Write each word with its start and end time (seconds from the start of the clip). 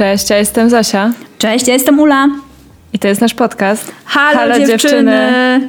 Cześć, 0.00 0.30
ja 0.30 0.36
jestem 0.36 0.70
Zosia. 0.70 1.12
Cześć, 1.38 1.68
ja 1.68 1.74
jestem 1.74 2.00
Ula. 2.00 2.28
I 2.92 2.98
to 2.98 3.08
jest 3.08 3.20
nasz 3.20 3.34
podcast. 3.34 3.92
Halo, 4.04 4.38
Halo 4.38 4.58
dziewczyny. 4.58 4.78
dziewczyny. 4.78 5.68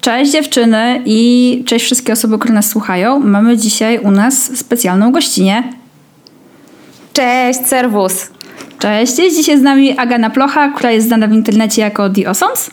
Cześć 0.00 0.32
dziewczyny 0.32 1.02
i 1.04 1.62
cześć 1.66 1.84
wszystkie 1.84 2.12
osoby, 2.12 2.38
które 2.38 2.54
nas 2.54 2.68
słuchają. 2.68 3.18
Mamy 3.18 3.56
dzisiaj 3.56 3.98
u 3.98 4.10
nas 4.10 4.58
specjalną 4.58 5.12
gościnę. 5.12 5.62
Cześć, 7.12 7.60
serwus. 7.66 8.30
Cześć, 8.78 9.18
jest 9.18 9.36
dzisiaj 9.36 9.58
z 9.58 9.62
nami 9.62 9.98
Aga 9.98 10.18
Naplocha, 10.18 10.68
która 10.68 10.90
jest 10.90 11.06
znana 11.06 11.26
w 11.26 11.32
internecie 11.32 11.82
jako 11.82 12.10
The 12.10 12.30
Ossons. 12.30 12.70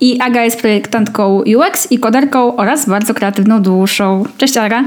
I 0.00 0.20
Aga 0.20 0.44
jest 0.44 0.60
projektantką 0.60 1.42
UX 1.56 1.92
i 1.92 1.98
koderką 1.98 2.56
oraz 2.56 2.88
bardzo 2.88 3.14
kreatywną 3.14 3.62
duszą. 3.62 4.24
Cześć 4.38 4.56
Aga. 4.56 4.84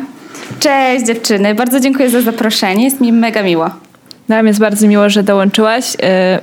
Cześć 0.59 1.05
dziewczyny, 1.05 1.55
bardzo 1.55 1.79
dziękuję 1.79 2.09
za 2.09 2.21
zaproszenie, 2.21 2.83
jest 2.83 3.01
mi 3.01 3.13
mega 3.13 3.43
miło. 3.43 3.86
Nam 4.27 4.47
jest 4.47 4.59
bardzo 4.59 4.87
miło, 4.87 5.09
że 5.09 5.23
dołączyłaś. 5.23 5.95
Y, 5.95 5.97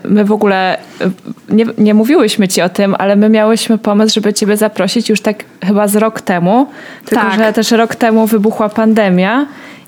my 0.09 0.25
w 0.25 0.33
ogóle 0.33 0.79
y, 0.79 1.11
nie, 1.49 1.67
nie 1.79 1.95
mówiłyśmy 1.95 2.49
ci 2.49 2.63
o 2.63 2.69
tym, 2.69 2.95
ale 2.99 3.17
my 3.17 3.29
miałyśmy 3.29 3.79
pomysł, 3.79 4.15
żeby 4.15 4.33
ciebie 4.35 4.57
zaprosić 4.57 5.09
już 5.09 5.21
tak 5.21 5.45
chyba 5.65 5.89
z 5.89 5.97
rok 5.97 6.21
temu. 6.21 6.67
Tylko, 7.05 7.25
tak. 7.25 7.39
że 7.39 7.53
też 7.53 7.71
rok 7.71 7.95
temu 7.95 8.27
wybuchła 8.27 8.69
pandemia 8.69 9.47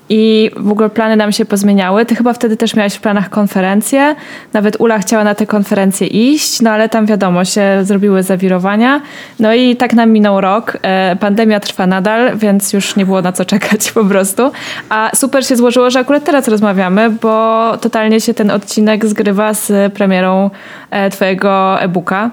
i 0.09 0.51
w 0.57 0.71
ogóle 0.71 0.89
plany 0.89 1.15
nam 1.15 1.31
się 1.31 1.45
pozmieniały. 1.45 2.05
Ty 2.05 2.15
chyba 2.15 2.33
wtedy 2.33 2.57
też 2.57 2.75
miałaś 2.75 2.93
w 2.93 3.01
planach 3.01 3.29
konferencję. 3.29 4.15
Nawet 4.53 4.79
Ula 4.79 4.99
chciała 4.99 5.23
na 5.23 5.35
tę 5.35 5.45
konferencję 5.45 6.07
iść, 6.07 6.61
no 6.61 6.71
ale 6.71 6.89
tam 6.89 7.05
wiadomo, 7.05 7.45
się 7.45 7.79
zrobiły 7.81 8.23
zawirowania. 8.23 9.01
No 9.39 9.53
i 9.53 9.75
tak 9.75 9.93
nam 9.93 10.11
minął 10.11 10.41
rok. 10.41 10.77
E, 10.81 11.15
pandemia 11.15 11.59
trwa 11.59 11.87
nadal, 11.87 12.37
więc 12.37 12.73
już 12.73 12.95
nie 12.95 13.05
było 13.05 13.21
na 13.21 13.31
co 13.31 13.45
czekać 13.45 13.91
po 13.91 14.05
prostu. 14.05 14.51
A 14.89 15.09
super 15.15 15.45
się 15.45 15.55
złożyło, 15.55 15.89
że 15.89 15.99
akurat 15.99 16.23
teraz 16.23 16.47
rozmawiamy, 16.47 17.09
bo 17.09 17.77
totalnie 17.81 18.21
się 18.21 18.33
ten 18.33 18.51
odcinek 18.51 19.05
zgrywa 19.05 19.53
z 19.53 19.93
premierą 19.93 20.49
e, 20.91 21.09
twojego 21.09 21.81
e-booka. 21.81 22.29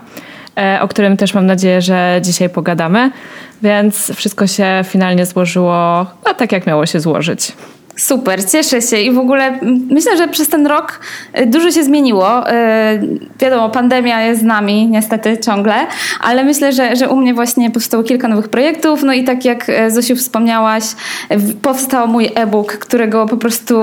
E, 0.58 0.78
o 0.80 0.88
którym 0.88 1.16
też 1.16 1.34
mam 1.34 1.46
nadzieję, 1.46 1.82
że 1.82 2.18
dzisiaj 2.22 2.50
pogadamy. 2.50 3.10
Więc 3.62 4.12
wszystko 4.14 4.46
się 4.46 4.84
finalnie 4.84 5.26
złożyło 5.26 6.06
no, 6.26 6.34
tak, 6.34 6.52
jak 6.52 6.66
miało 6.66 6.86
się 6.86 7.00
złożyć. 7.00 7.52
Super, 7.96 8.50
cieszę 8.50 8.82
się 8.82 8.98
i 8.98 9.12
w 9.12 9.18
ogóle 9.18 9.58
myślę, 9.90 10.16
że 10.16 10.28
przez 10.28 10.48
ten 10.48 10.66
rok 10.66 11.00
y, 11.40 11.46
dużo 11.46 11.70
się 11.70 11.84
zmieniło. 11.84 12.50
Y, 12.50 12.52
wiadomo, 13.40 13.70
pandemia 13.70 14.22
jest 14.22 14.40
z 14.40 14.44
nami 14.44 14.86
niestety 14.86 15.38
ciągle, 15.38 15.74
ale 16.20 16.44
myślę, 16.44 16.72
że, 16.72 16.96
że 16.96 17.08
u 17.08 17.16
mnie 17.16 17.34
właśnie 17.34 17.70
powstało 17.70 18.02
kilka 18.02 18.28
nowych 18.28 18.48
projektów. 18.48 19.02
No 19.02 19.12
i 19.12 19.24
tak 19.24 19.44
jak 19.44 19.68
y, 19.68 19.90
Zosiu 19.90 20.16
wspomniałaś, 20.16 20.84
powstał 21.62 22.08
mój 22.08 22.30
e-book, 22.34 22.72
którego 22.72 23.26
po 23.26 23.36
prostu, 23.36 23.74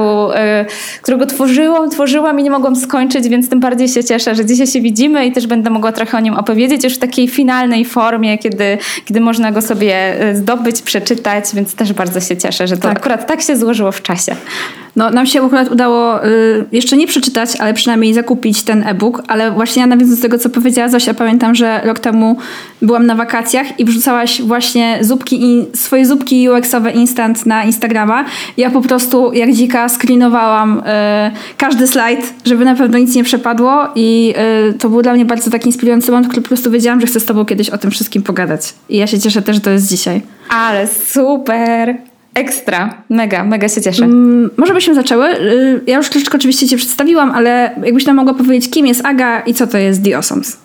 którego 1.01 1.25
tworzyłam, 1.25 1.89
tworzyłam 1.89 2.39
i 2.39 2.43
nie 2.43 2.51
mogłam 2.51 2.75
skończyć, 2.75 3.29
więc 3.29 3.49
tym 3.49 3.59
bardziej 3.59 3.87
się 3.87 4.03
cieszę, 4.03 4.35
że 4.35 4.45
dzisiaj 4.45 4.67
się 4.67 4.81
widzimy 4.81 5.25
i 5.25 5.31
też 5.31 5.47
będę 5.47 5.69
mogła 5.69 5.91
trochę 5.91 6.17
o 6.17 6.19
nim 6.19 6.33
opowiedzieć 6.33 6.83
już 6.83 6.95
w 6.95 6.99
takiej 6.99 7.27
finalnej 7.27 7.85
formie, 7.85 8.37
kiedy, 8.37 8.77
kiedy 9.05 9.19
można 9.19 9.51
go 9.51 9.61
sobie 9.61 10.15
zdobyć, 10.33 10.81
przeczytać, 10.81 11.45
więc 11.53 11.75
też 11.75 11.93
bardzo 11.93 12.21
się 12.21 12.37
cieszę, 12.37 12.67
że 12.67 12.77
to 12.77 12.87
tak. 12.87 12.97
akurat 12.97 13.27
tak 13.27 13.41
się 13.41 13.57
złożyło 13.57 13.91
w 13.91 14.00
czasie. 14.01 14.35
No, 14.95 15.09
nam 15.09 15.25
się 15.25 15.45
akurat 15.45 15.71
udało 15.71 16.25
y, 16.25 16.65
jeszcze 16.71 16.97
nie 16.97 17.07
przeczytać, 17.07 17.55
ale 17.59 17.73
przynajmniej 17.73 18.13
zakupić 18.13 18.63
ten 18.63 18.87
e-book, 18.87 19.23
ale 19.27 19.51
właśnie 19.51 19.81
ja 19.81 19.87
nawiązując 19.87 20.19
do 20.19 20.21
tego, 20.21 20.37
co 20.37 20.49
powiedziała 20.49 20.89
Zosia, 20.89 21.13
pamiętam, 21.13 21.55
że 21.55 21.81
rok 21.83 21.99
temu 21.99 22.37
byłam 22.81 23.05
na 23.05 23.15
wakacjach 23.15 23.79
i 23.79 23.85
wrzucałaś 23.85 24.41
właśnie 24.41 24.97
zupki 25.01 25.43
i 25.43 25.65
swoje 25.75 26.05
zupki 26.05 26.49
UX-owe 26.49 26.91
instant 26.91 27.45
na 27.45 27.63
Instagrama. 27.63 28.25
Ja 28.57 28.69
po 28.69 28.81
prostu 28.81 29.33
jak 29.33 29.53
dzika 29.53 29.89
screenowałam 29.89 30.79
y, 30.79 30.83
każdy 31.57 31.87
slajd, 31.87 32.33
żeby 32.45 32.65
na 32.65 32.75
pewno 32.75 32.97
nic 32.97 33.15
nie 33.15 33.23
przepadło 33.23 33.87
i 33.95 34.33
y, 34.69 34.73
to 34.73 34.89
był 34.89 35.01
dla 35.01 35.13
mnie 35.13 35.25
bardzo 35.25 35.51
taki 35.51 35.67
inspirujący 35.67 36.11
moment, 36.11 36.27
który 36.27 36.41
po 36.41 36.47
prostu 36.47 36.71
wiedziałam, 36.71 37.01
że 37.01 37.07
chcę 37.07 37.19
z 37.19 37.25
tobą 37.25 37.45
kiedyś 37.45 37.69
o 37.69 37.77
tym 37.77 37.91
wszystkim 37.91 38.23
pogadać. 38.23 38.73
I 38.89 38.97
ja 38.97 39.07
się 39.07 39.19
cieszę 39.19 39.41
też, 39.41 39.55
że 39.55 39.61
to 39.61 39.69
jest 39.69 39.89
dzisiaj. 39.89 40.21
Ale 40.49 40.87
super! 40.87 42.10
Ekstra, 42.33 43.03
mega, 43.09 43.43
mega 43.43 43.69
się 43.69 43.81
cieszę. 43.81 44.03
Mm, 44.03 44.49
może 44.57 44.73
byśmy 44.73 44.95
zaczęły. 44.95 45.39
Y, 45.39 45.81
ja 45.87 45.97
już 45.97 46.09
troszeczkę 46.09 46.37
oczywiście 46.37 46.67
Cię 46.67 46.77
przedstawiłam, 46.77 47.31
ale 47.31 47.75
jakbyś 47.83 48.05
nam 48.05 48.15
mogła 48.15 48.33
powiedzieć, 48.33 48.71
kim 48.71 48.87
jest 48.87 49.05
Aga 49.05 49.39
i 49.39 49.53
co 49.53 49.67
to 49.67 49.77
jest 49.77 50.03
The 50.03 50.15
Awesomes? 50.15 50.57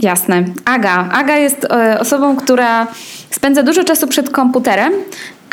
Jasne. 0.00 0.44
Aga. 0.64 1.08
Aga 1.12 1.36
jest 1.36 1.64
e, 1.64 2.00
osobą, 2.00 2.36
która 2.36 2.86
spędza 3.30 3.62
dużo 3.62 3.84
czasu 3.84 4.06
przed 4.06 4.30
komputerem, 4.30 4.92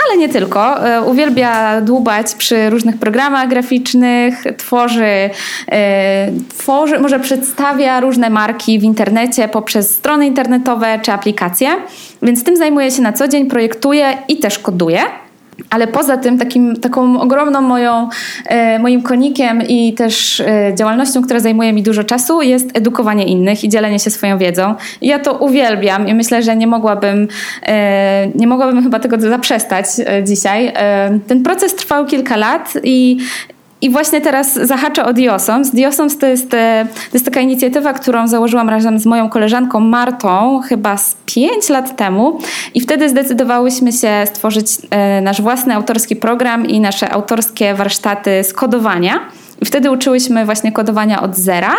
ale 0.05 0.17
nie 0.17 0.29
tylko. 0.29 0.87
E, 0.87 1.01
uwielbia 1.01 1.81
dłubać 1.81 2.35
przy 2.35 2.69
różnych 2.69 2.97
programach 2.97 3.49
graficznych, 3.49 4.43
tworzy, 4.57 5.29
e, 5.71 6.31
tworzy, 6.57 6.99
może 6.99 7.19
przedstawia 7.19 7.99
różne 7.99 8.29
marki 8.29 8.79
w 8.79 8.83
internecie 8.83 9.47
poprzez 9.47 9.95
strony 9.95 10.27
internetowe 10.27 10.99
czy 11.01 11.11
aplikacje, 11.11 11.69
więc 12.21 12.43
tym 12.43 12.57
zajmuje 12.57 12.91
się 12.91 13.01
na 13.01 13.13
co 13.13 13.27
dzień, 13.27 13.47
projektuje 13.47 14.17
i 14.27 14.37
też 14.37 14.59
koduje. 14.59 15.01
Ale 15.69 15.87
poza 15.87 16.17
tym 16.17 16.37
takim, 16.37 16.75
taką 16.75 17.21
ogromną 17.21 17.61
moją, 17.61 18.09
e, 18.45 18.79
moim 18.79 19.01
konikiem 19.01 19.61
i 19.67 19.93
też 19.93 20.39
e, 20.39 20.71
działalnością, 20.75 21.23
która 21.23 21.39
zajmuje 21.39 21.73
mi 21.73 21.83
dużo 21.83 22.03
czasu 22.03 22.41
jest 22.41 22.77
edukowanie 22.77 23.25
innych 23.25 23.63
i 23.63 23.69
dzielenie 23.69 23.99
się 23.99 24.09
swoją 24.09 24.37
wiedzą. 24.37 24.75
I 25.01 25.07
ja 25.07 25.19
to 25.19 25.33
uwielbiam 25.33 26.07
i 26.07 26.13
myślę, 26.13 26.43
że 26.43 26.55
nie 26.55 26.67
mogłabym, 26.67 27.27
e, 27.63 28.27
nie 28.35 28.47
mogłabym 28.47 28.83
chyba 28.83 28.99
tego 28.99 29.19
zaprzestać 29.19 29.85
dzisiaj. 30.23 30.73
Ten 31.27 31.43
proces 31.43 31.75
trwał 31.75 32.05
kilka 32.05 32.37
lat 32.37 32.73
i 32.83 33.17
i 33.81 33.89
właśnie 33.89 34.21
teraz 34.21 34.53
zahaczę 34.53 35.05
o 35.05 35.13
Diosoms. 35.13 35.71
Diosoms 35.71 36.17
to 36.17 36.27
jest, 36.27 36.53
e, 36.53 36.87
to 36.93 37.09
jest 37.13 37.25
taka 37.25 37.41
inicjatywa, 37.41 37.93
którą 37.93 38.27
założyłam 38.27 38.69
razem 38.69 38.99
z 38.99 39.05
moją 39.05 39.29
koleżanką 39.29 39.79
Martą 39.79 40.61
chyba 40.67 40.97
z 40.97 41.15
5 41.25 41.69
lat 41.69 41.95
temu 41.95 42.39
i 42.73 42.81
wtedy 42.81 43.09
zdecydowałyśmy 43.09 43.91
się 43.91 44.23
stworzyć 44.25 44.67
e, 44.89 45.21
nasz 45.21 45.41
własny 45.41 45.75
autorski 45.75 46.15
program 46.15 46.65
i 46.65 46.79
nasze 46.79 47.09
autorskie 47.09 47.73
warsztaty 47.73 48.43
skodowania. 48.43 49.19
I 49.61 49.65
wtedy 49.65 49.91
uczyłyśmy 49.91 50.45
właśnie 50.45 50.71
kodowania 50.71 51.21
od 51.21 51.35
zera. 51.35 51.75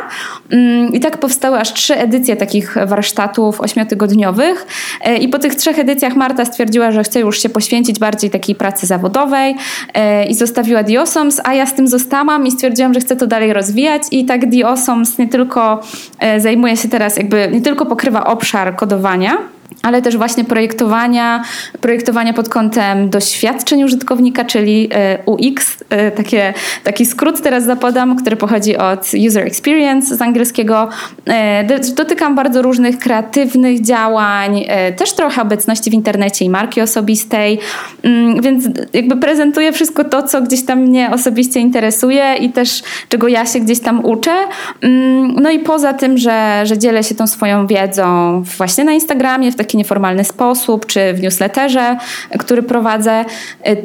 Mm, 0.51 0.93
I 0.93 1.01
tak 1.01 1.19
powstały 1.19 1.59
aż 1.59 1.73
trzy 1.73 1.97
edycje 1.97 2.37
takich 2.37 2.77
warsztatów 2.87 3.61
ośmiotygodniowych. 3.61 4.67
E, 5.05 5.17
I 5.17 5.29
po 5.29 5.39
tych 5.39 5.55
trzech 5.55 5.79
edycjach 5.79 6.17
Marta 6.17 6.45
stwierdziła, 6.45 6.93
że 6.93 7.03
chce 7.03 7.21
już 7.21 7.43
się 7.43 7.49
poświęcić 7.49 7.99
bardziej 7.99 8.31
takiej 8.31 8.55
pracy 8.55 8.87
zawodowej 8.87 9.57
e, 9.95 10.27
i 10.27 10.35
zostawiła 10.35 10.83
Diosoms, 10.83 11.41
a 11.45 11.55
ja 11.55 11.67
z 11.67 11.75
tym 11.75 11.89
zostałam 11.89 12.47
i 12.47 12.51
stwierdziłam, 12.51 12.95
że 12.95 13.01
chcę 13.01 13.17
to 13.17 13.27
dalej 13.27 13.53
rozwijać. 13.53 14.03
I 14.11 14.25
tak 14.25 14.49
Diosoms 14.49 15.19
nie 15.19 15.29
tylko 15.29 15.83
e, 16.19 16.41
zajmuje 16.41 16.77
się 16.77 16.89
teraz, 16.89 17.17
jakby 17.17 17.49
nie 17.53 17.61
tylko 17.61 17.87
pokrywa 17.87 18.25
obszar 18.25 18.77
kodowania, 18.77 19.39
ale 19.82 20.03
też 20.03 20.16
właśnie 20.16 20.44
projektowania, 20.44 21.44
projektowania 21.81 22.32
pod 22.32 22.48
kątem 22.48 23.10
doświadczeń 23.10 23.84
użytkownika, 23.84 24.44
czyli 24.44 24.88
e, 24.93 25.19
UX, 25.26 25.76
e, 25.90 26.11
takie, 26.11 26.55
taki 26.84 27.06
skrót 27.06 27.43
teraz 27.43 27.64
zapodam, 27.64 28.17
który 28.17 28.37
pochodzi 28.37 28.76
od 28.76 29.11
User 29.26 29.46
Experience 29.46 30.17
z 30.17 30.22
angielskiego. 30.22 30.88
E, 31.26 31.64
dotykam 31.94 32.34
bardzo 32.34 32.62
różnych 32.62 32.99
kreatywnych 32.99 33.81
działań, 33.81 34.64
też 34.96 35.12
trochę 35.12 35.43
obecności 35.43 35.90
w 35.90 35.94
internecie 35.94 36.44
i 36.44 36.50
marki 36.50 36.81
osobistej, 36.81 37.58
mm, 38.02 38.43
więc 38.43 38.64
jakby 38.93 39.16
prezentuję 39.16 39.73
wszystko 39.73 40.05
to, 40.05 40.23
co 40.23 40.43
gdzieś 40.43 40.64
tam 40.64 40.81
mnie 40.81 41.11
osobiście 41.12 41.61
interesuje 41.61 42.34
i 42.40 42.50
też 42.50 42.82
czego 43.08 43.28
ja 43.28 43.46
się 43.46 43.61
gdzieś 43.61 43.81
tam 43.81 44.05
uczę. 44.05 44.34
Mm, 44.81 45.34
no 45.43 45.50
i 45.50 45.58
poza 45.58 45.93
tym, 45.93 46.19
że, 46.19 46.62
że 46.64 46.78
dzielę 46.78 47.05
się 47.05 47.14
tą 47.14 47.26
swoją 47.26 47.66
wiedzą 47.66 48.43
właśnie 48.58 48.84
na 48.84 48.93
Instagramie, 48.93 49.52
w 49.52 49.56
taki 49.61 49.77
nieformalny 49.77 50.25
sposób, 50.25 50.87
czy 50.87 51.12
w 51.15 51.21
newsletterze, 51.21 51.97
który 52.39 52.62
prowadzę, 52.62 53.25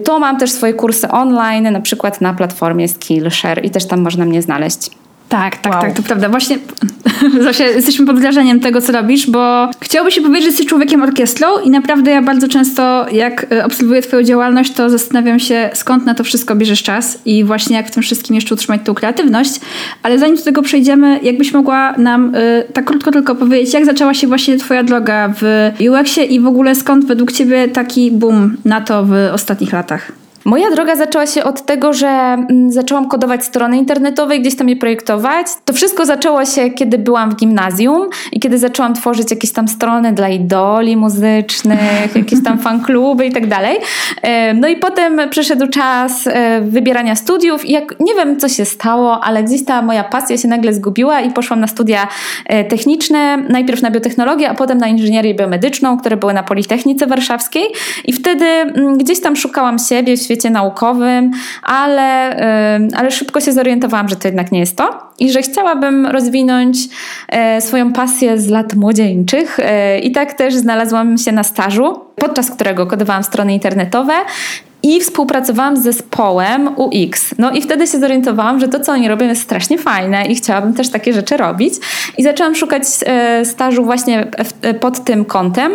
to 0.03 0.19
mam 0.19 0.39
też 0.39 0.51
swoje 0.51 0.73
kursy 0.73 1.07
online, 1.07 1.71
na 1.71 1.81
przykład 1.81 2.21
na 2.21 2.33
platformie 2.33 2.87
Skillshare 2.87 3.65
i 3.65 3.69
też 3.69 3.85
tam 3.85 4.01
można 4.01 4.25
mnie 4.25 4.41
znaleźć. 4.41 5.04
Tak, 5.29 5.57
tak, 5.57 5.73
wow. 5.73 5.81
tak, 5.81 5.93
to 5.93 6.03
prawda. 6.03 6.29
Właśnie 6.29 6.57
Zosia, 7.43 7.65
jesteśmy 7.65 8.05
pod 8.05 8.19
wrażeniem 8.19 8.59
tego, 8.59 8.81
co 8.81 8.91
robisz, 8.91 9.29
bo 9.29 9.69
chciałoby 9.81 10.11
się 10.11 10.21
powiedzieć, 10.21 10.43
że 10.43 10.49
jesteś 10.49 10.65
człowiekiem 10.65 11.03
orkiestrą 11.03 11.47
i 11.59 11.69
naprawdę 11.69 12.11
ja 12.11 12.21
bardzo 12.21 12.47
często, 12.47 13.05
jak 13.11 13.45
e, 13.51 13.65
obserwuję 13.65 14.01
twoją 14.01 14.23
działalność, 14.23 14.73
to 14.73 14.89
zastanawiam 14.89 15.39
się, 15.39 15.69
skąd 15.73 16.05
na 16.05 16.15
to 16.15 16.23
wszystko 16.23 16.55
bierzesz 16.55 16.83
czas 16.83 17.19
i 17.25 17.43
właśnie 17.43 17.75
jak 17.75 17.87
w 17.87 17.91
tym 17.91 18.03
wszystkim 18.03 18.35
jeszcze 18.35 18.55
utrzymać 18.55 18.81
tą 18.85 18.93
kreatywność. 18.93 19.59
Ale 20.03 20.19
zanim 20.19 20.35
do 20.35 20.43
tego 20.43 20.61
przejdziemy, 20.61 21.19
jakbyś 21.23 21.53
mogła 21.53 21.93
nam 21.97 22.35
y, 22.35 22.63
tak 22.73 22.85
krótko 22.85 23.11
tylko 23.11 23.35
powiedzieć, 23.35 23.73
jak 23.73 23.85
zaczęła 23.85 24.13
się 24.13 24.27
właśnie 24.27 24.57
twoja 24.57 24.83
droga 24.83 25.33
w 25.41 25.71
UX-ie 25.79 26.27
i 26.27 26.39
w 26.39 26.47
ogóle 26.47 26.75
skąd 26.75 27.05
według 27.05 27.31
ciebie 27.31 27.67
taki 27.67 28.11
boom 28.11 28.57
na 28.65 28.81
to 28.81 29.05
w 29.05 29.13
ostatnich 29.33 29.73
latach? 29.73 30.24
Moja 30.45 30.71
droga 30.71 30.95
zaczęła 30.95 31.25
się 31.25 31.43
od 31.43 31.65
tego, 31.65 31.93
że 31.93 32.07
mm, 32.07 32.71
zaczęłam 32.71 33.07
kodować 33.07 33.45
strony 33.45 33.77
internetowe 33.77 34.35
i 34.35 34.41
gdzieś 34.41 34.55
tam 34.55 34.69
je 34.69 34.75
projektować. 34.75 35.47
To 35.65 35.73
wszystko 35.73 36.05
zaczęło 36.05 36.45
się, 36.45 36.69
kiedy 36.69 36.97
byłam 36.97 37.31
w 37.31 37.35
gimnazjum 37.35 38.09
i 38.31 38.39
kiedy 38.39 38.57
zaczęłam 38.57 38.93
tworzyć 38.93 39.31
jakieś 39.31 39.51
tam 39.51 39.67
strony 39.67 40.13
dla 40.13 40.29
idoli 40.29 40.97
muzycznych, 40.97 42.15
jakieś 42.15 42.43
tam 42.43 42.59
fankluby 42.59 43.25
i 43.25 43.31
tak 43.31 43.47
dalej. 43.47 43.77
No 44.55 44.67
i 44.67 44.75
potem 44.75 45.21
przyszedł 45.29 45.67
czas 45.67 46.27
e, 46.27 46.61
wybierania 46.61 47.15
studiów 47.15 47.65
i 47.65 47.71
jak 47.71 47.99
nie 47.99 48.15
wiem, 48.15 48.39
co 48.39 48.49
się 48.49 48.65
stało, 48.65 49.23
ale 49.23 49.43
gdzieś 49.43 49.65
ta 49.65 49.81
moja 49.81 50.03
pasja 50.03 50.37
się 50.37 50.47
nagle 50.47 50.73
zgubiła 50.73 51.21
i 51.21 51.31
poszłam 51.31 51.59
na 51.59 51.67
studia 51.67 52.07
e, 52.45 52.63
techniczne, 52.63 53.37
najpierw 53.37 53.81
na 53.81 53.91
biotechnologię, 53.91 54.49
a 54.49 54.53
potem 54.53 54.77
na 54.77 54.87
inżynierię 54.87 55.33
biomedyczną, 55.35 55.97
które 55.97 56.17
były 56.17 56.33
na 56.33 56.43
Politechnice 56.43 57.07
Warszawskiej 57.07 57.65
i 58.05 58.13
wtedy 58.13 58.45
mm, 58.45 58.97
gdzieś 58.97 59.21
tam 59.21 59.35
szukałam 59.35 59.79
siebie 59.79 60.17
w 60.17 60.21
świecie 60.21 60.34
świecie 60.35 60.49
naukowym, 60.49 61.31
ale, 61.63 62.35
ale 62.95 63.11
szybko 63.11 63.41
się 63.41 63.51
zorientowałam, 63.51 64.09
że 64.09 64.15
to 64.15 64.27
jednak 64.27 64.51
nie 64.51 64.59
jest 64.59 64.77
to 64.77 64.89
i 65.19 65.31
że 65.31 65.41
chciałabym 65.41 66.05
rozwinąć 66.05 66.77
e, 67.29 67.61
swoją 67.61 67.93
pasję 67.93 68.37
z 68.37 68.49
lat 68.49 68.73
młodzieńczych 68.73 69.59
e, 69.59 69.99
i 69.99 70.11
tak 70.11 70.33
też 70.33 70.55
znalazłam 70.55 71.17
się 71.17 71.31
na 71.31 71.43
stażu, 71.43 72.01
podczas 72.15 72.51
którego 72.51 72.87
kodowałam 72.87 73.23
strony 73.23 73.53
internetowe 73.53 74.13
i 74.83 74.99
współpracowałam 74.99 75.77
z 75.77 75.83
zespołem 75.83 76.69
UX. 76.77 77.35
No 77.37 77.51
i 77.51 77.61
wtedy 77.61 77.87
się 77.87 77.99
zorientowałam, 77.99 78.59
że 78.59 78.67
to, 78.67 78.79
co 78.79 78.91
oni 78.91 79.07
robią, 79.07 79.27
jest 79.27 79.41
strasznie 79.41 79.77
fajne 79.77 80.25
i 80.25 80.35
chciałabym 80.35 80.73
też 80.73 80.89
takie 80.89 81.13
rzeczy 81.13 81.37
robić. 81.37 81.73
I 82.17 82.23
zaczęłam 82.23 82.55
szukać 82.55 82.83
e, 83.05 83.45
stażu 83.45 83.85
właśnie 83.85 84.27
pod 84.79 85.03
tym 85.03 85.25
kątem 85.25 85.71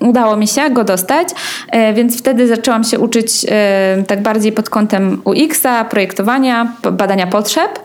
udało 0.00 0.36
mi 0.36 0.48
się 0.48 0.70
go 0.70 0.84
dostać, 0.84 1.28
e, 1.70 1.94
więc 1.94 2.18
wtedy 2.18 2.48
zaczęłam 2.48 2.84
się 2.84 2.98
uczyć 2.98 3.46
e, 3.48 4.02
tak 4.06 4.22
bardziej 4.22 4.52
pod 4.52 4.70
kątem 4.70 5.22
UX-a, 5.24 5.84
projektowania, 5.84 6.72
badania 6.92 7.26
potrzeb. 7.26 7.78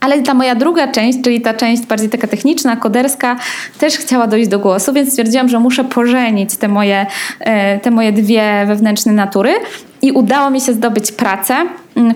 Ale 0.00 0.22
ta 0.22 0.34
moja 0.34 0.54
druga 0.54 0.88
część, 0.88 1.18
czyli 1.24 1.40
ta 1.40 1.54
część 1.54 1.86
bardziej 1.86 2.08
taka 2.08 2.26
techniczna, 2.26 2.76
koderska, 2.76 3.36
też 3.78 3.94
chciała 3.96 4.26
dojść 4.26 4.48
do 4.48 4.58
głosu, 4.58 4.92
więc 4.92 5.10
stwierdziłam, 5.10 5.48
że 5.48 5.60
muszę 5.60 5.84
pożenić 5.84 6.56
te 6.56 6.68
moje, 6.68 7.06
e, 7.40 7.80
te 7.80 7.90
moje 7.90 8.12
dwie 8.12 8.64
wewnętrzne 8.66 9.12
natury. 9.12 9.54
I 10.02 10.12
udało 10.12 10.50
mi 10.50 10.60
się 10.60 10.72
zdobyć 10.72 11.12
pracę, 11.12 11.54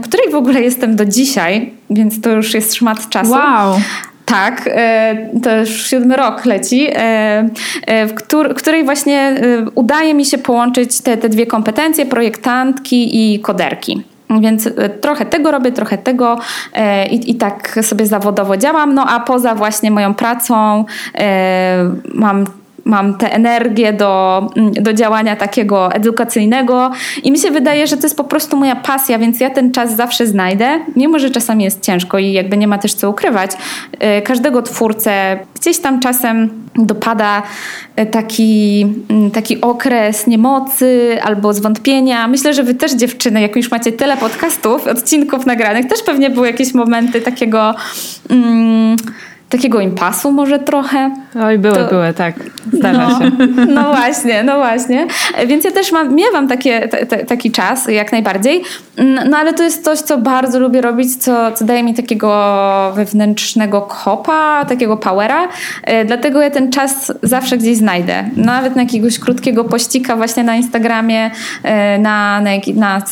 której 0.02 0.32
w 0.32 0.34
ogóle 0.34 0.62
jestem 0.62 0.96
do 0.96 1.04
dzisiaj, 1.04 1.72
więc 1.90 2.20
to 2.20 2.31
już 2.31 2.54
jest 2.54 2.75
szmat 2.75 3.08
czasu. 3.08 3.31
Wow. 3.31 3.81
Tak, 4.30 4.62
e, 4.66 5.16
to 5.42 5.56
już 5.56 5.86
siódmy 5.86 6.16
rok 6.16 6.44
leci, 6.44 6.88
e, 6.90 7.48
e, 7.86 8.06
w 8.06 8.14
której 8.56 8.84
właśnie 8.84 9.34
udaje 9.74 10.14
mi 10.14 10.24
się 10.24 10.38
połączyć 10.38 11.00
te, 11.00 11.16
te 11.16 11.28
dwie 11.28 11.46
kompetencje, 11.46 12.06
projektantki 12.06 13.34
i 13.34 13.40
koderki. 13.40 14.04
Więc 14.40 14.68
trochę 15.00 15.26
tego 15.26 15.50
robię, 15.50 15.72
trochę 15.72 15.98
tego 15.98 16.38
i, 17.10 17.30
i 17.30 17.34
tak 17.34 17.78
sobie 17.82 18.06
zawodowo 18.06 18.56
działam. 18.56 18.94
No 18.94 19.06
a 19.08 19.20
poza 19.20 19.54
właśnie 19.54 19.90
moją 19.90 20.14
pracą 20.14 20.84
mam 22.14 22.46
mam 22.84 23.18
tę 23.18 23.32
energię 23.32 23.92
do, 23.92 24.46
mm, 24.56 24.72
do 24.72 24.92
działania 24.92 25.36
takiego 25.36 25.92
edukacyjnego 25.92 26.90
i 27.22 27.32
mi 27.32 27.38
się 27.38 27.50
wydaje, 27.50 27.86
że 27.86 27.96
to 27.96 28.02
jest 28.02 28.16
po 28.16 28.24
prostu 28.24 28.56
moja 28.56 28.76
pasja, 28.76 29.18
więc 29.18 29.40
ja 29.40 29.50
ten 29.50 29.72
czas 29.72 29.96
zawsze 29.96 30.26
znajdę, 30.26 30.78
mimo 30.96 31.18
że 31.18 31.30
czasami 31.30 31.64
jest 31.64 31.82
ciężko 31.82 32.18
i 32.18 32.32
jakby 32.32 32.56
nie 32.56 32.68
ma 32.68 32.78
też 32.78 32.94
co 32.94 33.10
ukrywać. 33.10 33.50
Y, 34.18 34.22
każdego 34.22 34.62
twórcę 34.62 35.38
gdzieś 35.60 35.78
tam 35.78 36.00
czasem 36.00 36.50
dopada 36.74 37.42
y, 38.00 38.06
taki, 38.06 38.86
mm, 39.08 39.30
taki 39.30 39.60
okres 39.60 40.26
niemocy 40.26 41.18
albo 41.22 41.52
zwątpienia. 41.52 42.28
Myślę, 42.28 42.54
że 42.54 42.62
wy 42.62 42.74
też 42.74 42.92
dziewczyny, 42.92 43.40
jak 43.40 43.56
już 43.56 43.70
macie 43.70 43.92
tyle 43.92 44.16
podcastów, 44.16 44.86
odcinków 44.86 45.46
nagranych, 45.46 45.86
też 45.86 46.02
pewnie 46.02 46.30
były 46.30 46.46
jakieś 46.46 46.74
momenty 46.74 47.20
takiego... 47.20 47.74
Mm, 48.30 48.96
takiego 49.50 49.81
impasu 49.81 50.32
może 50.32 50.58
trochę. 50.58 51.11
Oj, 51.44 51.58
były, 51.58 51.75
to... 51.75 51.88
były, 51.88 52.14
tak. 52.14 52.35
Zdarza 52.73 53.08
no, 53.08 53.19
się. 53.19 53.31
No 53.75 53.91
właśnie, 53.91 54.43
no 54.43 54.56
właśnie. 54.56 55.06
Więc 55.47 55.64
ja 55.64 55.70
też 55.70 55.93
mam, 55.93 56.14
miewam 56.14 56.49
takie, 56.49 56.88
t, 56.88 57.06
t, 57.06 57.17
taki 57.25 57.50
czas, 57.50 57.88
jak 57.88 58.12
najbardziej. 58.12 58.62
No 59.31 59.37
ale 59.37 59.52
to 59.52 59.62
jest 59.62 59.85
coś, 59.85 59.99
co 59.99 60.19
bardzo 60.19 60.58
lubię 60.58 60.81
robić, 60.81 61.17
co, 61.17 61.52
co 61.52 61.64
daje 61.64 61.82
mi 61.82 61.94
takiego 61.94 62.93
wewnętrznego 62.97 63.82
kopa, 63.82 64.64
takiego 64.64 64.97
powera. 64.97 65.49
E, 65.85 66.05
dlatego 66.05 66.43
ja 66.43 66.50
ten 66.50 66.73
czas 66.73 67.12
zawsze 67.23 67.58
gdzieś 67.58 67.76
znajdę. 67.76 68.25
Nawet 68.37 68.76
na 68.76 68.82
jakiegoś 68.82 69.19
krótkiego 69.19 69.64
pościka 69.64 70.17
właśnie 70.17 70.44
na 70.44 70.56
Instagramie, 70.56 71.31
e, 71.62 71.99
na, 71.99 72.41
na, 72.41 72.50
na 72.75 73.02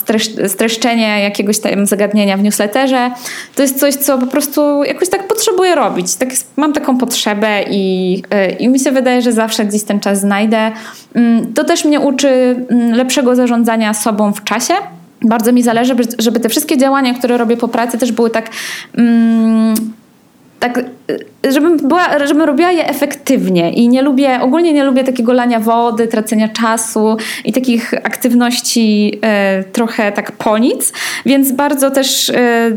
streszczenie 0.48 1.22
jakiegoś 1.22 1.58
tam 1.58 1.86
zagadnienia 1.86 2.36
w 2.36 2.42
newsletterze. 2.42 3.10
To 3.54 3.62
jest 3.62 3.80
coś, 3.80 3.94
co 3.94 4.18
po 4.18 4.26
prostu 4.26 4.84
jakoś 4.84 5.08
tak 5.08 5.28
potrzebuję 5.28 5.74
robić. 5.74 6.14
Tak, 6.14 6.27
mam 6.56 6.72
taką 6.72 6.98
potrzebę 6.98 7.62
i, 7.70 8.22
e, 8.30 8.50
i 8.50 8.68
mi 8.68 8.80
się 8.80 8.92
wydaje, 8.92 9.22
że 9.22 9.32
zawsze 9.32 9.64
gdzieś 9.64 9.82
ten 9.82 10.00
czas 10.00 10.20
znajdę. 10.20 10.72
Mm, 11.14 11.54
to 11.54 11.64
też 11.64 11.84
mnie 11.84 12.00
uczy 12.00 12.28
mm, 12.70 12.92
lepszego 12.92 13.36
zarządzania 13.36 13.94
sobą 13.94 14.32
w 14.32 14.44
czasie 14.44 14.74
bardzo 15.22 15.52
mi 15.52 15.62
zależy, 15.62 15.94
żeby 16.18 16.40
te 16.40 16.48
wszystkie 16.48 16.78
działania, 16.78 17.14
które 17.14 17.38
robię 17.38 17.56
po 17.56 17.68
pracy, 17.68 17.98
też 17.98 18.12
były 18.12 18.30
tak. 18.30 18.50
Mm, 18.96 19.74
tak 20.58 20.84
żebym, 21.50 21.76
była, 21.76 22.26
żebym 22.26 22.42
robiła 22.42 22.70
je 22.70 22.86
efektywnie 22.86 23.72
i 23.72 23.88
nie 23.88 24.02
lubię, 24.02 24.40
ogólnie 24.40 24.72
nie 24.72 24.84
lubię 24.84 25.04
takiego 25.04 25.32
lania 25.32 25.60
wody, 25.60 26.08
tracenia 26.08 26.48
czasu 26.48 27.16
i 27.44 27.52
takich 27.52 27.94
aktywności 27.94 29.18
e, 29.22 29.64
trochę 29.64 30.12
tak 30.12 30.32
po 30.32 30.58
nic, 30.58 30.92
więc 31.26 31.52
bardzo 31.52 31.90
też 31.90 32.30
e, 32.30 32.70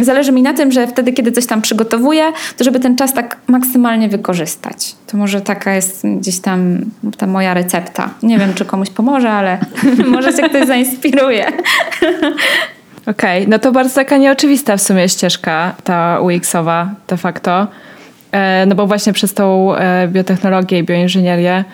zależy 0.00 0.32
mi 0.32 0.42
na 0.42 0.54
tym, 0.54 0.72
że 0.72 0.86
wtedy, 0.86 1.12
kiedy 1.12 1.32
coś 1.32 1.46
tam 1.46 1.62
przygotowuję, 1.62 2.32
to 2.56 2.64
żeby 2.64 2.80
ten 2.80 2.96
czas 2.96 3.12
tak 3.12 3.36
maksymalnie 3.46 4.08
wykorzystać. 4.08 4.94
To 5.06 5.16
może 5.16 5.40
taka 5.40 5.74
jest 5.74 6.06
gdzieś 6.06 6.40
tam 6.40 6.78
ta 7.18 7.26
moja 7.26 7.54
recepta. 7.54 8.10
Nie 8.22 8.38
wiem, 8.38 8.54
czy 8.54 8.64
komuś 8.64 8.90
pomoże, 8.90 9.30
ale 9.30 9.58
może 10.14 10.32
się 10.32 10.42
ktoś 10.42 10.66
zainspiruje. 10.66 11.46
Okej, 13.10 13.38
okay, 13.38 13.50
no 13.50 13.58
to 13.58 13.72
bardzo 13.72 13.94
taka 13.94 14.16
nieoczywista 14.16 14.76
w 14.76 14.82
sumie 14.82 15.08
ścieżka 15.08 15.74
ta 15.84 16.20
UX-owa 16.20 16.88
de 17.08 17.16
facto. 17.16 17.66
E, 18.32 18.66
no 18.66 18.74
bo 18.74 18.86
właśnie 18.86 19.12
przez 19.12 19.34
tą 19.34 19.74
e, 19.74 20.08
biotechnologię 20.08 20.78
i 20.78 20.84
bioinżynierię 20.84 21.64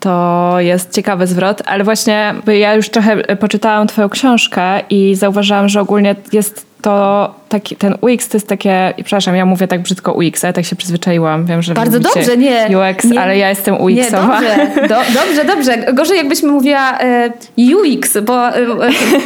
to 0.00 0.54
jest 0.58 0.94
ciekawy 0.94 1.26
zwrot, 1.26 1.62
ale 1.66 1.84
właśnie 1.84 2.34
ja 2.60 2.74
już 2.74 2.88
trochę 2.88 3.16
poczytałam 3.16 3.86
Twoją 3.86 4.08
książkę 4.08 4.80
i 4.90 5.14
zauważyłam, 5.14 5.68
że 5.68 5.80
ogólnie 5.80 6.16
jest 6.32 6.66
to 6.82 7.34
taki, 7.48 7.76
ten 7.76 7.94
UX 8.00 8.28
to 8.28 8.36
jest 8.36 8.48
takie, 8.48 8.94
przepraszam, 8.96 9.36
ja 9.36 9.46
mówię 9.46 9.68
tak 9.68 9.82
brzydko 9.82 10.12
UX, 10.12 10.44
ale 10.44 10.52
tak 10.52 10.64
się 10.64 10.76
przyzwyczaiłam. 10.76 11.44
Wiem, 11.44 11.62
że 11.62 11.74
Bardzo 11.74 12.00
dobrze, 12.00 12.36
nie. 12.36 12.68
UX, 12.68 13.04
nie, 13.04 13.20
ale 13.20 13.38
ja 13.38 13.48
jestem 13.48 13.74
UX-owa. 13.74 14.40
Nie, 14.40 14.72
dobrze, 14.76 14.88
do, 14.88 15.20
dobrze, 15.20 15.44
dobrze. 15.44 15.92
Gorzej 15.92 16.16
jakbyśmy 16.16 16.52
mówiła 16.52 16.98
e, 16.98 17.32
UX, 17.58 18.18
bo 18.22 18.48
e, 18.48 18.52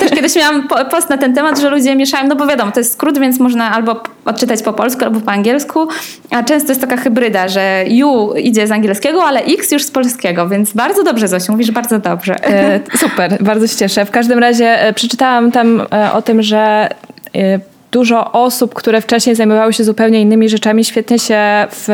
też 0.01 0.11
kiedyś 0.11 0.37
miałam 0.37 0.69
post 0.91 1.11
na 1.11 1.19
ten 1.19 1.35
temat, 1.35 1.61
że 1.61 1.71
ludzie 1.71 1.97
mieszają, 1.97 2.29
no 2.29 2.37
bo 2.37 2.47
wiadomo, 2.47 2.73
to 2.73 2.81
jest 2.81 2.93
skrót, 2.93 3.19
więc 3.19 3.41
można 3.41 3.71
albo 3.73 4.03
odczytać 4.25 4.63
po 4.63 4.73
polsku, 4.73 5.05
albo 5.05 5.21
po 5.21 5.31
angielsku, 5.31 5.89
a 6.31 6.43
często 6.43 6.69
jest 6.69 6.81
taka 6.81 6.97
hybryda, 6.97 7.49
że 7.49 7.85
U 8.05 8.35
idzie 8.35 8.67
z 8.67 8.71
angielskiego, 8.71 9.25
ale 9.25 9.41
X 9.41 9.73
już 9.73 9.85
z 9.85 9.91
polskiego, 9.91 10.49
więc 10.49 10.73
bardzo 10.73 11.03
dobrze, 11.03 11.29
Zosiu, 11.29 11.53
mówisz 11.53 11.71
bardzo 11.71 11.99
dobrze. 11.99 12.45
E, 12.45 12.81
super, 12.97 13.39
bardzo 13.41 13.67
się 13.67 13.77
cieszę. 13.77 14.05
W 14.05 14.11
każdym 14.11 14.39
razie 14.39 14.93
przeczytałam 14.95 15.53
tam 15.53 15.83
o 16.13 16.23
tym, 16.23 16.43
że 16.43 16.89
Äh, 17.37 17.61
dużo 17.97 18.33
osób, 18.33 18.75
które 18.75 19.01
wcześniej 19.01 19.37
zajmowały 19.37 19.73
się 19.73 19.85
zupełnie 19.85 20.21
innymi 20.21 20.49
rzeczami, 20.49 20.85
świetnie 20.85 21.19
się 21.19 21.41
w, 21.71 21.89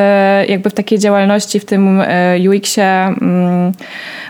jakby 0.48 0.70
w 0.70 0.74
takiej 0.74 0.98
działalności, 0.98 1.60
w 1.60 1.64
tym 1.64 2.00
y, 2.00 2.06
UX-ie 2.50 2.86
mm, 2.86 3.72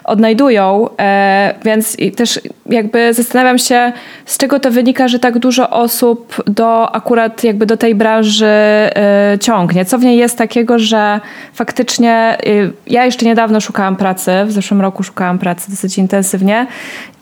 odnajdują, 0.04 0.88
e, 1.00 1.54
więc 1.64 1.96
też 2.16 2.40
jakby 2.66 3.14
zastanawiam 3.14 3.58
się, 3.58 3.92
z 4.26 4.38
czego 4.38 4.60
to 4.60 4.70
wynika, 4.70 5.08
że 5.08 5.18
tak 5.18 5.38
dużo 5.38 5.70
osób 5.70 6.42
do 6.46 6.94
akurat 6.94 7.44
jakby 7.44 7.66
do 7.66 7.76
tej 7.76 7.94
branży 7.94 8.46
e, 8.46 9.38
ciągnie. 9.40 9.84
Co 9.84 9.98
w 9.98 10.02
niej 10.02 10.18
jest 10.18 10.38
takiego, 10.38 10.78
że 10.78 11.20
faktycznie 11.54 12.38
ja 12.86 13.04
jeszcze 13.04 13.26
niedawno 13.26 13.60
szukałam 13.60 13.96
pracy, 13.96 14.30
w 14.46 14.52
zeszłym 14.52 14.80
roku 14.80 15.02
szukałam 15.02 15.38
pracy 15.38 15.70
dosyć 15.70 15.98
intensywnie 15.98 16.66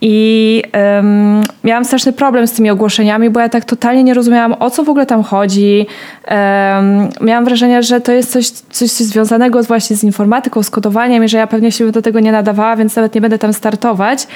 i 0.00 0.62
miałam 1.64 1.84
straszny 1.84 2.12
problem 2.12 2.46
z 2.46 2.52
tymi 2.52 2.70
ogłoszeniami, 2.70 3.30
bo 3.30 3.40
ja 3.40 3.48
tak 3.48 3.64
totalnie 3.64 4.04
nie 4.04 4.14
rozumiałam 4.14 4.39
rozumiałam, 4.40 4.62
o 4.62 4.70
co 4.70 4.84
w 4.84 4.88
ogóle 4.88 5.06
tam 5.06 5.22
chodzi. 5.22 5.86
Miałam 7.20 7.44
wrażenie, 7.44 7.82
że 7.82 8.00
to 8.00 8.12
jest 8.12 8.32
coś, 8.32 8.48
coś, 8.48 8.90
coś 8.90 9.06
związanego 9.06 9.62
właśnie 9.62 9.96
z 9.96 10.04
informatyką, 10.04 10.62
z 10.62 10.70
kodowaniem 10.70 11.24
i 11.24 11.28
że 11.28 11.38
ja 11.38 11.46
pewnie 11.46 11.72
się 11.72 11.90
do 11.90 12.02
tego 12.02 12.20
nie 12.20 12.32
nadawała, 12.32 12.76
więc 12.76 12.96
nawet 12.96 13.14
nie 13.14 13.20
będę 13.20 13.38
tam 13.38 13.52
startować. 13.52 14.26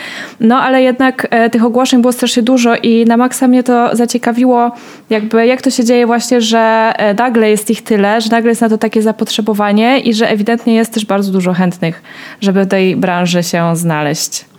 No 0.40 0.56
ale 0.56 0.82
jednak 0.82 1.26
e, 1.30 1.50
tych 1.50 1.64
ogłoszeń 1.64 2.00
było 2.00 2.12
strasznie 2.12 2.42
dużo 2.42 2.76
i 2.76 3.04
na 3.04 3.16
maksa 3.16 3.48
mnie 3.48 3.62
to 3.62 3.96
zaciekawiło, 3.96 4.72
jakby 5.10 5.46
jak 5.46 5.62
to 5.62 5.70
się 5.70 5.84
dzieje 5.84 6.06
właśnie, 6.06 6.40
że 6.40 6.92
e, 6.96 7.14
nagle 7.14 7.50
jest 7.50 7.70
ich 7.70 7.82
tyle, 7.82 8.20
że 8.20 8.30
nagle 8.30 8.50
jest 8.50 8.60
na 8.60 8.68
to 8.68 8.78
takie 8.78 9.02
zapotrzebowanie 9.02 9.98
i 10.00 10.14
że 10.14 10.28
ewidentnie 10.28 10.74
jest 10.74 10.94
też 10.94 11.04
bardzo 11.06 11.32
dużo 11.32 11.52
chętnych, 11.52 12.02
żeby 12.40 12.64
w 12.64 12.68
tej 12.68 12.96
branży 12.96 13.42
się 13.42 13.76
znaleźć. 13.76 14.53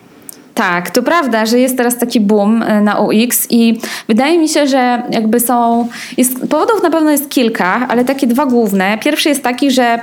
Tak, 0.56 0.90
to 0.92 1.04
prawda, 1.04 1.46
że 1.46 1.60
jest 1.60 1.78
teraz 1.78 1.98
taki 1.98 2.20
boom 2.20 2.64
e, 2.64 2.82
na 2.82 3.00
UX 3.00 3.48
i 3.50 3.80
wydaje 4.08 4.38
mi 4.38 4.50
się, 4.50 4.68
że 4.68 5.04
jakby 5.12 5.40
są, 5.40 5.88
jest, 6.18 6.40
powodów 6.50 6.84
na 6.84 6.90
pewno 6.90 7.12
jest 7.12 7.30
kilka, 7.30 7.88
ale 7.90 8.06
takie 8.06 8.28
dwa 8.28 8.46
główne. 8.46 8.98
Pierwszy 8.98 9.30
jest 9.30 9.44
taki, 9.44 9.72
że 9.72 10.00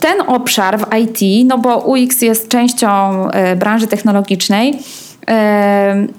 ten 0.00 0.20
obszar 0.26 0.78
w 0.80 0.86
IT, 0.94 1.46
no 1.46 1.58
bo 1.58 1.78
UX 1.78 2.22
jest 2.22 2.48
częścią 2.48 2.88
e, 3.30 3.56
branży 3.56 3.86
technologicznej, 3.86 4.78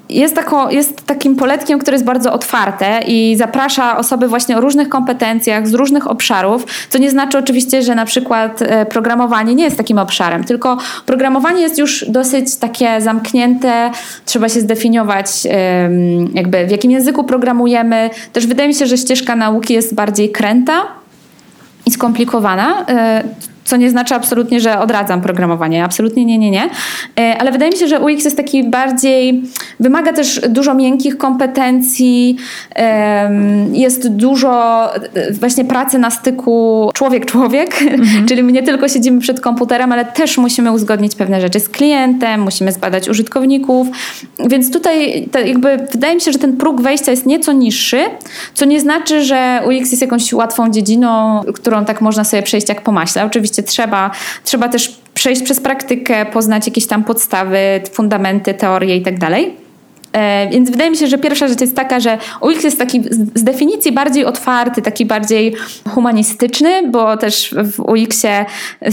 jest, 0.10 0.39
jest 0.70 1.06
takim 1.06 1.36
poletkiem, 1.36 1.80
które 1.80 1.96
jest 1.96 2.06
bardzo 2.06 2.34
otwarte 2.34 3.00
i 3.08 3.36
zaprasza 3.38 3.98
osoby 3.98 4.28
właśnie 4.28 4.58
o 4.58 4.62
różnych 4.62 4.89
kompetencjach 4.89 5.68
z 5.68 5.74
różnych 5.74 6.08
obszarów, 6.08 6.66
co 6.89 6.98
nie 6.98 7.12
znaczy 7.12 7.38
oczywiście, 7.38 7.82
że 7.82 7.96
na 7.96 8.06
przykład 8.06 8.62
e, 8.62 8.86
programowanie 8.86 9.56
nie 9.56 9.63
jest 9.63 9.78
takim 9.78 9.98
obszarem, 9.98 10.44
tylko 10.44 10.78
programowanie 11.06 11.62
jest 11.62 11.78
już 11.78 12.06
dosyć 12.08 12.56
takie 12.56 13.01
zamknięte, 13.01 13.92
trzeba 14.25 14.50
się 14.50 14.62
zdefiniować 14.62 15.28
jakby 16.34 16.68
w 16.68 16.72
jakim 16.72 16.92
języku 16.92 17.24
programujemy. 17.24 18.10
Też 18.34 18.48
wydaje 18.48 18.70
mi 18.70 18.75
się, 18.75 18.86
że 18.86 18.98
ścieżka 18.98 19.36
nauki 19.36 19.74
jest 19.74 19.96
bardziej 19.96 20.32
kręta 20.32 20.82
i 21.86 21.92
skomplikowana, 21.92 22.86
e, 22.89 23.24
co 23.70 23.78
nie 23.78 23.90
znaczy 23.90 24.16
absolutnie, 24.16 24.60
że 24.60 24.80
odradzam 24.80 25.22
programowanie. 25.22 25.84
Absolutnie 25.84 26.26
nie, 26.26 26.38
nie, 26.38 26.52
nie. 26.52 26.70
E, 27.20 27.38
ale 27.40 27.52
wydaje 27.52 27.72
mi 27.72 27.78
się, 27.78 27.88
że 27.88 28.00
UX 28.00 28.26
jest 28.26 28.38
taki 28.38 28.64
bardziej, 28.64 29.44
wymaga 29.80 30.14
też 30.14 30.42
dużo 30.50 30.74
miękkich 30.74 31.18
kompetencji, 31.18 32.38
jest 33.72 34.10
dużo 34.10 34.86
e, 34.96 35.34
właśnie 35.34 35.66
pracy 35.66 36.00
na 36.00 36.12
styku 36.12 36.90
człowiek-człowiek, 36.94 37.82
mhm. 37.82 38.26
czyli 38.28 38.44
my 38.44 38.52
nie 38.52 38.64
tylko 38.64 38.88
siedzimy 38.88 39.22
przed 39.22 39.42
komputerem, 39.42 39.92
ale 39.92 40.06
też 40.06 40.38
musimy 40.38 40.72
uzgodnić 40.72 41.16
pewne 41.16 41.42
rzeczy 41.42 41.60
z 41.60 41.70
klientem, 41.70 42.42
musimy 42.42 42.72
zbadać 42.72 43.10
użytkowników, 43.10 43.88
więc 44.48 44.72
tutaj 44.72 45.30
jakby 45.46 45.78
wydaje 45.92 46.16
mi 46.16 46.22
się, 46.22 46.32
że 46.32 46.40
ten 46.40 46.58
próg 46.58 46.82
wejścia 46.82 47.12
jest 47.12 47.26
nieco 47.26 47.52
niższy, 47.52 48.00
co 48.54 48.66
nie 48.66 48.80
znaczy, 48.80 49.24
że 49.24 49.62
UX 49.66 49.92
jest 49.92 50.02
jakąś 50.02 50.34
łatwą 50.34 50.72
dziedziną, 50.72 51.42
którą 51.54 51.86
tak 51.86 52.02
można 52.02 52.24
sobie 52.24 52.44
przejść 52.44 52.70
jak 52.70 52.82
po 52.82 52.92
maśle. 52.92 53.26
Oczywiście 53.26 53.59
oczywiście 53.60 53.63
trzeba, 53.63 54.12
trzeba 54.44 54.70
też 54.70 55.00
przejść 55.13 55.44
przez 55.44 55.60
praktykę, 55.60 56.25
poznać 56.25 56.68
jakieś 56.68 56.88
tam 56.88 57.04
podstawy, 57.04 57.82
fundamenty, 57.92 58.54
teorie 58.54 58.96
i 58.98 59.01
tak 59.01 59.20
dalej. 59.20 59.56
E, 60.13 60.50
więc 60.50 60.72
wydaje 60.72 60.92
mi 60.92 60.98
się, 60.98 61.08
że 61.08 61.18
pierwsza 61.18 61.48
rzecz 61.48 61.62
jest 61.62 61.75
taka, 61.75 62.00
że 62.00 62.18
UX 62.42 62.63
jest 62.63 62.80
taki 62.80 63.01
z 63.36 63.44
definicji 63.44 63.92
bardziej 63.92 64.25
otwarty, 64.25 64.82
taki 64.82 65.06
bardziej 65.06 65.56
humanistyczny, 65.89 66.89
bo 66.89 67.18
też 67.18 67.56
w 67.63 67.80
UX-ie 67.80 68.46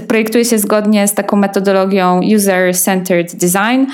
projektuje 0.09 0.45
się 0.45 0.59
zgodnie 0.59 1.09
z 1.09 1.15
taką 1.15 1.37
metodologią 1.37 2.21
user-centered 2.21 3.35
design, 3.35 3.91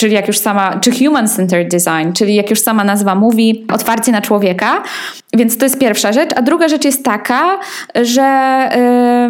czyli 0.00 0.14
jak 0.14 0.28
już 0.28 0.38
sama, 0.38 0.78
czy 0.80 0.90
human-centered 0.90 1.68
design, 1.68 2.12
czyli 2.12 2.34
jak 2.34 2.50
już 2.50 2.60
sama 2.60 2.84
nazwa 2.84 3.14
mówi, 3.14 3.66
otwarcie 3.72 4.12
na 4.12 4.22
człowieka. 4.22 4.82
Więc 5.32 5.58
to 5.58 5.64
jest 5.64 5.78
pierwsza 5.78 6.12
rzecz. 6.12 6.30
A 6.36 6.42
druga 6.42 6.68
rzecz 6.68 6.84
jest 6.84 7.04
taka, 7.04 7.58
że 8.02 8.68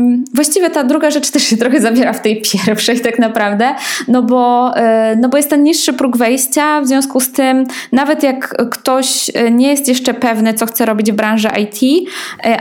yy, 0.01 0.19
właściwie 0.35 0.71
ta 0.71 0.85
druga 0.85 1.11
rzecz 1.11 1.31
też 1.31 1.43
się 1.43 1.57
trochę 1.57 1.81
zawiera 1.81 2.13
w 2.13 2.23
tej 2.23 2.43
pierwszej 2.43 3.01
tak 3.01 3.19
naprawdę, 3.19 3.75
no 4.09 4.23
bo, 4.23 4.73
yy, 4.77 5.17
no 5.17 5.29
bo 5.29 5.37
jest 5.37 5.51
ten 5.51 5.63
niższy 5.63 5.93
próg 5.93 6.17
wejścia, 6.17 6.81
w 6.81 6.87
związku 6.87 7.21
z 7.21 7.33
tym 7.33 7.67
nawet 7.93 8.23
jak 8.23 8.49
ktoś 8.71 9.31
nie 9.51 9.69
jest 9.69 9.89
jeszcze 9.89 10.15
pewny, 10.15 10.55
co 10.55 10.67
chce 10.67 10.87
robić 10.87 11.13
w 11.13 11.15
branży 11.15 11.49
IT, 11.63 11.83
yy, 11.83 12.01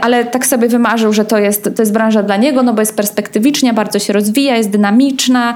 ale 0.00 0.24
tak 0.24 0.46
sobie 0.46 0.68
wymarzył, 0.68 1.12
że 1.12 1.24
to 1.24 1.38
jest, 1.38 1.64
to 1.76 1.82
jest 1.82 1.92
branża 1.92 2.22
dla 2.22 2.36
niego, 2.36 2.62
no 2.62 2.74
bo 2.74 2.82
jest 2.82 2.96
perspektywicznie, 2.96 3.72
bardzo 3.72 3.98
się 3.98 4.12
rozwija, 4.12 4.56
jest 4.56 4.70
dynamiczna, 4.70 5.54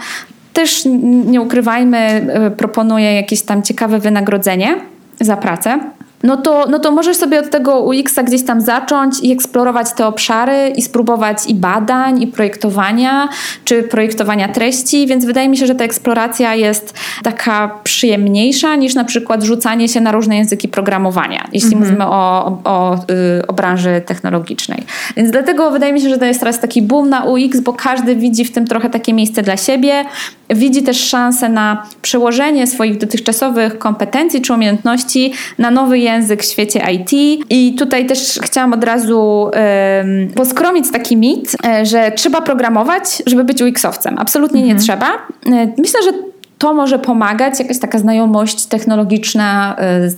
też 0.54 0.82
nie 1.26 1.40
ukrywajmy, 1.40 1.98
e, 1.98 2.50
proponuje 2.50 3.14
jakieś 3.14 3.42
tam 3.42 3.62
ciekawe 3.62 3.98
wynagrodzenie 3.98 4.76
za 5.20 5.36
pracę 5.36 5.80
no 6.24 6.36
to, 6.36 6.66
no 6.70 6.78
to 6.78 6.90
możesz 6.90 7.16
sobie 7.16 7.40
od 7.40 7.50
tego 7.50 7.80
UX-a 7.80 8.22
gdzieś 8.22 8.44
tam 8.44 8.60
zacząć 8.60 9.20
i 9.22 9.32
eksplorować 9.32 9.92
te 9.92 10.06
obszary 10.06 10.72
i 10.76 10.82
spróbować 10.82 11.38
i 11.48 11.54
badań, 11.54 12.22
i 12.22 12.26
projektowania, 12.26 13.28
czy 13.64 13.82
projektowania 13.82 14.48
treści, 14.48 15.06
więc 15.06 15.24
wydaje 15.24 15.48
mi 15.48 15.56
się, 15.56 15.66
że 15.66 15.74
ta 15.74 15.84
eksploracja 15.84 16.54
jest 16.54 16.94
taka 17.22 17.70
przyjemniejsza 17.84 18.76
niż 18.76 18.94
na 18.94 19.04
przykład 19.04 19.42
rzucanie 19.42 19.88
się 19.88 20.00
na 20.00 20.12
różne 20.12 20.36
języki 20.36 20.68
programowania, 20.68 21.48
jeśli 21.52 21.74
mhm. 21.74 21.82
mówimy 21.84 22.06
o, 22.06 22.46
o, 22.46 22.58
o, 22.64 22.96
y, 23.40 23.46
o 23.46 23.52
branży 23.52 24.02
technologicznej. 24.06 24.82
Więc 25.16 25.30
dlatego 25.30 25.70
wydaje 25.70 25.92
mi 25.92 26.00
się, 26.00 26.08
że 26.08 26.18
to 26.18 26.24
jest 26.24 26.40
teraz 26.40 26.60
taki 26.60 26.82
boom 26.82 27.08
na 27.08 27.24
UX, 27.24 27.60
bo 27.60 27.72
każdy 27.72 28.16
widzi 28.16 28.44
w 28.44 28.52
tym 28.52 28.66
trochę 28.66 28.90
takie 28.90 29.12
miejsce 29.12 29.42
dla 29.42 29.56
siebie, 29.56 30.04
widzi 30.50 30.82
też 30.82 31.00
szansę 31.00 31.48
na 31.48 31.86
przełożenie 32.02 32.66
swoich 32.66 32.98
dotychczasowych 32.98 33.78
kompetencji 33.78 34.42
czy 34.42 34.52
umiejętności 34.54 35.32
na 35.58 35.70
nowy 35.70 35.98
język 35.98 36.42
w 36.42 36.46
świecie 36.46 36.82
IT. 36.92 37.12
I 37.50 37.74
tutaj 37.74 38.06
też 38.06 38.38
chciałam 38.42 38.72
od 38.72 38.84
razu 38.84 39.20
um, 39.20 40.28
poskromić 40.34 40.90
taki 40.92 41.16
mit, 41.16 41.56
e, 41.66 41.86
że 41.86 42.12
trzeba 42.12 42.42
programować, 42.42 43.22
żeby 43.26 43.44
być 43.44 43.62
UX-owcem. 43.62 44.14
Absolutnie 44.18 44.60
mhm. 44.60 44.76
nie 44.76 44.82
trzeba. 44.82 45.06
E, 45.06 45.72
myślę, 45.78 46.02
że 46.04 46.12
to 46.58 46.74
może 46.74 46.98
pomagać, 46.98 47.58
jakaś 47.58 47.78
taka 47.78 47.98
znajomość 47.98 48.66
technologiczna, 48.66 49.76
e, 49.78 50.10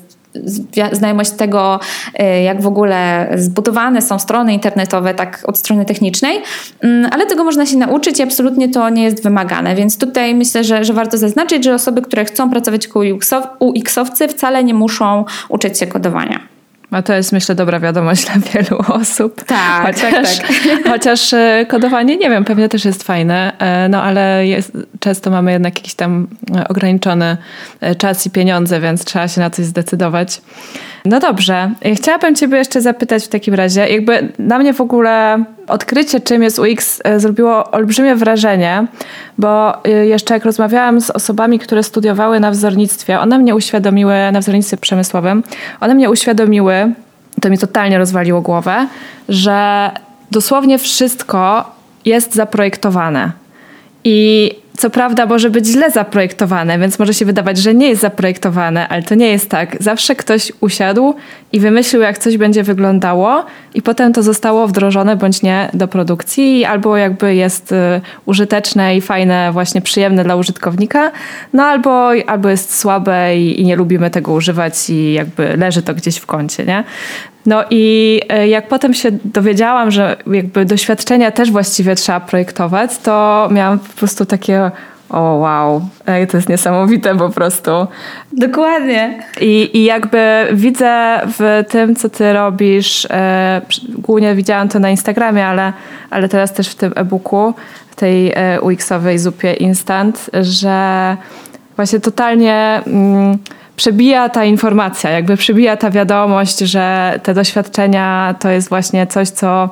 znajomość 0.92 1.30
tego, 1.30 1.80
y, 2.20 2.42
jak 2.42 2.60
w 2.62 2.66
ogóle 2.66 3.28
zbudowane 3.36 4.02
są 4.02 4.18
strony 4.18 4.54
internetowe, 4.54 5.14
tak 5.14 5.42
od 5.46 5.58
strony 5.58 5.84
technicznej, 5.84 6.42
mm, 6.80 7.10
ale 7.12 7.26
tego 7.26 7.44
można 7.44 7.66
się 7.66 7.76
nauczyć 7.76 8.18
i 8.20 8.22
absolutnie 8.22 8.68
to 8.68 8.88
nie 8.88 9.04
jest 9.04 9.22
wymagane. 9.22 9.74
Więc 9.74 9.98
tutaj 9.98 10.34
myślę, 10.34 10.64
że, 10.64 10.84
że 10.84 10.92
warto 10.92 11.18
zaznaczyć, 11.18 11.64
że 11.64 11.74
osoby, 11.74 12.02
które 12.02 12.24
chcą 12.24 12.50
pracować 12.50 12.86
jako 12.86 13.00
UX-owcy, 13.60 14.28
wcale 14.28 14.64
nie 14.64 14.74
muszą 14.74 15.24
uczyć 15.48 15.78
się 15.78 15.86
kodowania. 15.86 16.55
A 16.96 17.02
to 17.02 17.14
jest 17.14 17.32
myślę 17.32 17.54
dobra 17.54 17.80
wiadomość 17.80 18.24
dla 18.24 18.34
wielu 18.52 18.78
osób. 18.88 19.44
Tak, 19.44 19.86
chociaż, 19.86 20.38
tak, 20.38 20.48
tak. 20.48 20.88
chociaż 20.92 21.32
e, 21.32 21.66
kodowanie, 21.68 22.16
nie 22.16 22.30
wiem, 22.30 22.44
pewnie 22.44 22.68
też 22.68 22.84
jest 22.84 23.02
fajne, 23.02 23.52
e, 23.58 23.88
no 23.88 24.02
ale 24.02 24.46
jest, 24.46 24.72
często 25.00 25.30
mamy 25.30 25.52
jednak 25.52 25.78
jakiś 25.78 25.94
tam 25.94 26.26
e, 26.56 26.68
ograniczony 26.68 27.36
czas 27.98 28.26
i 28.26 28.30
pieniądze, 28.30 28.80
więc 28.80 29.04
trzeba 29.04 29.28
się 29.28 29.40
na 29.40 29.50
coś 29.50 29.64
zdecydować. 29.64 30.40
No 31.06 31.20
dobrze. 31.20 31.70
Chciałabym 31.94 32.34
Ciebie 32.34 32.58
jeszcze 32.58 32.80
zapytać 32.80 33.24
w 33.24 33.28
takim 33.28 33.54
razie, 33.54 33.88
jakby 33.88 34.28
na 34.38 34.58
mnie 34.58 34.72
w 34.72 34.80
ogóle 34.80 35.44
odkrycie, 35.68 36.20
czym 36.20 36.42
jest 36.42 36.58
UX, 36.58 37.00
e, 37.04 37.20
zrobiło 37.20 37.70
olbrzymie 37.70 38.14
wrażenie, 38.14 38.86
bo 39.38 39.84
e, 39.84 39.90
jeszcze 40.06 40.34
jak 40.34 40.44
rozmawiałam 40.44 41.00
z 41.00 41.10
osobami, 41.10 41.58
które 41.58 41.82
studiowały 41.82 42.40
na 42.40 42.50
wzornictwie, 42.50 43.20
one 43.20 43.38
mnie 43.38 43.54
uświadomiły, 43.54 44.14
na 44.32 44.40
wzornictwie 44.40 44.76
przemysłowym, 44.76 45.42
one 45.80 45.94
mnie 45.94 46.10
uświadomiły, 46.10 46.92
to 47.42 47.50
mi 47.50 47.58
totalnie 47.58 47.98
rozwaliło 47.98 48.40
głowę, 48.40 48.86
że 49.28 49.90
dosłownie 50.30 50.78
wszystko 50.78 51.70
jest 52.04 52.34
zaprojektowane. 52.34 53.32
I 54.04 54.50
co 54.76 54.90
prawda 54.90 55.26
może 55.26 55.50
być 55.50 55.66
źle 55.66 55.90
zaprojektowane, 55.90 56.78
więc 56.78 56.98
może 56.98 57.14
się 57.14 57.24
wydawać, 57.24 57.58
że 57.58 57.74
nie 57.74 57.88
jest 57.88 58.02
zaprojektowane, 58.02 58.88
ale 58.88 59.02
to 59.02 59.14
nie 59.14 59.28
jest 59.28 59.50
tak. 59.50 59.76
Zawsze 59.80 60.16
ktoś 60.16 60.52
usiadł 60.60 61.14
i 61.52 61.60
wymyślił, 61.60 62.02
jak 62.02 62.18
coś 62.18 62.36
będzie 62.36 62.62
wyglądało, 62.62 63.44
i 63.74 63.82
potem 63.82 64.12
to 64.12 64.22
zostało 64.22 64.66
wdrożone 64.66 65.16
bądź 65.16 65.42
nie 65.42 65.70
do 65.74 65.88
produkcji, 65.88 66.64
albo 66.64 66.96
jakby 66.96 67.34
jest 67.34 67.72
y, 67.72 67.76
użyteczne 68.26 68.96
i 68.96 69.00
fajne, 69.00 69.52
właśnie 69.52 69.80
przyjemne 69.80 70.24
dla 70.24 70.36
użytkownika, 70.36 71.12
no 71.52 71.62
albo, 71.62 72.10
albo 72.26 72.48
jest 72.48 72.78
słabe 72.78 73.36
i, 73.36 73.60
i 73.60 73.64
nie 73.64 73.76
lubimy 73.76 74.10
tego 74.10 74.32
używać 74.32 74.90
i 74.90 75.12
jakby 75.12 75.56
leży 75.56 75.82
to 75.82 75.94
gdzieś 75.94 76.16
w 76.16 76.26
kącie, 76.26 76.64
nie? 76.64 76.84
No 77.46 77.64
i 77.70 78.20
e, 78.28 78.48
jak 78.48 78.68
potem 78.68 78.94
się 78.94 79.10
dowiedziałam, 79.24 79.90
że 79.90 80.16
jakby 80.26 80.64
doświadczenia 80.64 81.30
też 81.30 81.50
właściwie 81.50 81.94
trzeba 81.94 82.20
projektować, 82.20 82.98
to 82.98 83.48
miałam 83.52 83.78
po 83.78 83.92
prostu 83.92 84.26
takie 84.26 84.70
o 85.10 85.20
wow, 85.20 85.88
Ej, 86.06 86.26
to 86.26 86.36
jest 86.36 86.48
niesamowite 86.48 87.16
po 87.16 87.30
prostu. 87.30 87.70
Dokładnie. 88.32 89.22
I, 89.40 89.70
I 89.72 89.84
jakby 89.84 90.46
widzę 90.52 91.20
w 91.38 91.64
tym, 91.68 91.96
co 91.96 92.08
ty 92.08 92.32
robisz, 92.32 93.06
e, 93.10 93.62
głównie 93.88 94.34
widziałam 94.34 94.68
to 94.68 94.78
na 94.78 94.90
Instagramie, 94.90 95.46
ale, 95.46 95.72
ale 96.10 96.28
teraz 96.28 96.52
też 96.52 96.68
w 96.68 96.74
tym 96.74 96.92
e-booku, 96.96 97.54
tej 97.96 98.32
e, 98.34 98.60
UX-owej 98.60 99.18
zupie 99.18 99.52
Instant, 99.52 100.30
że 100.40 101.16
właśnie 101.76 102.00
totalnie... 102.00 102.82
Mm, 102.86 103.38
przebija 103.76 104.28
ta 104.28 104.44
informacja, 104.44 105.10
jakby 105.10 105.36
przebija 105.36 105.76
ta 105.76 105.90
wiadomość, 105.90 106.58
że 106.58 107.14
te 107.22 107.34
doświadczenia 107.34 108.34
to 108.40 108.48
jest 108.48 108.68
właśnie 108.68 109.06
coś, 109.06 109.28
co 109.28 109.70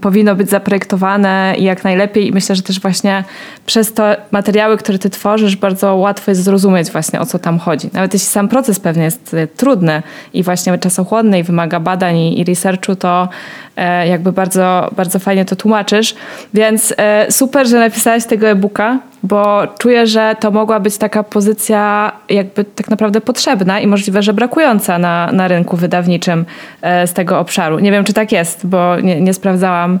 powinno 0.00 0.34
być 0.34 0.50
zaprojektowane 0.50 1.54
i 1.58 1.64
jak 1.64 1.84
najlepiej. 1.84 2.28
I 2.28 2.32
myślę, 2.32 2.56
że 2.56 2.62
też 2.62 2.80
właśnie 2.80 3.24
przez 3.66 3.92
te 3.92 4.16
materiały, 4.30 4.76
które 4.76 4.98
ty 4.98 5.10
tworzysz, 5.10 5.56
bardzo 5.56 5.94
łatwo 5.94 6.30
jest 6.30 6.42
zrozumieć 6.42 6.90
właśnie 6.90 7.20
o 7.20 7.26
co 7.26 7.38
tam 7.38 7.58
chodzi. 7.58 7.90
Nawet 7.92 8.12
jeśli 8.12 8.28
sam 8.28 8.48
proces 8.48 8.80
pewnie 8.80 9.04
jest 9.04 9.34
e, 9.34 9.46
trudny 9.46 10.02
i 10.34 10.42
właśnie 10.42 10.78
czasochłonny 10.78 11.38
i 11.38 11.42
wymaga 11.42 11.80
badań 11.80 12.18
i, 12.18 12.44
researchu, 12.44 12.96
to 12.96 13.28
e, 13.76 14.08
jakby 14.08 14.32
bardzo, 14.32 14.90
bardzo 14.96 15.18
fajnie 15.18 15.44
to 15.44 15.56
tłumaczysz. 15.56 16.14
Więc 16.54 16.94
e, 16.96 17.26
super, 17.32 17.68
że 17.68 17.78
napisałaś 17.78 18.26
tego 18.26 18.48
e-booka, 18.48 18.98
bo 19.22 19.62
czuję, 19.78 20.06
że 20.06 20.36
to 20.40 20.50
mogła 20.50 20.80
być 20.80 20.98
taka 20.98 21.22
pozycja 21.22 22.12
jakby 22.28 22.64
tak 22.64 22.90
naprawdę 22.90 23.20
potrzebna 23.20 23.80
i 23.80 23.86
możliwe, 23.86 24.22
że 24.22 24.32
brakująca 24.32 24.98
na, 24.98 25.30
na 25.32 25.48
rynku 25.48 25.76
wydawniczym 25.76 26.44
z 26.82 27.12
tego 27.12 27.38
obszaru. 27.38 27.78
Nie 27.78 27.92
wiem, 27.92 28.04
czy 28.04 28.12
tak 28.12 28.32
jest, 28.32 28.66
bo 28.66 29.00
nie, 29.00 29.20
nie 29.20 29.34
sprawdzałam, 29.34 29.98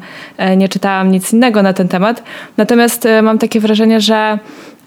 nie 0.56 0.68
czytałam 0.68 1.10
nic 1.10 1.32
innego 1.32 1.62
na 1.62 1.72
ten 1.72 1.88
temat. 1.88 2.22
Natomiast 2.56 3.08
mam 3.22 3.38
takie 3.38 3.60
wrażenie, 3.60 4.00
że 4.00 4.38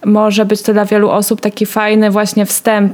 może 0.05 0.45
być 0.45 0.61
to 0.61 0.73
dla 0.73 0.85
wielu 0.85 1.09
osób 1.09 1.41
taki 1.41 1.65
fajny 1.65 2.11
właśnie 2.11 2.45
wstęp 2.45 2.93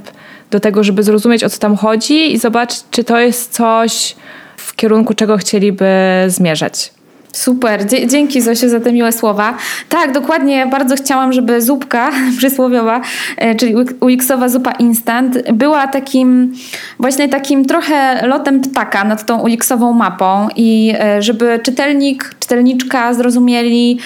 do 0.52 0.60
tego, 0.60 0.84
żeby 0.84 1.04
zrozumieć 1.04 1.44
o 1.44 1.50
co 1.50 1.60
tam 1.60 1.76
chodzi 1.76 2.34
i 2.34 2.38
zobaczyć, 2.38 2.84
czy 2.92 3.04
to 3.04 3.20
jest 3.20 3.54
coś 3.54 4.16
w 4.58 4.76
kierunku 4.76 5.14
czego 5.14 5.38
chcieliby 5.38 5.90
zmierzać. 6.28 6.92
Super, 7.34 7.86
dzięki 8.08 8.42
Zosiu 8.42 8.70
za 8.70 8.80
te 8.80 8.94
miłe 8.94 9.12
słowa. 9.12 9.58
Tak, 9.90 10.12
dokładnie, 10.12 10.66
bardzo 10.66 10.96
chciałam, 10.96 11.34
żeby 11.34 11.62
zupka 11.62 12.12
przysłowiowa, 12.38 13.02
e, 13.38 13.56
czyli 13.56 13.76
UX-owa 14.00 14.50
zupa 14.50 14.72
instant, 14.72 15.52
była 15.54 15.88
takim, 15.88 16.54
właśnie 17.00 17.30
takim 17.30 17.66
trochę 17.66 18.28
lotem 18.28 18.62
ptaka 18.62 19.04
nad 19.04 19.26
tą 19.26 19.40
UX-ową 19.44 19.94
mapą 19.94 20.48
i 20.56 20.94
e, 21.00 21.22
żeby 21.22 21.60
czytelnik, 21.64 22.36
czytelniczka 22.40 23.14
zrozumieli, 23.14 24.00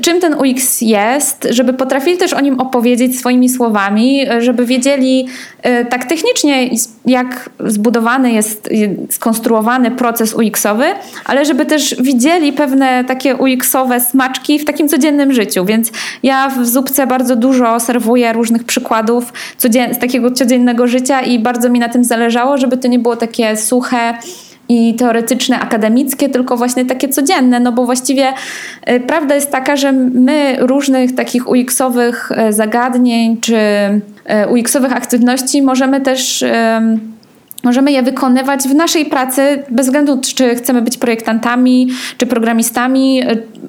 czym 0.00 0.20
ten 0.20 0.34
UX 0.34 0.80
jest, 0.80 1.48
żeby 1.50 1.72
potrafili 1.72 2.16
też 2.16 2.32
o 2.32 2.40
nim 2.40 2.60
opowiedzieć 2.60 3.18
swoimi 3.18 3.48
słowami, 3.48 4.26
żeby 4.38 4.66
wiedzieli 4.66 5.26
e, 5.62 5.84
tak 5.84 6.04
technicznie, 6.04 6.70
jak 7.06 7.50
zbudowany 7.66 8.32
jest, 8.32 8.68
skonstruowany 9.10 9.90
proces 9.90 10.34
UX-owy, 10.34 10.84
ale 11.24 11.44
żeby 11.44 11.66
też 11.66 11.96
widzieli 12.00 12.52
pewne 12.52 13.04
takie 13.04 13.36
UX-owe 13.36 14.00
smaczki 14.00 14.58
w 14.58 14.64
takim 14.64 14.88
codziennym 14.88 15.32
życiu. 15.32 15.64
Więc 15.64 15.92
ja 16.22 16.48
w 16.48 16.66
zupce 16.66 17.06
bardzo 17.06 17.36
dużo 17.36 17.80
serwuję 17.80 18.32
różnych 18.32 18.64
przykładów 18.64 19.32
z 19.92 19.98
takiego 19.98 20.30
codziennego 20.30 20.86
życia 20.86 21.20
i 21.20 21.38
bardzo 21.38 21.68
mi 21.68 21.78
na 21.78 21.88
tym 21.88 22.04
zależało, 22.04 22.58
żeby 22.58 22.76
to 22.76 22.88
nie 22.88 22.98
było 22.98 23.16
takie 23.16 23.56
suche, 23.56 24.14
i 24.70 24.94
teoretyczne, 24.94 25.60
akademickie, 25.60 26.28
tylko 26.28 26.56
właśnie 26.56 26.84
takie 26.84 27.08
codzienne, 27.08 27.60
no 27.60 27.72
bo 27.72 27.84
właściwie 27.84 28.32
y, 28.90 29.00
prawda 29.00 29.34
jest 29.34 29.50
taka, 29.50 29.76
że 29.76 29.92
my 29.92 30.56
różnych 30.58 31.14
takich 31.14 31.48
UX-owych 31.48 32.30
y, 32.48 32.52
zagadnień 32.52 33.40
czy 33.40 33.56
y, 33.56 34.48
UX-owych 34.48 34.92
aktywności 34.92 35.62
możemy 35.62 36.00
też 36.00 36.44
Możemy 37.62 37.92
je 37.92 38.02
wykonywać 38.02 38.62
w 38.62 38.74
naszej 38.74 39.06
pracy, 39.06 39.62
bez 39.70 39.86
względu 39.86 40.20
czy 40.36 40.54
chcemy 40.54 40.82
być 40.82 40.98
projektantami, 40.98 41.88
czy 42.16 42.26
programistami. 42.26 43.22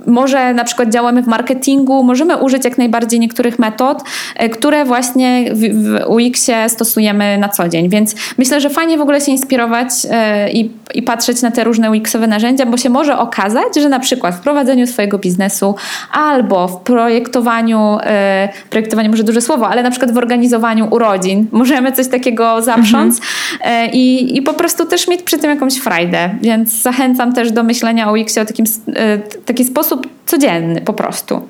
Może 0.07 0.53
na 0.53 0.63
przykład 0.63 0.89
działamy 0.89 1.23
w 1.23 1.27
marketingu, 1.27 2.03
możemy 2.03 2.37
użyć 2.37 2.65
jak 2.65 2.77
najbardziej 2.77 3.19
niektórych 3.19 3.59
metod, 3.59 4.03
e, 4.35 4.49
które 4.49 4.85
właśnie 4.85 5.45
w, 5.53 5.59
w 5.59 6.09
UX-ie 6.09 6.69
stosujemy 6.69 7.37
na 7.37 7.49
co 7.49 7.69
dzień. 7.69 7.89
Więc 7.89 8.15
myślę, 8.37 8.61
że 8.61 8.69
fajnie 8.69 8.97
w 8.97 9.01
ogóle 9.01 9.21
się 9.21 9.31
inspirować 9.31 9.89
e, 10.11 10.51
i, 10.51 10.71
i 10.93 11.01
patrzeć 11.01 11.41
na 11.41 11.51
te 11.51 11.63
różne 11.63 11.91
UX-owe 11.91 12.27
narzędzia, 12.27 12.65
bo 12.65 12.77
się 12.77 12.89
może 12.89 13.17
okazać, 13.17 13.75
że 13.75 13.89
na 13.89 13.99
przykład 13.99 14.35
w 14.35 14.39
prowadzeniu 14.39 14.87
swojego 14.87 15.17
biznesu 15.17 15.75
albo 16.11 16.67
w 16.67 16.77
projektowaniu, 16.77 17.97
e, 18.03 18.49
projektowaniu 18.69 19.09
może 19.09 19.23
duże 19.23 19.41
słowo, 19.41 19.67
ale 19.69 19.83
na 19.83 19.91
przykład 19.91 20.11
w 20.11 20.17
organizowaniu 20.17 20.87
urodzin 20.91 21.47
możemy 21.51 21.91
coś 21.91 22.07
takiego 22.07 22.61
zaprząc. 22.61 23.19
Mhm 23.19 23.80
i, 23.87 24.37
i 24.37 24.41
po 24.41 24.53
prostu 24.53 24.85
też 24.85 25.07
mieć 25.07 25.21
przy 25.21 25.37
tym 25.37 25.49
jakąś 25.49 25.77
frajdę. 25.77 26.29
Więc 26.41 26.81
zachęcam 26.81 27.33
też 27.33 27.51
do 27.51 27.63
myślenia 27.63 28.09
o 28.09 28.13
UX-ie 28.13 28.45
w 28.45 28.47
takim, 28.47 28.65
e, 28.95 29.17
taki 29.45 29.65
sposób 29.65 30.07
codzienny 30.25 30.81
po 30.81 30.93
prostu. 30.93 31.41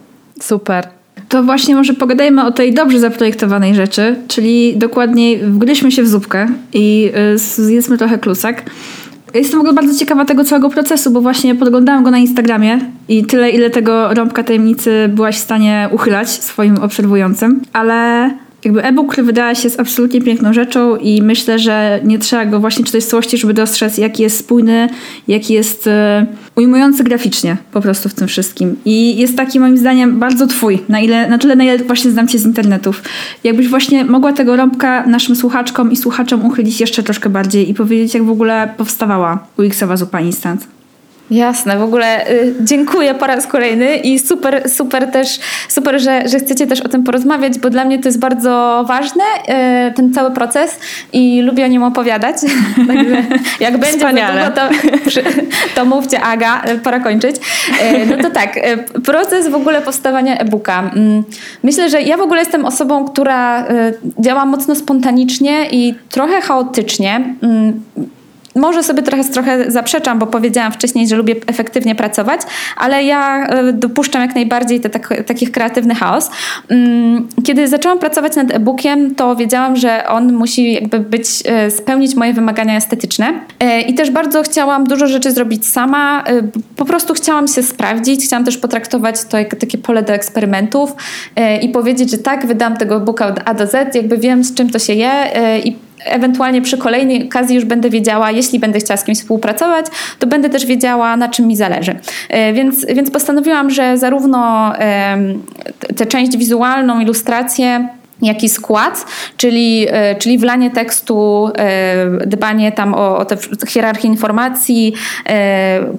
Super. 0.41 0.87
To 1.29 1.43
właśnie 1.43 1.75
może 1.75 1.93
pogadajmy 1.93 2.45
o 2.45 2.51
tej 2.51 2.73
dobrze 2.73 2.99
zaprojektowanej 2.99 3.75
rzeczy, 3.75 4.15
czyli 4.27 4.77
dokładniej 4.77 5.37
wgryźmy 5.37 5.91
się 5.91 6.03
w 6.03 6.07
zupkę 6.07 6.47
i 6.73 7.11
e, 7.13 7.37
zjedzmy 7.37 7.97
trochę 7.97 8.17
klusek. 8.17 8.63
Jestem 9.33 9.59
w 9.59 9.61
ogóle 9.61 9.73
bardzo 9.73 9.99
ciekawa 9.99 10.25
tego 10.25 10.43
całego 10.43 10.69
procesu, 10.69 11.11
bo 11.11 11.21
właśnie 11.21 11.55
podglądałam 11.55 12.03
go 12.03 12.11
na 12.11 12.17
Instagramie 12.17 12.79
i 13.09 13.25
tyle, 13.25 13.49
ile 13.49 13.69
tego 13.69 14.13
rąbka 14.13 14.43
tajemnicy 14.43 15.09
byłaś 15.15 15.35
w 15.35 15.39
stanie 15.39 15.89
uchylać 15.91 16.29
swoim 16.29 16.77
obserwującym, 16.77 17.61
ale 17.73 18.31
jakby 18.65 18.83
e-book 18.83 19.15
wydała 19.15 19.55
się 19.55 19.63
jest 19.63 19.79
absolutnie 19.79 20.21
piękną 20.21 20.53
rzeczą 20.53 20.95
i 20.95 21.21
myślę, 21.21 21.59
że 21.59 21.99
nie 22.03 22.19
trzeba 22.19 22.45
go 22.45 22.59
właśnie 22.59 22.85
czytać 22.85 23.03
w 23.03 23.07
całości, 23.07 23.37
żeby 23.37 23.53
dostrzec, 23.53 23.97
jaki 23.97 24.23
jest 24.23 24.37
spójny, 24.37 24.89
jaki 25.27 25.53
jest 25.53 25.87
e, 25.87 26.25
ujmujący 26.55 27.03
graficznie 27.03 27.57
po 27.71 27.81
prostu 27.81 28.09
w 28.09 28.13
tym 28.13 28.27
wszystkim. 28.27 28.75
I 28.85 29.17
jest 29.17 29.37
taki 29.37 29.59
moim 29.59 29.77
zdaniem 29.77 30.19
bardzo 30.19 30.47
twój, 30.47 30.79
na, 30.89 30.99
ile, 30.99 31.29
na 31.29 31.37
tyle, 31.37 31.55
na 31.55 31.63
ile 31.63 31.77
właśnie 31.77 32.11
znam 32.11 32.27
cię 32.27 32.39
z 32.39 32.45
internetów. 32.45 33.03
Jakbyś 33.43 33.67
właśnie 33.67 34.05
mogła 34.05 34.33
tego 34.33 34.55
rąbka 34.55 35.07
naszym 35.07 35.35
słuchaczkom 35.35 35.91
i 35.91 35.95
słuchaczom 35.95 36.45
uchylić 36.45 36.81
jeszcze 36.81 37.03
troszkę 37.03 37.29
bardziej 37.29 37.69
i 37.69 37.73
powiedzieć, 37.73 38.13
jak 38.13 38.23
w 38.23 38.29
ogóle 38.29 38.73
powstawała 38.77 39.47
UX-owa 39.57 39.97
zupa 39.97 40.21
Instant. 40.21 40.80
Jasne, 41.31 41.77
w 41.77 41.83
ogóle 41.83 42.31
y, 42.31 42.55
dziękuję 42.59 43.13
po 43.13 43.27
raz 43.27 43.47
kolejny 43.47 43.97
i 43.97 44.19
super, 44.19 44.69
super 44.69 45.11
też, 45.11 45.39
super, 45.69 46.01
że, 46.01 46.27
że 46.27 46.39
chcecie 46.39 46.67
też 46.67 46.81
o 46.81 46.89
tym 46.89 47.03
porozmawiać, 47.03 47.59
bo 47.59 47.69
dla 47.69 47.85
mnie 47.85 47.99
to 47.99 48.07
jest 48.07 48.19
bardzo 48.19 48.83
ważne, 48.87 49.23
y, 49.89 49.93
ten 49.93 50.13
cały 50.13 50.31
proces 50.31 50.79
i 51.13 51.41
lubię 51.41 51.65
o 51.65 51.67
nim 51.67 51.83
opowiadać. 51.83 52.35
Także 52.87 53.23
jak 53.59 53.77
będzie 53.77 53.99
długo, 53.99 54.51
to, 54.55 54.61
to 55.75 55.85
mówcie 55.85 56.21
Aga, 56.21 56.61
pora 56.83 56.99
kończyć. 56.99 57.35
Y, 57.35 58.05
no 58.05 58.23
to 58.23 58.29
tak, 58.29 58.59
proces 59.05 59.47
w 59.47 59.55
ogóle 59.55 59.81
powstawania 59.81 60.37
e-booka. 60.37 60.91
Mm, 60.95 61.23
myślę, 61.63 61.89
że 61.89 62.01
ja 62.01 62.17
w 62.17 62.21
ogóle 62.21 62.39
jestem 62.39 62.65
osobą, 62.65 63.05
która 63.05 63.65
działa 64.19 64.45
mocno 64.45 64.75
spontanicznie 64.75 65.69
i 65.71 65.95
trochę 66.09 66.41
chaotycznie 66.41 67.35
mm, 67.43 67.81
może 68.55 68.83
sobie 68.83 69.03
trochę, 69.03 69.23
trochę 69.23 69.71
zaprzeczam, 69.71 70.19
bo 70.19 70.27
powiedziałam 70.27 70.71
wcześniej, 70.71 71.07
że 71.07 71.15
lubię 71.15 71.35
efektywnie 71.47 71.95
pracować, 71.95 72.41
ale 72.77 73.03
ja 73.03 73.47
e, 73.47 73.73
dopuszczam 73.73 74.21
jak 74.21 74.35
najbardziej 74.35 74.79
te, 74.79 74.89
tak, 74.89 75.23
takich 75.25 75.51
kreatywny 75.51 75.95
chaos. 75.95 76.31
Mm, 76.69 77.27
kiedy 77.43 77.67
zaczęłam 77.67 77.99
pracować 77.99 78.35
nad 78.35 78.51
e-bookiem, 78.51 79.15
to 79.15 79.35
wiedziałam, 79.35 79.75
że 79.75 80.07
on 80.07 80.33
musi 80.33 80.73
jakby 80.73 80.99
być, 80.99 81.25
e, 81.45 81.71
spełnić 81.71 82.15
moje 82.15 82.33
wymagania 82.33 82.77
estetyczne 82.77 83.33
e, 83.59 83.81
i 83.81 83.93
też 83.93 84.11
bardzo 84.11 84.43
chciałam 84.43 84.83
dużo 84.83 85.07
rzeczy 85.07 85.31
zrobić 85.31 85.67
sama. 85.67 86.23
Po 86.75 86.85
prostu 86.85 87.13
chciałam 87.13 87.47
się 87.47 87.63
sprawdzić, 87.63 88.25
chciałam 88.25 88.45
też 88.45 88.57
potraktować 88.57 89.23
to 89.23 89.37
jako 89.37 89.55
takie 89.55 89.77
pole 89.77 90.03
do 90.03 90.13
eksperymentów 90.13 90.95
i 91.61 91.69
powiedzieć, 91.69 92.11
że 92.11 92.17
tak, 92.17 92.45
wydam 92.45 92.77
tego 92.77 92.95
e-booka 92.95 93.27
od 93.27 93.39
A 93.45 93.53
do 93.53 93.67
Z, 93.67 93.95
jakby 93.95 94.17
wiem 94.17 94.43
z 94.43 94.53
czym 94.53 94.69
to 94.69 94.79
się 94.79 94.93
je 94.93 95.11
i 95.63 95.75
ewentualnie 96.05 96.61
przy 96.61 96.77
kolejnej 96.77 97.25
okazji 97.25 97.55
już 97.55 97.65
będę 97.65 97.89
wiedziała, 97.89 98.31
jeśli 98.31 98.59
będę 98.59 98.79
chciała 98.79 98.97
z 98.97 99.03
kimś 99.03 99.17
współpracować, 99.17 99.85
to 100.19 100.27
będę 100.27 100.49
też 100.49 100.65
wiedziała, 100.65 101.17
na 101.17 101.29
czym 101.29 101.47
mi 101.47 101.55
zależy. 101.55 101.99
E, 102.29 102.53
więc, 102.53 102.85
więc 102.85 103.11
postanowiłam, 103.11 103.69
że 103.69 103.97
zarówno 103.97 104.73
tę 105.95 106.05
część 106.05 106.37
wizualną, 106.37 106.99
ilustrację, 106.99 107.87
jak 108.21 108.43
i 108.43 108.49
skład, 108.49 109.05
czyli, 109.37 109.87
e, 109.89 110.15
czyli 110.15 110.37
wlanie 110.37 110.71
tekstu, 110.71 111.49
e, 111.57 112.27
dbanie 112.27 112.71
tam 112.71 112.93
o, 112.93 113.17
o 113.17 113.25
tę 113.25 113.37
hierarchię 113.67 114.07
informacji, 114.07 114.93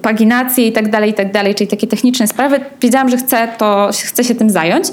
paginację 0.01 0.67
i 0.67 0.71
tak 0.71 0.89
dalej, 0.89 1.09
i 1.09 1.13
tak 1.13 1.31
czyli 1.55 1.67
takie 1.67 1.87
techniczne 1.87 2.27
sprawy. 2.27 2.59
Wiedziałam, 2.81 3.09
że 3.09 3.17
chcę, 3.17 3.47
to, 3.57 3.89
chcę 4.05 4.23
się 4.23 4.35
tym 4.35 4.49
zająć. 4.49 4.87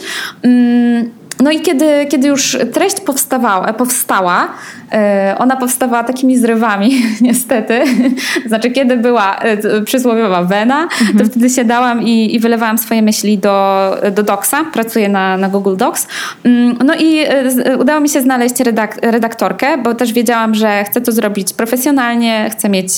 No 1.41 1.51
i 1.51 1.61
kiedy, 1.61 2.07
kiedy 2.07 2.29
już 2.29 2.59
treść 2.73 3.01
powstawała, 3.01 3.73
powstała, 3.73 4.49
e, 4.93 5.35
ona 5.39 5.57
powstawała 5.57 6.05
takimi 6.05 6.37
zrywami, 6.37 7.03
niestety. 7.21 7.83
Znaczy, 8.47 8.71
kiedy 8.71 8.97
była 8.97 9.37
e, 9.37 9.83
przysłowiowa 9.83 10.43
wena, 10.45 10.83
mhm. 10.83 11.19
to 11.19 11.25
wtedy 11.25 11.51
siadałam 11.51 12.03
i, 12.03 12.35
i 12.35 12.41
wylewałam 12.41 12.79
swoje 12.79 13.03
myśli 13.03 13.39
do, 13.39 13.97
do 14.13 14.23
Docsa. 14.23 14.65
Pracuję 14.73 15.09
na, 15.09 15.37
na 15.37 15.49
Google 15.49 15.77
Docs. 15.77 16.07
Mm, 16.45 16.79
no 16.85 16.95
i 16.95 17.19
e, 17.19 17.77
udało 17.79 18.01
mi 18.01 18.09
się 18.09 18.21
znaleźć 18.21 18.61
redak 18.61 18.99
redaktorkę, 19.03 19.79
bo 19.79 19.95
też 19.95 20.13
wiedziałam, 20.13 20.55
że 20.55 20.85
chcę 20.85 21.01
to 21.01 21.13
zrobić 21.13 21.53
profesjonalnie, 21.53 22.51
chcę 22.53 22.69
mieć 22.69 22.91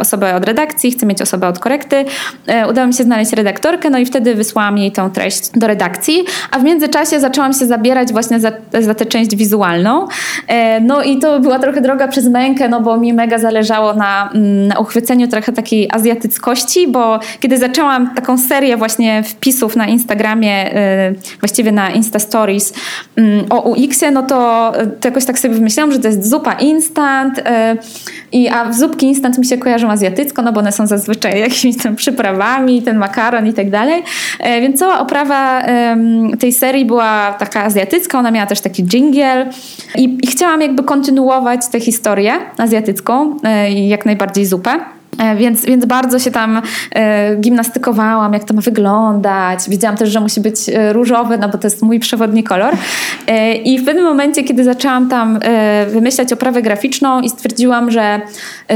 osobę 0.00 0.34
od 0.34 0.44
redakcji, 0.44 0.90
chcę 0.92 1.06
mieć 1.06 1.22
osobę 1.22 1.48
od 1.48 1.58
korekty. 1.58 2.04
Udało 2.70 2.86
mi 2.86 2.94
się 2.94 3.04
znaleźć 3.04 3.32
redaktorkę, 3.32 3.90
no 3.90 3.98
i 3.98 4.06
wtedy 4.06 4.34
wysłałam 4.34 4.78
jej 4.78 4.92
tą 4.92 5.10
treść 5.10 5.50
do 5.54 5.66
redakcji, 5.66 6.24
a 6.50 6.58
w 6.58 6.64
międzyczasie 6.64 7.20
zaczęłam 7.20 7.52
się 7.52 7.66
zabierać 7.76 8.12
właśnie 8.12 8.40
za, 8.40 8.52
za 8.80 8.94
tę 8.94 9.06
część 9.06 9.36
wizualną. 9.36 10.06
E, 10.48 10.80
no 10.80 11.02
i 11.02 11.18
to 11.18 11.40
była 11.40 11.58
trochę 11.58 11.80
droga 11.80 12.08
przez 12.08 12.28
mękę, 12.28 12.68
no 12.68 12.80
bo 12.80 12.96
mi 12.96 13.12
mega 13.12 13.38
zależało 13.38 13.94
na, 13.94 14.30
mm, 14.34 14.68
na 14.68 14.78
uchwyceniu 14.78 15.28
trochę 15.28 15.52
takiej 15.52 15.88
azjatyckości, 15.92 16.88
bo 16.88 17.20
kiedy 17.40 17.58
zaczęłam 17.58 18.14
taką 18.14 18.38
serię 18.38 18.76
właśnie 18.76 19.22
wpisów 19.22 19.76
na 19.76 19.86
Instagramie, 19.86 20.74
e, 20.74 21.12
właściwie 21.40 21.72
na 21.72 21.90
Insta 21.90 22.18
Stories 22.18 22.72
mm, 23.16 23.44
o 23.50 23.60
UX-ie, 23.60 24.10
no 24.10 24.22
to, 24.22 24.72
to 25.00 25.08
jakoś 25.08 25.24
tak 25.24 25.38
sobie 25.38 25.54
wymyślałam, 25.54 25.92
że 25.92 25.98
to 25.98 26.08
jest 26.08 26.30
zupa 26.30 26.52
instant, 26.52 27.42
i, 28.32 28.48
a 28.48 28.72
zupki 28.72 29.06
instant 29.06 29.38
mi 29.38 29.46
się 29.46 29.58
kojarzą 29.58 29.90
azjatycko, 29.90 30.42
no 30.42 30.52
bo 30.52 30.60
one 30.60 30.72
są 30.72 30.86
zazwyczaj 30.86 31.40
jakimiś 31.48 31.76
tam 31.82 31.96
przyprawami, 31.96 32.82
ten 32.82 32.96
makaron 32.98 33.46
i 33.46 33.52
tak 33.52 33.70
dalej. 33.70 34.02
Więc 34.60 34.78
cała 34.78 35.00
oprawa 35.00 35.62
tej 36.38 36.52
serii 36.52 36.84
była 36.84 37.32
taka 37.38 37.65
azjatycka, 37.66 38.18
ona 38.18 38.30
miała 38.30 38.46
też 38.46 38.60
taki 38.60 38.84
dżingiel 38.84 39.50
i, 39.96 40.18
i 40.22 40.26
chciałam 40.26 40.62
jakby 40.62 40.84
kontynuować 40.84 41.60
tę 41.68 41.80
historię 41.80 42.32
azjatycką 42.58 43.36
e, 43.44 43.72
jak 43.72 44.06
najbardziej 44.06 44.46
zupę. 44.46 44.95
E, 45.18 45.36
więc, 45.36 45.64
więc 45.64 45.84
bardzo 45.84 46.18
się 46.18 46.30
tam 46.30 46.62
e, 46.94 47.36
gimnastykowałam, 47.36 48.32
jak 48.32 48.44
to 48.44 48.54
ma 48.54 48.60
wyglądać. 48.60 49.60
Wiedziałam 49.68 49.96
też, 49.96 50.10
że 50.10 50.20
musi 50.20 50.40
być 50.40 50.68
e, 50.68 50.92
różowy, 50.92 51.38
no 51.38 51.48
bo 51.48 51.58
to 51.58 51.66
jest 51.66 51.82
mój 51.82 52.00
przewodni 52.00 52.44
kolor. 52.44 52.74
I 53.64 53.78
w 53.78 53.84
pewnym 53.84 54.04
momencie, 54.04 54.44
kiedy 54.44 54.64
zaczęłam 54.64 55.08
tam 55.08 55.38
wymyślać 55.88 56.32
oprawę 56.32 56.62
graficzną 56.62 57.20
i 57.20 57.28
stwierdziłam, 57.28 57.90
że 57.90 58.20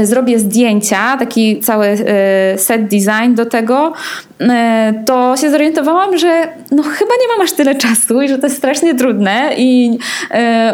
zrobię 0.03 0.39
zdjęcia, 0.39 1.17
taki 1.17 1.59
cały 1.59 1.97
set 2.57 2.83
design 2.83 3.35
do 3.35 3.45
tego, 3.45 3.93
to 5.05 5.37
się 5.37 5.51
zorientowałam, 5.51 6.17
że 6.17 6.47
no 6.71 6.83
chyba 6.83 7.11
nie 7.21 7.27
mam 7.37 7.41
aż 7.41 7.51
tyle 7.51 7.75
czasu 7.75 8.21
i 8.21 8.29
że 8.29 8.37
to 8.37 8.47
jest 8.47 8.57
strasznie 8.57 8.95
trudne 8.95 9.49
i 9.57 9.97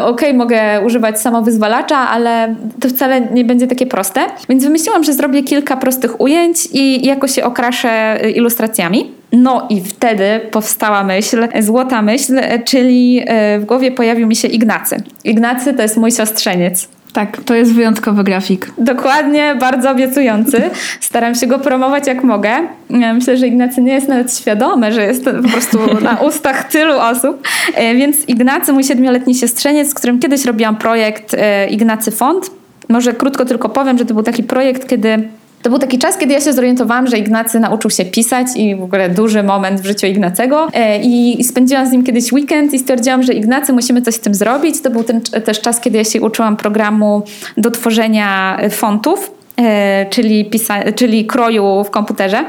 okay, 0.00 0.34
mogę 0.34 0.80
używać 0.86 1.20
samowyzwalacza, 1.20 1.98
ale 1.98 2.54
to 2.80 2.88
wcale 2.88 3.20
nie 3.20 3.44
będzie 3.44 3.66
takie 3.66 3.86
proste. 3.86 4.20
Więc 4.48 4.64
wymyśliłam, 4.64 5.04
że 5.04 5.12
zrobię 5.12 5.42
kilka 5.42 5.57
kilka 5.58 5.76
prostych 5.76 6.20
ujęć 6.20 6.68
i 6.72 7.06
jakoś 7.06 7.34
się 7.34 7.44
okraszę 7.44 8.24
y, 8.24 8.30
ilustracjami. 8.30 9.10
No 9.32 9.66
i 9.70 9.80
wtedy 9.80 10.40
powstała 10.50 11.04
myśl, 11.04 11.48
złota 11.60 12.02
myśl, 12.02 12.40
czyli 12.64 13.20
y, 13.56 13.60
w 13.60 13.64
głowie 13.64 13.90
pojawił 13.92 14.26
mi 14.26 14.36
się 14.36 14.48
Ignacy. 14.48 14.96
Ignacy 15.24 15.74
to 15.74 15.82
jest 15.82 15.96
mój 15.96 16.12
siostrzeniec. 16.12 16.88
Tak, 17.12 17.36
to 17.44 17.54
jest 17.54 17.72
wyjątkowy 17.72 18.24
grafik. 18.24 18.72
Dokładnie, 18.78 19.56
bardzo 19.60 19.90
obiecujący. 19.90 20.62
Staram 21.00 21.34
się 21.34 21.46
go 21.46 21.58
promować 21.58 22.06
jak 22.06 22.24
mogę. 22.24 22.50
Myślę, 22.90 23.36
że 23.36 23.46
Ignacy 23.46 23.82
nie 23.82 23.92
jest 23.92 24.08
nawet 24.08 24.36
świadomy, 24.36 24.92
że 24.92 25.02
jest 25.02 25.24
po 25.24 25.48
prostu 25.48 25.78
na 26.02 26.16
ustach 26.20 26.64
tylu 26.64 26.98
osób. 26.98 27.48
E, 27.74 27.94
więc 27.94 28.28
Ignacy, 28.28 28.72
mój 28.72 28.84
siedmioletni 28.84 29.34
siostrzeniec, 29.34 29.90
z 29.90 29.94
którym 29.94 30.18
kiedyś 30.18 30.44
robiłam 30.44 30.76
projekt 30.76 31.34
e, 31.34 31.68
Ignacy 31.68 32.10
Font. 32.10 32.50
Może 32.88 33.12
krótko 33.12 33.44
tylko 33.44 33.68
powiem, 33.68 33.98
że 33.98 34.04
to 34.04 34.14
był 34.14 34.22
taki 34.22 34.42
projekt, 34.42 34.88
kiedy 34.88 35.28
to 35.62 35.70
był 35.70 35.78
taki 35.78 35.98
czas, 35.98 36.18
kiedy 36.18 36.32
ja 36.34 36.40
się 36.40 36.52
zorientowałam, 36.52 37.06
że 37.06 37.18
Ignacy 37.18 37.60
nauczył 37.60 37.90
się 37.90 38.04
pisać 38.04 38.46
i 38.56 38.76
w 38.76 38.82
ogóle 38.82 39.08
duży 39.08 39.42
moment 39.42 39.80
w 39.80 39.86
życiu 39.86 40.06
Ignacego. 40.06 40.68
E, 40.74 40.98
I 41.02 41.44
spędziłam 41.44 41.86
z 41.86 41.92
nim 41.92 42.04
kiedyś 42.04 42.32
weekend 42.32 42.74
i 42.74 42.78
stwierdziłam, 42.78 43.22
że 43.22 43.32
Ignacy 43.32 43.72
musimy 43.72 44.02
coś 44.02 44.14
z 44.14 44.20
tym 44.20 44.34
zrobić. 44.34 44.80
To 44.82 44.90
był 44.90 45.04
ten, 45.04 45.20
też 45.20 45.60
czas, 45.60 45.80
kiedy 45.80 45.98
ja 45.98 46.04
się 46.04 46.20
uczyłam 46.20 46.56
programu 46.56 47.22
do 47.56 47.70
tworzenia 47.70 48.58
fontów, 48.70 49.30
e, 49.56 50.06
czyli, 50.10 50.50
pisa- 50.50 50.94
czyli 50.94 51.26
kroju 51.26 51.84
w 51.84 51.90
komputerze. 51.90 52.44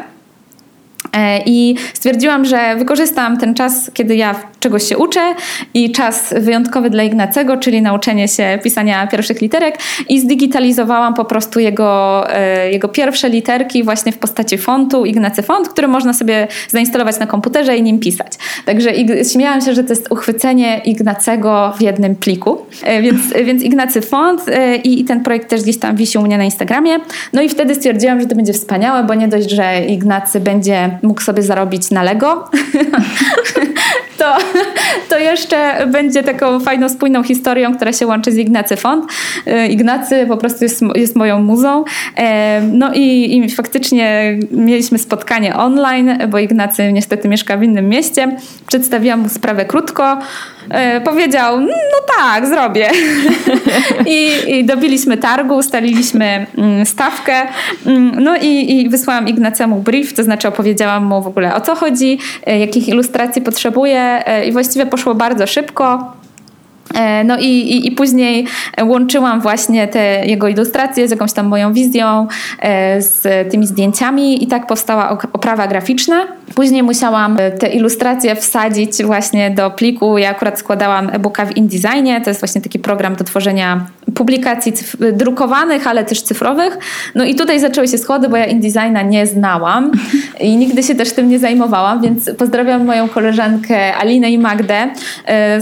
E, 1.13 1.39
I 1.45 1.75
stwierdziłam, 1.93 2.45
że 2.45 2.75
wykorzystam 2.75 3.37
ten 3.37 3.53
czas, 3.53 3.91
kiedy 3.93 4.15
ja 4.15 4.35
czegoś 4.59 4.83
się 4.83 4.97
uczę 4.97 5.35
i 5.73 5.91
czas 5.91 6.33
wyjątkowy 6.37 6.89
dla 6.89 7.03
Ignacego, 7.03 7.57
czyli 7.57 7.81
nauczenie 7.81 8.27
się 8.27 8.59
pisania 8.63 9.07
pierwszych 9.07 9.41
literek 9.41 9.77
i 10.09 10.19
zdigitalizowałam 10.19 11.13
po 11.13 11.25
prostu 11.25 11.59
jego, 11.59 12.23
e, 12.33 12.71
jego 12.71 12.87
pierwsze 12.87 13.29
literki 13.29 13.83
właśnie 13.83 14.11
w 14.11 14.17
postaci 14.17 14.57
fontu, 14.57 15.05
Ignacy 15.05 15.41
Font, 15.41 15.69
który 15.69 15.87
można 15.87 16.13
sobie 16.13 16.47
zainstalować 16.67 17.19
na 17.19 17.27
komputerze 17.27 17.77
i 17.77 17.83
nim 17.83 17.99
pisać. 17.99 18.33
Także 18.65 18.89
śmiałam 19.33 19.61
się, 19.61 19.73
że 19.73 19.83
to 19.83 19.89
jest 19.89 20.11
uchwycenie 20.11 20.81
Ignacego 20.85 21.73
w 21.77 21.81
jednym 21.81 22.15
pliku. 22.15 22.57
E, 22.83 23.01
więc, 23.01 23.21
więc 23.47 23.63
Ignacy 23.63 24.01
Font 24.01 24.45
i, 24.83 25.01
i 25.01 25.05
ten 25.05 25.23
projekt 25.23 25.49
też 25.49 25.61
gdzieś 25.61 25.79
tam 25.79 25.95
wisi 25.95 26.17
u 26.17 26.21
mnie 26.21 26.37
na 26.37 26.43
Instagramie. 26.43 26.91
No 27.33 27.41
i 27.41 27.49
wtedy 27.49 27.75
stwierdziłam, 27.75 28.21
że 28.21 28.27
to 28.27 28.35
będzie 28.35 28.53
wspaniałe, 28.53 29.03
bo 29.03 29.13
nie 29.13 29.27
dość, 29.27 29.51
że 29.51 29.85
Ignacy 29.85 30.39
będzie 30.39 30.98
mógł 31.01 31.21
sobie 31.21 31.43
zarobić 31.43 31.91
na 31.91 32.03
Lego, 32.03 32.49
to, 34.19 34.37
to 35.09 35.19
jeszcze 35.19 35.87
będzie 35.87 36.23
taką 36.23 36.59
fajną, 36.59 36.89
spójną 36.89 37.23
historią, 37.23 37.75
która 37.75 37.93
się 37.93 38.07
łączy 38.07 38.31
z 38.31 38.37
Ignacy 38.37 38.75
Font. 38.75 39.05
Y, 39.47 39.67
Ignacy 39.67 40.25
po 40.27 40.37
prostu 40.37 40.63
jest, 40.63 40.81
jest 40.95 41.15
moją 41.15 41.41
muzą. 41.41 41.83
E, 42.17 42.61
no 42.61 42.93
i, 42.93 43.37
i 43.37 43.51
faktycznie 43.51 44.37
mieliśmy 44.51 44.99
spotkanie 44.99 45.55
online, 45.55 46.17
bo 46.29 46.39
Ignacy 46.39 46.93
niestety 46.93 47.27
mieszka 47.27 47.57
w 47.57 47.63
innym 47.63 47.89
mieście. 47.89 48.37
Przedstawiłam 48.67 49.19
mu 49.19 49.29
sprawę 49.29 49.65
krótko. 49.65 50.17
E, 50.69 51.01
powiedział, 51.01 51.59
no 51.61 52.15
tak, 52.17 52.47
zrobię. 52.47 52.89
I, 54.07 54.31
I 54.47 54.65
dobiliśmy 54.65 55.17
targu, 55.17 55.55
ustaliliśmy 55.55 56.45
mm, 56.57 56.85
stawkę. 56.85 57.33
Mm, 57.85 58.23
no 58.23 58.35
i, 58.35 58.81
i 58.81 58.89
wysłałam 58.89 59.27
Ignacemu 59.27 59.81
brief, 59.81 60.13
to 60.13 60.23
znaczy 60.23 60.47
opowiedziałam 60.47 61.05
mu 61.05 61.21
w 61.21 61.27
ogóle 61.27 61.55
o 61.55 61.61
co 61.61 61.75
chodzi, 61.75 62.19
e, 62.45 62.59
jakich 62.59 62.87
ilustracji 62.87 63.41
potrzebuje 63.41 64.23
i 64.47 64.51
właściwie 64.51 64.85
poszło 64.85 65.15
bardzo 65.15 65.47
szybko. 65.47 66.18
E, 66.93 67.23
no 67.23 67.37
i, 67.37 67.45
i, 67.45 67.87
i, 67.87 67.91
później 67.91 68.45
łączyłam 68.83 69.41
właśnie 69.41 69.87
te 69.87 70.25
jego 70.25 70.47
ilustracje 70.47 71.07
z 71.07 71.11
jakąś 71.11 71.33
tam 71.33 71.45
moją 71.45 71.73
wizją, 71.73 72.27
e, 72.59 73.01
z 73.01 73.51
tymi 73.51 73.67
zdjęciami 73.67 74.43
i 74.43 74.47
tak 74.47 74.67
powstała 74.67 75.17
oprawa 75.33 75.67
graficzna. 75.67 76.27
Później 76.55 76.83
musiałam 76.83 77.37
te 77.59 77.67
ilustracje 77.67 78.35
wsadzić 78.35 79.03
właśnie 79.03 79.51
do 79.51 79.71
pliku. 79.71 80.17
Ja 80.17 80.29
akurat 80.29 80.59
składałam 80.59 81.09
e-booka 81.09 81.45
w 81.45 81.57
InDesignie, 81.57 82.21
to 82.21 82.29
jest 82.29 82.39
właśnie 82.39 82.61
taki 82.61 82.79
program 82.79 83.15
do 83.15 83.23
tworzenia 83.23 83.85
publikacji 84.15 84.73
drukowanych, 85.13 85.87
ale 85.87 86.05
też 86.05 86.21
cyfrowych. 86.21 86.77
No 87.15 87.23
i 87.23 87.35
tutaj 87.35 87.59
zaczęły 87.59 87.87
się 87.87 87.97
schody, 87.97 88.29
bo 88.29 88.37
ja 88.37 88.45
InDesigna 88.45 89.01
nie 89.01 89.27
znałam 89.27 89.91
i 90.39 90.57
nigdy 90.57 90.83
się 90.83 90.95
też 90.95 91.11
tym 91.11 91.29
nie 91.29 91.39
zajmowałam, 91.39 92.01
więc 92.01 92.31
pozdrawiam 92.37 92.85
moją 92.85 93.09
koleżankę 93.09 93.95
Alinę 93.95 94.31
i 94.31 94.37
Magdę, 94.37 94.87
e, 95.27 95.59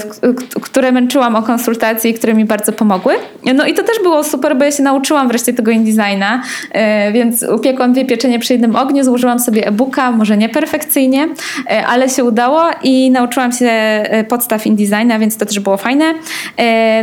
które 0.61 0.91
męczyłam 0.91 1.35
o 1.35 1.41
konsultacje, 1.43 2.13
które 2.13 2.33
mi 2.33 2.45
bardzo 2.45 2.71
pomogły. 2.71 3.13
No 3.55 3.65
i 3.65 3.73
to 3.73 3.83
też 3.83 3.99
było 4.03 4.23
super, 4.23 4.57
bo 4.57 4.63
ja 4.63 4.71
się 4.71 4.83
nauczyłam 4.83 5.27
wreszcie 5.27 5.53
tego 5.53 5.71
InDesigna, 5.71 6.41
e, 6.71 7.11
więc 7.11 7.43
upiekłam 7.43 7.93
dwie 7.93 8.05
pieczenie 8.05 8.39
przy 8.39 8.53
jednym 8.53 8.75
ogniu, 8.75 9.03
złożyłam 9.03 9.39
sobie 9.39 9.67
e-booka, 9.67 10.11
może 10.11 10.37
nie 10.37 10.49
perfekcyjnie, 10.49 11.27
e, 11.69 11.87
ale 11.87 12.09
się 12.09 12.23
udało 12.23 12.61
i 12.83 13.11
nauczyłam 13.11 13.51
się 13.51 13.71
podstaw 14.29 14.65
InDesigna, 14.67 15.19
więc 15.19 15.37
to 15.37 15.45
też 15.45 15.59
było 15.59 15.77
fajne. 15.77 16.13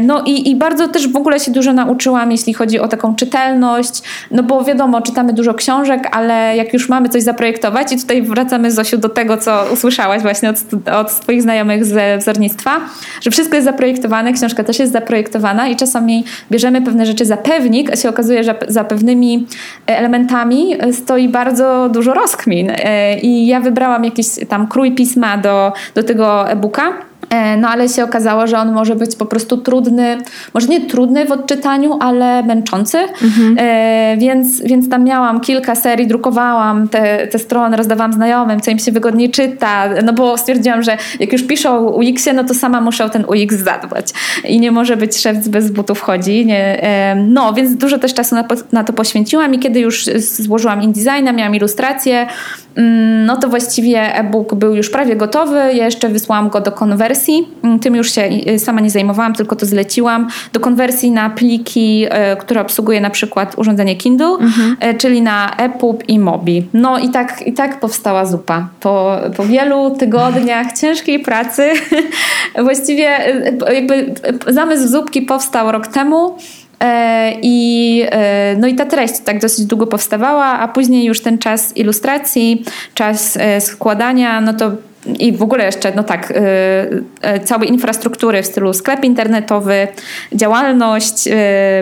No 0.02 0.22
i, 0.26 0.50
i 0.50 0.56
bardzo 0.56 0.88
też 0.88 1.08
w 1.08 1.16
ogóle 1.16 1.33
się 1.38 1.52
dużo 1.52 1.72
nauczyłam, 1.72 2.32
jeśli 2.32 2.54
chodzi 2.54 2.80
o 2.80 2.88
taką 2.88 3.14
czytelność, 3.14 4.02
no 4.30 4.42
bo 4.42 4.64
wiadomo, 4.64 5.02
czytamy 5.02 5.32
dużo 5.32 5.54
książek, 5.54 6.08
ale 6.12 6.56
jak 6.56 6.72
już 6.72 6.88
mamy 6.88 7.08
coś 7.08 7.22
zaprojektować 7.22 7.92
i 7.92 7.96
tutaj 7.96 8.22
wracamy 8.22 8.72
Zosiu 8.72 8.98
do 8.98 9.08
tego, 9.08 9.36
co 9.36 9.64
usłyszałaś 9.72 10.22
właśnie 10.22 10.50
od, 10.50 10.56
od 10.94 11.10
swoich 11.10 11.42
znajomych 11.42 11.84
ze 11.84 12.18
wzornictwa, 12.18 12.80
że 13.20 13.30
wszystko 13.30 13.54
jest 13.54 13.64
zaprojektowane, 13.64 14.32
książka 14.32 14.64
też 14.64 14.78
jest 14.78 14.92
zaprojektowana 14.92 15.68
i 15.68 15.76
czasami 15.76 16.24
bierzemy 16.50 16.82
pewne 16.82 17.06
rzeczy 17.06 17.24
za 17.24 17.36
pewnik, 17.36 17.92
a 17.92 17.96
się 17.96 18.08
okazuje, 18.08 18.44
że 18.44 18.54
za 18.68 18.84
pewnymi 18.84 19.46
elementami 19.86 20.76
stoi 20.92 21.28
bardzo 21.28 21.88
dużo 21.88 22.14
rozkmin. 22.14 22.70
E, 22.70 23.18
i 23.18 23.46
ja 23.46 23.60
wybrałam 23.60 24.04
jakiś 24.04 24.26
tam 24.48 24.66
krój 24.66 24.92
pisma 24.92 25.38
do, 25.38 25.72
do 25.94 26.02
tego 26.02 26.50
e-booka 26.50 26.92
no 27.58 27.68
ale 27.68 27.88
się 27.88 28.04
okazało, 28.04 28.46
że 28.46 28.58
on 28.58 28.72
może 28.72 28.96
być 28.96 29.16
po 29.16 29.26
prostu 29.26 29.56
trudny, 29.56 30.18
może 30.54 30.68
nie 30.68 30.80
trudny 30.80 31.26
w 31.26 31.32
odczytaniu, 31.32 31.98
ale 32.00 32.42
męczący. 32.42 32.98
Mhm. 32.98 33.56
E, 33.58 34.16
więc, 34.18 34.62
więc 34.62 34.88
tam 34.88 35.04
miałam 35.04 35.40
kilka 35.40 35.74
serii, 35.74 36.06
drukowałam 36.06 36.88
te, 36.88 37.26
te 37.26 37.38
strony, 37.38 37.76
rozdawałam 37.76 38.12
znajomym, 38.12 38.60
co 38.60 38.70
im 38.70 38.78
się 38.78 38.92
wygodniej 38.92 39.30
czyta, 39.30 39.88
no 40.04 40.12
bo 40.12 40.38
stwierdziłam, 40.38 40.82
że 40.82 40.96
jak 41.20 41.32
już 41.32 41.42
piszą 41.42 41.88
o 41.88 41.90
UX-ie, 41.90 42.36
no 42.36 42.44
to 42.44 42.54
sama 42.54 42.80
muszę 42.80 43.04
o 43.04 43.08
ten 43.08 43.24
UX 43.24 43.54
zadbać. 43.54 44.06
I 44.44 44.60
nie 44.60 44.72
może 44.72 44.96
być 44.96 45.16
szewc 45.16 45.48
bez 45.48 45.70
butów 45.70 46.00
chodzi. 46.00 46.46
Nie, 46.46 46.82
e, 46.82 47.14
no, 47.14 47.52
więc 47.52 47.76
dużo 47.76 47.98
też 47.98 48.14
czasu 48.14 48.34
na, 48.34 48.44
na 48.72 48.84
to 48.84 48.92
poświęciłam 48.92 49.54
i 49.54 49.58
kiedy 49.58 49.80
już 49.80 50.04
złożyłam 50.16 50.82
InDesigna, 50.82 51.32
miałam 51.32 51.54
ilustrację, 51.54 52.26
mm, 52.76 53.26
no 53.26 53.36
to 53.36 53.48
właściwie 53.48 54.14
e-book 54.14 54.54
był 54.54 54.74
już 54.74 54.90
prawie 54.90 55.16
gotowy. 55.16 55.56
Ja 55.56 55.84
jeszcze 55.84 56.08
wysłałam 56.08 56.48
go 56.48 56.60
do 56.60 56.72
konwersji. 56.72 57.13
Mm, 57.64 57.78
tym 57.78 57.94
już 57.94 58.12
się 58.12 58.28
sama 58.58 58.80
nie 58.80 58.90
zajmowałam, 58.90 59.34
tylko 59.34 59.56
to 59.56 59.66
zleciłam. 59.66 60.28
Do 60.52 60.60
konwersji 60.60 61.10
na 61.10 61.30
pliki, 61.30 62.06
które 62.38 62.60
obsługuje 62.60 63.00
na 63.00 63.10
przykład 63.10 63.58
urządzenie 63.58 63.96
Kindle, 63.96 64.36
mhm. 64.40 64.76
czyli 64.98 65.22
na 65.22 65.56
EPUB 65.56 66.08
i 66.08 66.18
Mobi. 66.18 66.66
No 66.72 66.98
i 66.98 67.08
tak, 67.10 67.42
i 67.46 67.52
tak 67.52 67.80
powstała 67.80 68.26
zupa. 68.26 68.68
Po, 68.80 69.16
po 69.36 69.44
wielu 69.44 69.90
tygodniach 69.90 70.72
ciężkiej 70.80 71.18
pracy 71.20 71.72
właściwie 72.64 73.18
jakby 73.74 74.14
zamysł 74.46 74.88
zupki 74.88 75.22
powstał 75.22 75.72
rok 75.72 75.86
temu. 75.86 76.36
E, 76.80 77.32
I, 77.42 78.06
e, 78.10 78.56
no 78.58 78.66
i 78.66 78.74
ta 78.74 78.86
treść 78.86 79.18
tak 79.18 79.40
dosyć 79.40 79.64
długo 79.64 79.86
powstawała, 79.86 80.44
a 80.44 80.68
później 80.68 81.04
już 81.04 81.20
ten 81.20 81.38
czas 81.38 81.76
ilustracji, 81.76 82.64
czas 82.94 83.36
e, 83.40 83.60
składania, 83.60 84.40
no 84.40 84.54
to 84.54 84.72
i 85.18 85.32
w 85.32 85.42
ogóle 85.42 85.64
jeszcze, 85.64 85.92
no 85.96 86.02
tak, 86.02 86.30
yy, 86.30 87.30
yy, 87.32 87.40
całej 87.40 87.68
infrastruktury 87.68 88.42
w 88.42 88.46
stylu 88.46 88.72
sklep 88.72 89.04
internetowy, 89.04 89.88
działalność, 90.32 91.26
yy, 91.26 91.34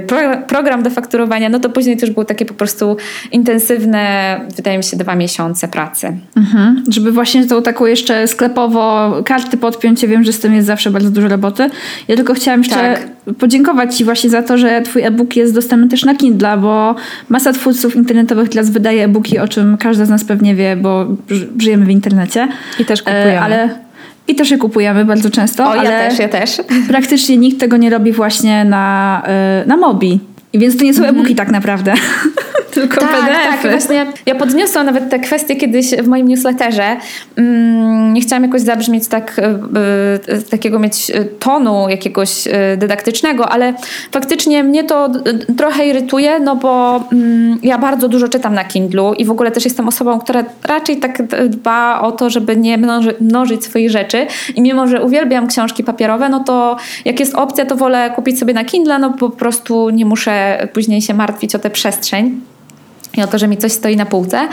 pro, 0.07 0.19
program 0.49 0.83
do 0.83 0.91
fakturowania, 0.91 1.49
no 1.49 1.61
to 1.61 1.71
później 1.71 1.97
też 1.97 2.11
było 2.11 2.25
takie 2.25 2.45
po 2.45 2.55
prostu 2.55 2.97
intensywne, 3.33 4.41
wydaje 4.57 4.79
mi 4.79 4.85
się, 4.85 4.97
dwa 4.97 5.15
miesiące 5.15 5.69
pracy. 5.69 6.17
Mhm. 6.37 6.85
Żeby 6.89 7.13
właśnie 7.13 7.47
tą 7.47 7.63
taką 7.63 7.87
jeszcze 7.87 8.29
sklepowo 8.29 9.13
karty 9.25 9.57
podpiąć, 9.57 10.03
ja 10.03 10.09
wiem, 10.09 10.25
że 10.25 10.33
z 10.33 10.41
tym 10.41 10.55
jest 10.55 10.67
zawsze 10.67 10.91
bardzo 10.91 11.11
dużo 11.11 11.29
roboty. 11.29 11.71
Ja 12.09 12.17
tylko 12.17 12.35
chciałam 12.35 12.61
jeszcze 12.61 12.77
tak. 12.77 13.09
Podziękować 13.39 13.97
Ci 13.97 14.05
właśnie 14.05 14.31
za 14.31 14.43
to, 14.43 14.59
że 14.59 14.83
Twój 14.83 15.03
e-book 15.03 15.37
jest 15.37 15.55
dostępny 15.55 15.89
też 15.89 16.05
na 16.05 16.15
Kindle, 16.15 16.57
bo 16.59 16.95
masa 17.29 17.53
twórców 17.53 17.97
internetowych 17.97 18.49
teraz 18.49 18.71
wydaje 18.71 19.05
e-booki, 19.05 19.39
o 19.39 19.49
czym 19.49 19.77
każda 19.77 20.05
z 20.05 20.11
nas 20.11 20.25
pewnie 20.25 20.55
wie, 20.55 20.77
bo 20.77 21.07
żyjemy 21.59 21.87
w 21.87 21.91
internecie. 21.91 22.49
I 22.79 22.85
też 22.85 23.03
kupujemy. 23.03 23.41
Ale 23.41 23.69
i 24.29 24.35
też 24.35 24.51
je 24.51 24.59
kupujemy 24.59 25.05
bardzo 25.05 25.31
często. 25.31 25.65
O, 25.65 25.71
ale 25.71 25.91
ja 25.91 26.09
też, 26.09 26.19
ja 26.19 26.29
też. 26.29 26.63
Praktycznie 26.89 27.37
nikt 27.37 27.61
tego 27.61 27.77
nie 27.77 27.91
robi 27.91 28.13
właśnie 28.13 28.65
na, 28.65 29.23
y, 29.65 29.69
na 29.69 29.77
Mobi. 29.77 30.21
I 30.53 30.59
więc 30.59 30.77
to 30.77 30.85
nie 30.85 30.95
są 30.95 31.05
e-booki 31.05 31.35
tak 31.35 31.51
naprawdę. 31.51 31.95
Tylko 32.73 33.01
tak, 33.01 33.11
PDF. 33.11 33.63
Tak, 33.63 33.71
właśnie 33.71 34.07
ja 34.27 34.35
podniosłam 34.35 34.87
nawet 34.87 35.11
te 35.11 35.19
kwestie 35.19 35.57
kiedyś 35.57 35.91
w 35.91 36.07
moim 36.07 36.29
newsletterze. 36.29 36.97
Mm, 37.37 38.15
nie 38.15 38.21
chciałam 38.21 38.43
jakoś 38.43 38.61
zabrzmieć 38.61 39.09
tak, 39.09 39.41
y, 40.29 40.51
takiego 40.51 40.79
mieć 40.79 41.13
tonu 41.39 41.89
jakiegoś 41.89 42.45
dydaktycznego, 42.77 43.49
ale 43.49 43.75
faktycznie 44.13 44.65
mnie 44.65 44.85
to 44.85 45.11
trochę 45.57 45.87
irytuje, 45.87 46.41
no 46.41 46.57
bo 46.57 47.05
mm, 47.13 47.59
ja 47.63 47.79
bardzo 47.79 48.09
dużo 48.09 48.29
czytam 48.29 48.55
na 48.55 48.65
Kindlu 48.65 49.15
i 49.15 49.25
w 49.25 49.31
ogóle 49.31 49.51
też 49.51 49.65
jestem 49.65 49.89
osobą, 49.89 50.21
która 50.21 50.45
raczej 50.65 50.97
tak 50.97 51.23
dba 51.49 52.01
o 52.01 52.13
to, 52.13 52.31
żeby 52.31 52.57
nie 52.57 52.79
mnoży, 52.79 53.15
mnożyć 53.21 53.65
swoich 53.65 53.91
rzeczy 53.91 54.27
i 54.55 54.63
mimo, 54.63 54.87
że 54.87 55.03
uwielbiam 55.03 55.47
książki 55.47 55.85
papierowe, 55.85 56.29
no 56.29 56.41
to 56.41 56.77
jak 57.05 57.21
jest 57.21 57.35
opcja, 57.35 57.67
to 57.67 57.77
wolę 57.77 58.13
kupić 58.15 58.39
sobie 58.39 58.55
na 58.55 58.65
Kindle, 58.65 58.99
no 58.99 59.11
po 59.11 59.31
prostu 59.31 59.91
nie 59.91 60.05
muszę 60.05 60.42
później 60.73 61.03
się 61.03 61.15
martwić 61.15 61.55
o 61.55 61.59
tę 61.59 61.71
przestrzeń 61.71 62.41
i 63.17 63.23
o 63.23 63.27
to, 63.27 63.39
że 63.39 63.49
mi 63.49 63.57
coś 63.57 63.73
stoi 63.73 63.97
na 63.97 64.07
półce. 64.07 64.49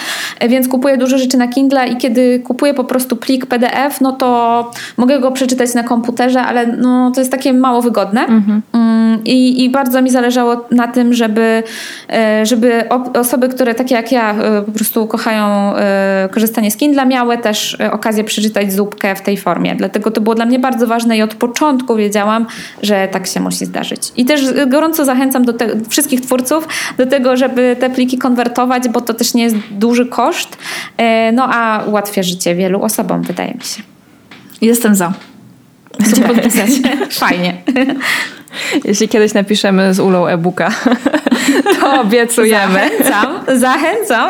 Więc 0.49 0.67
kupuję 0.67 0.97
dużo 0.97 1.17
rzeczy 1.17 1.37
na 1.37 1.47
Kindle 1.47 1.87
i 1.87 1.97
kiedy 1.97 2.39
kupuję 2.39 2.73
po 2.73 2.83
prostu 2.83 3.15
plik 3.15 3.45
PDF, 3.45 4.01
no 4.01 4.11
to 4.11 4.71
mogę 4.97 5.19
go 5.19 5.31
przeczytać 5.31 5.73
na 5.73 5.83
komputerze, 5.83 6.41
ale 6.41 6.67
no, 6.67 7.11
to 7.11 7.21
jest 7.21 7.31
takie 7.31 7.53
mało 7.53 7.81
wygodne. 7.81 8.21
Mhm. 8.21 8.61
Mm, 8.73 9.19
I, 9.25 9.63
I 9.63 9.69
bardzo 9.69 10.01
mi 10.01 10.09
zależało 10.09 10.65
na 10.71 10.87
tym, 10.87 11.13
żeby, 11.13 11.63
e, 12.09 12.45
żeby 12.45 12.89
osoby, 13.19 13.49
które 13.49 13.75
takie 13.75 13.95
jak 13.95 14.11
ja 14.11 14.33
e, 14.33 14.61
po 14.61 14.71
prostu 14.71 15.07
kochają 15.07 15.75
e, 15.75 16.29
korzystanie 16.31 16.71
z 16.71 16.77
Kindle, 16.77 17.05
miały 17.05 17.37
też 17.37 17.77
okazję 17.91 18.23
przeczytać 18.23 18.73
zupkę 18.73 19.15
w 19.15 19.21
tej 19.21 19.37
formie. 19.37 19.75
Dlatego 19.75 20.11
to 20.11 20.21
było 20.21 20.35
dla 20.35 20.45
mnie 20.45 20.59
bardzo 20.59 20.87
ważne 20.87 21.17
i 21.17 21.21
od 21.21 21.33
początku 21.33 21.95
wiedziałam, 21.95 22.45
że 22.83 23.07
tak 23.11 23.27
się 23.27 23.39
musi 23.39 23.65
zdarzyć. 23.65 24.11
I 24.17 24.25
też 24.25 24.41
gorąco 24.67 25.05
zachęcam 25.05 25.45
do 25.45 25.53
te, 25.53 25.67
wszystkich 25.89 26.21
twórców 26.21 26.67
do 26.97 27.05
tego, 27.05 27.37
żeby 27.37 27.75
te 27.79 27.89
pliki 27.89 28.17
konwertować 28.17 28.48
konwertować, 28.49 28.89
bo 28.89 29.01
to 29.01 29.13
też 29.13 29.33
nie 29.33 29.43
jest 29.43 29.55
duży 29.71 30.05
koszt, 30.05 30.57
e, 30.97 31.31
no 31.31 31.47
a 31.53 31.83
ułatwia 31.87 32.23
życie 32.23 32.55
wielu 32.55 32.81
osobom, 32.81 33.21
wydaje 33.21 33.53
mi 33.53 33.63
się. 33.63 33.83
Jestem 34.61 34.95
za. 34.95 35.13
Chcę 36.01 36.21
podpisać. 36.21 36.69
Fajnie. 37.11 37.61
Jeśli 38.83 39.09
kiedyś 39.09 39.33
napiszemy 39.33 39.93
z 39.93 39.99
Ulą 39.99 40.27
e-booka, 40.27 40.71
to 41.79 42.01
obiecujemy. 42.01 42.79
Zachęcam, 43.03 43.59
zachęcam. 43.59 44.29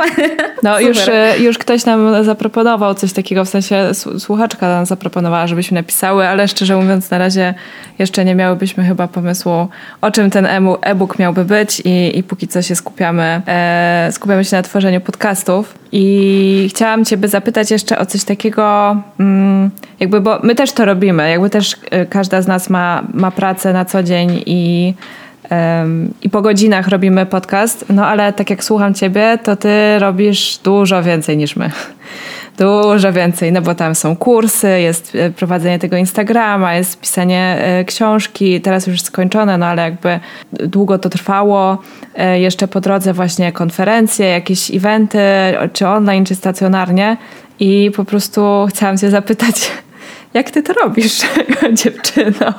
No 0.63 0.79
już, 0.79 1.07
e, 1.07 1.39
już 1.39 1.57
ktoś 1.57 1.85
nam 1.85 2.23
zaproponował 2.23 2.93
coś 2.93 3.13
takiego, 3.13 3.45
w 3.45 3.49
sensie 3.49 3.91
słuchaczka 4.19 4.67
nam 4.67 4.85
zaproponowała, 4.85 5.47
żebyśmy 5.47 5.75
napisały, 5.75 6.27
ale 6.27 6.47
szczerze 6.47 6.75
mówiąc 6.75 7.11
na 7.11 7.17
razie 7.17 7.53
jeszcze 7.99 8.25
nie 8.25 8.35
miałybyśmy 8.35 8.83
chyba 8.83 9.07
pomysłu, 9.07 9.67
o 10.01 10.11
czym 10.11 10.29
ten 10.29 10.47
e-book 10.81 11.19
miałby 11.19 11.45
być 11.45 11.81
i, 11.85 12.17
i 12.17 12.23
póki 12.23 12.47
co 12.47 12.61
się 12.61 12.75
skupiamy, 12.75 13.41
e, 13.47 14.09
skupiamy 14.11 14.45
się 14.45 14.55
na 14.55 14.63
tworzeniu 14.63 15.01
podcastów. 15.01 15.73
I 15.91 16.67
chciałam 16.69 17.05
Ciebie 17.05 17.27
zapytać 17.27 17.71
jeszcze 17.71 17.99
o 17.99 18.05
coś 18.05 18.23
takiego, 18.23 18.95
mm, 19.19 19.71
jakby, 19.99 20.21
bo 20.21 20.39
my 20.43 20.55
też 20.55 20.71
to 20.71 20.85
robimy, 20.85 21.29
jakby 21.29 21.49
też 21.49 21.75
e, 21.91 22.05
każda 22.05 22.41
z 22.41 22.47
nas 22.47 22.69
ma, 22.69 23.03
ma 23.13 23.31
pracę 23.31 23.73
na 23.73 23.85
co 23.85 24.03
dzień 24.03 24.43
i 24.45 24.93
i 26.21 26.29
po 26.29 26.41
godzinach 26.41 26.87
robimy 26.87 27.25
podcast, 27.25 27.85
no 27.89 28.07
ale 28.07 28.33
tak 28.33 28.49
jak 28.49 28.63
słucham 28.63 28.93
ciebie, 28.93 29.39
to 29.43 29.55
ty 29.55 29.99
robisz 29.99 30.59
dużo 30.63 31.03
więcej 31.03 31.37
niż 31.37 31.55
my. 31.55 31.71
Dużo 32.57 33.13
więcej, 33.13 33.51
no 33.51 33.61
bo 33.61 33.75
tam 33.75 33.95
są 33.95 34.15
kursy, 34.15 34.79
jest 34.79 35.15
e, 35.15 35.29
prowadzenie 35.29 35.79
tego 35.79 35.97
Instagrama, 35.97 36.75
jest 36.75 37.01
pisanie 37.01 37.57
e, 37.59 37.85
książki, 37.85 38.61
teraz 38.61 38.87
już 38.87 39.01
skończone, 39.01 39.57
no 39.57 39.65
ale 39.65 39.81
jakby 39.81 40.19
długo 40.53 40.97
to 40.97 41.09
trwało. 41.09 41.77
E, 42.15 42.39
jeszcze 42.39 42.67
po 42.67 42.81
drodze 42.81 43.13
właśnie 43.13 43.51
konferencje, 43.51 44.25
jakieś 44.25 44.71
eventy, 44.71 45.19
czy 45.73 45.87
online, 45.87 46.25
czy 46.25 46.35
stacjonarnie. 46.35 47.17
I 47.59 47.91
po 47.95 48.05
prostu 48.05 48.65
chciałam 48.69 48.97
cię 48.97 49.09
zapytać, 49.09 49.71
jak 50.33 50.51
ty 50.51 50.63
to 50.63 50.73
robisz, 50.73 51.21
dziewczyno? 51.83 52.53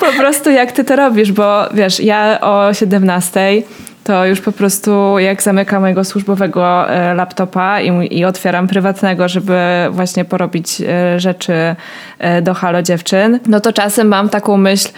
po 0.00 0.12
prostu 0.18 0.50
jak 0.50 0.72
ty 0.72 0.84
to 0.84 0.96
robisz, 0.96 1.32
bo 1.32 1.68
wiesz, 1.74 2.00
ja 2.00 2.38
o 2.40 2.74
17 2.74 3.62
to 4.04 4.26
już 4.26 4.40
po 4.40 4.52
prostu 4.52 5.18
jak 5.18 5.42
zamykam 5.42 5.82
mojego 5.82 6.04
służbowego 6.04 6.90
e, 6.90 7.14
laptopa 7.14 7.80
i, 7.80 8.18
i 8.18 8.24
otwieram 8.24 8.68
prywatnego, 8.68 9.28
żeby 9.28 9.58
właśnie 9.90 10.24
porobić 10.24 10.80
e, 10.80 11.20
rzeczy 11.20 11.76
e, 12.18 12.42
do 12.42 12.54
Halo 12.54 12.82
Dziewczyn, 12.82 13.38
no 13.46 13.60
to 13.60 13.72
czasem 13.72 14.08
mam 14.08 14.28
taką 14.28 14.56
myśl, 14.56 14.88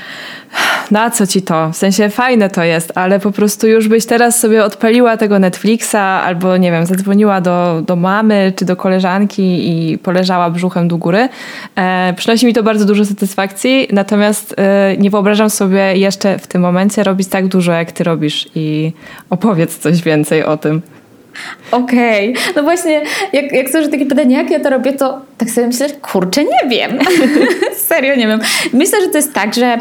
na 0.91 1.11
co 1.11 1.27
ci 1.27 1.43
to? 1.43 1.71
W 1.73 1.77
sensie 1.77 2.09
fajne 2.09 2.51
to 2.51 2.65
jest, 2.65 2.93
ale 2.95 3.21
po 3.21 3.33
prostu 3.33 3.69
już 3.69 3.89
byś 3.89 4.07
teraz 4.07 4.41
sobie 4.41 4.65
odpaliła 4.65 5.17
tego 5.17 5.39
Netflixa 5.39 5.95
albo 5.95 6.57
nie 6.57 6.71
wiem, 6.71 6.87
zadzwoniła 6.87 7.41
do, 7.41 7.83
do 7.87 7.97
mamy 7.97 8.53
czy 8.57 8.65
do 8.65 8.77
koleżanki 8.77 9.43
i 9.43 9.99
poleżała 9.99 10.51
brzuchem 10.51 10.89
do 10.89 10.97
góry. 10.97 11.29
E, 11.77 12.15
przynosi 12.17 12.47
mi 12.47 12.53
to 12.53 12.63
bardzo 12.63 12.85
dużo 12.85 13.05
satysfakcji, 13.05 13.89
natomiast 13.93 14.55
e, 14.59 14.97
nie 14.97 15.11
wyobrażam 15.11 15.51
sobie 15.51 15.97
jeszcze 15.97 16.39
w 16.39 16.47
tym 16.47 16.63
momencie 16.63 17.03
robić 17.03 17.29
tak 17.29 17.49
dużo, 17.49 17.73
jak 17.73 17.93
ty 17.93 18.05
robisz 18.05 18.49
i 18.55 18.93
opowiedz 19.31 19.79
coś 19.79 20.03
więcej 20.03 20.45
o 20.45 20.57
tym. 20.57 20.83
Okej, 21.71 22.31
okay. 22.31 22.53
no 22.57 22.63
właśnie, 22.63 23.03
jak, 23.33 23.53
jak 23.53 23.71
słyszę 23.71 23.89
takie 23.89 24.07
pytanie, 24.07 24.37
jak 24.37 24.51
ja 24.51 24.61
to 24.61 24.71
robię, 24.71 24.93
to 24.93 25.21
tak 25.39 25.51
sobie 25.51 25.67
myślę, 25.67 25.91
kurczę, 25.91 26.45
nie 26.45 26.71
wiem. 26.71 26.99
Serio 27.89 28.17
nie 28.17 28.27
wiem. 28.27 28.41
Myślę, 28.73 29.01
że 29.01 29.09
to 29.09 29.17
jest 29.17 29.35
tak, 29.35 29.55
że 29.55 29.79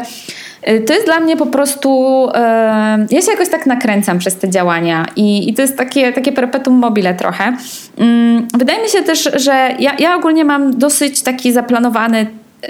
to 0.86 0.92
jest 0.92 1.06
dla 1.06 1.20
mnie 1.20 1.36
po 1.36 1.46
prostu. 1.46 2.28
Y, 2.28 3.14
ja 3.14 3.22
się 3.22 3.30
jakoś 3.30 3.48
tak 3.48 3.66
nakręcam 3.66 4.18
przez 4.18 4.36
te 4.36 4.50
działania 4.50 5.06
i, 5.16 5.48
i 5.48 5.54
to 5.54 5.62
jest 5.62 5.76
takie, 5.76 6.12
takie 6.12 6.32
perpetuum 6.32 6.78
mobile 6.78 7.14
trochę. 7.14 7.56
Mm, 7.98 8.48
wydaje 8.58 8.82
mi 8.82 8.88
się 8.88 9.02
też, 9.02 9.30
że 9.34 9.74
ja, 9.78 9.92
ja 9.98 10.16
ogólnie 10.16 10.44
mam 10.44 10.78
dosyć 10.78 11.22
taki 11.22 11.52
zaplanowany 11.52 12.20
y, 12.20 12.66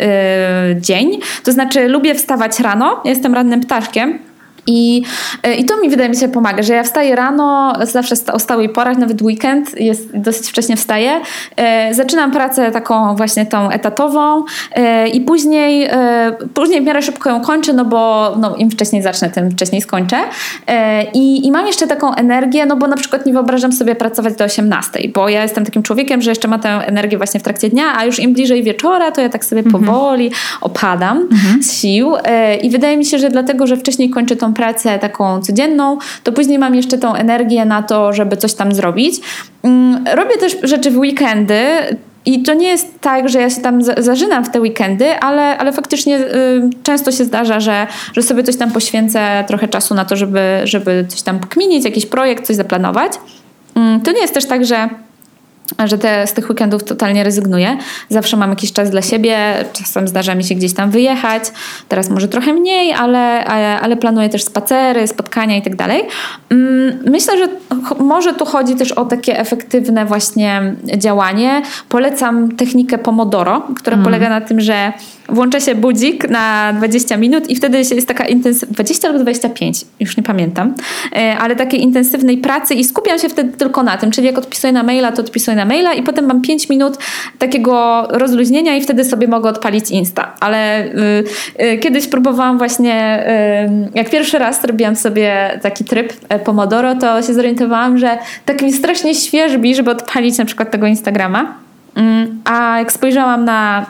dzień. 0.80 1.20
To 1.44 1.52
znaczy, 1.52 1.88
lubię 1.88 2.14
wstawać 2.14 2.60
rano, 2.60 3.00
jestem 3.04 3.34
rannym 3.34 3.60
ptaszkiem. 3.60 4.18
I, 4.66 5.02
e, 5.42 5.54
I 5.54 5.64
to 5.64 5.80
mi 5.80 5.90
wydaje 5.90 6.08
mi 6.08 6.16
się 6.16 6.28
pomaga, 6.28 6.62
że 6.62 6.74
ja 6.74 6.82
wstaję 6.82 7.16
rano, 7.16 7.72
zawsze 7.82 8.14
o 8.32 8.38
stałej 8.38 8.68
porach, 8.68 8.98
nawet 8.98 9.22
weekend, 9.22 9.80
jest, 9.80 10.16
dosyć 10.16 10.48
wcześnie 10.48 10.76
wstaję. 10.76 11.20
E, 11.56 11.94
zaczynam 11.94 12.30
pracę 12.30 12.70
taką 12.70 13.16
właśnie 13.16 13.46
tą 13.46 13.70
etatową 13.70 14.44
e, 14.72 15.08
i 15.08 15.20
później, 15.20 15.84
e, 15.90 16.36
później 16.54 16.80
w 16.80 16.84
miarę 16.84 17.02
szybko 17.02 17.30
ją 17.30 17.40
kończę, 17.40 17.72
no 17.72 17.84
bo 17.84 18.32
no, 18.40 18.56
im 18.56 18.70
wcześniej 18.70 19.02
zacznę, 19.02 19.30
tym 19.30 19.50
wcześniej 19.50 19.82
skończę. 19.82 20.16
E, 20.66 21.04
i, 21.10 21.46
I 21.46 21.52
mam 21.52 21.66
jeszcze 21.66 21.86
taką 21.86 22.14
energię, 22.14 22.66
no 22.66 22.76
bo 22.76 22.86
na 22.86 22.96
przykład 22.96 23.26
nie 23.26 23.32
wyobrażam 23.32 23.72
sobie 23.72 23.94
pracować 23.94 24.34
do 24.34 24.44
18, 24.44 25.08
bo 25.14 25.28
ja 25.28 25.42
jestem 25.42 25.64
takim 25.64 25.82
człowiekiem, 25.82 26.22
że 26.22 26.30
jeszcze 26.30 26.48
ma 26.48 26.58
tę 26.58 26.68
energię 26.68 27.16
właśnie 27.16 27.40
w 27.40 27.42
trakcie 27.42 27.68
dnia, 27.68 27.84
a 27.96 28.04
już 28.04 28.18
im 28.18 28.32
bliżej 28.32 28.62
wieczora, 28.62 29.10
to 29.10 29.20
ja 29.20 29.28
tak 29.28 29.44
sobie 29.44 29.62
mhm. 29.62 29.84
powoli 29.84 30.30
opadam 30.60 31.18
mhm. 31.18 31.62
z 31.62 31.72
sił. 31.72 32.16
E, 32.24 32.56
I 32.56 32.70
wydaje 32.70 32.96
mi 32.96 33.04
się, 33.04 33.18
że 33.18 33.30
dlatego, 33.30 33.66
że 33.66 33.76
wcześniej 33.76 34.10
kończę 34.10 34.36
tą 34.36 34.51
pracę 34.54 34.98
taką 34.98 35.40
codzienną, 35.40 35.98
to 36.22 36.32
później 36.32 36.58
mam 36.58 36.74
jeszcze 36.74 36.98
tą 36.98 37.14
energię 37.14 37.64
na 37.64 37.82
to, 37.82 38.12
żeby 38.12 38.36
coś 38.36 38.54
tam 38.54 38.74
zrobić. 38.74 39.20
Mm, 39.62 40.04
robię 40.14 40.36
też 40.36 40.56
rzeczy 40.62 40.90
w 40.90 40.98
weekendy, 40.98 41.64
i 42.26 42.42
to 42.42 42.54
nie 42.54 42.68
jest 42.68 43.00
tak, 43.00 43.28
że 43.28 43.40
ja 43.40 43.50
się 43.50 43.60
tam 43.60 43.82
zażynam 43.98 44.44
w 44.44 44.50
te 44.50 44.60
weekendy, 44.60 45.18
ale, 45.18 45.58
ale 45.58 45.72
faktycznie 45.72 46.18
y, 46.18 46.70
często 46.82 47.12
się 47.12 47.24
zdarza, 47.24 47.60
że, 47.60 47.86
że 48.12 48.22
sobie 48.22 48.42
coś 48.42 48.56
tam 48.56 48.70
poświęcę 48.70 49.44
trochę 49.46 49.68
czasu 49.68 49.94
na 49.94 50.04
to, 50.04 50.16
żeby, 50.16 50.60
żeby 50.64 51.04
coś 51.08 51.22
tam 51.22 51.38
pokminić, 51.38 51.84
jakiś 51.84 52.06
projekt, 52.06 52.46
coś 52.46 52.56
zaplanować. 52.56 53.12
Y, 53.16 54.00
to 54.04 54.12
nie 54.12 54.20
jest 54.20 54.34
też 54.34 54.46
tak, 54.46 54.64
że 54.64 54.88
że 55.84 55.98
te, 55.98 56.26
z 56.26 56.32
tych 56.32 56.48
weekendów 56.50 56.84
totalnie 56.84 57.24
rezygnuję. 57.24 57.76
Zawsze 58.08 58.36
mam 58.36 58.50
jakiś 58.50 58.72
czas 58.72 58.90
dla 58.90 59.02
siebie, 59.02 59.64
czasem 59.72 60.08
zdarza 60.08 60.34
mi 60.34 60.44
się 60.44 60.54
gdzieś 60.54 60.74
tam 60.74 60.90
wyjechać, 60.90 61.42
teraz 61.88 62.10
może 62.10 62.28
trochę 62.28 62.52
mniej, 62.52 62.92
ale, 62.92 63.44
ale, 63.44 63.80
ale 63.80 63.96
planuję 63.96 64.28
też 64.28 64.44
spacery, 64.44 65.06
spotkania 65.06 65.56
i 65.56 65.62
tak 65.62 65.76
dalej. 65.76 66.02
Mm, 66.50 66.98
myślę, 67.06 67.38
że 67.38 67.48
może 67.98 68.34
tu 68.34 68.44
chodzi 68.44 68.74
też 68.74 68.92
o 68.92 69.04
takie 69.04 69.38
efektywne 69.38 70.06
właśnie 70.06 70.74
działanie. 70.96 71.62
Polecam 71.88 72.56
technikę 72.56 72.98
Pomodoro, 72.98 73.62
która 73.76 73.94
mm. 73.94 74.04
polega 74.04 74.28
na 74.28 74.40
tym, 74.40 74.60
że 74.60 74.92
włącza 75.28 75.60
się 75.60 75.74
budzik 75.74 76.28
na 76.30 76.72
20 76.72 77.16
minut 77.16 77.50
i 77.50 77.56
wtedy 77.56 77.78
jest 77.78 78.08
taka 78.08 78.24
intensywna, 78.24 78.74
20 78.74 79.08
albo 79.08 79.20
25, 79.20 79.84
już 80.00 80.16
nie 80.16 80.22
pamiętam, 80.22 80.74
e, 81.16 81.38
ale 81.38 81.56
takiej 81.56 81.82
intensywnej 81.82 82.38
pracy 82.38 82.74
i 82.74 82.84
skupiam 82.84 83.18
się 83.18 83.28
wtedy 83.28 83.52
tylko 83.52 83.82
na 83.82 83.96
tym, 83.96 84.10
czyli 84.10 84.26
jak 84.26 84.38
odpisuję 84.38 84.72
na 84.72 84.82
maila, 84.82 85.12
to 85.12 85.22
odpisuję 85.22 85.56
na 85.56 85.61
maila 85.64 85.92
i 85.92 86.02
potem 86.02 86.26
mam 86.26 86.42
5 86.42 86.68
minut 86.68 86.98
takiego 87.38 88.06
rozluźnienia 88.10 88.76
i 88.76 88.80
wtedy 88.80 89.04
sobie 89.04 89.28
mogę 89.28 89.48
odpalić 89.48 89.90
Insta. 89.90 90.34
Ale 90.40 90.84
y, 90.84 91.24
y, 91.64 91.78
kiedyś 91.78 92.06
próbowałam 92.06 92.58
właśnie, 92.58 93.24
y, 93.94 93.98
jak 93.98 94.10
pierwszy 94.10 94.38
raz 94.38 94.64
robiłam 94.64 94.96
sobie 94.96 95.58
taki 95.62 95.84
tryb 95.84 96.12
e, 96.28 96.38
Pomodoro, 96.38 96.94
to 96.94 97.22
się 97.22 97.34
zorientowałam, 97.34 97.98
że 97.98 98.18
tak 98.44 98.62
mi 98.62 98.72
strasznie 98.72 99.14
świeżbi, 99.14 99.74
żeby 99.74 99.90
odpalić 99.90 100.38
na 100.38 100.44
przykład 100.44 100.70
tego 100.70 100.86
Instagrama. 100.86 101.54
Mm, 101.94 102.40
a 102.44 102.78
jak 102.78 102.92
spojrzałam 102.92 103.44
na 103.44 103.86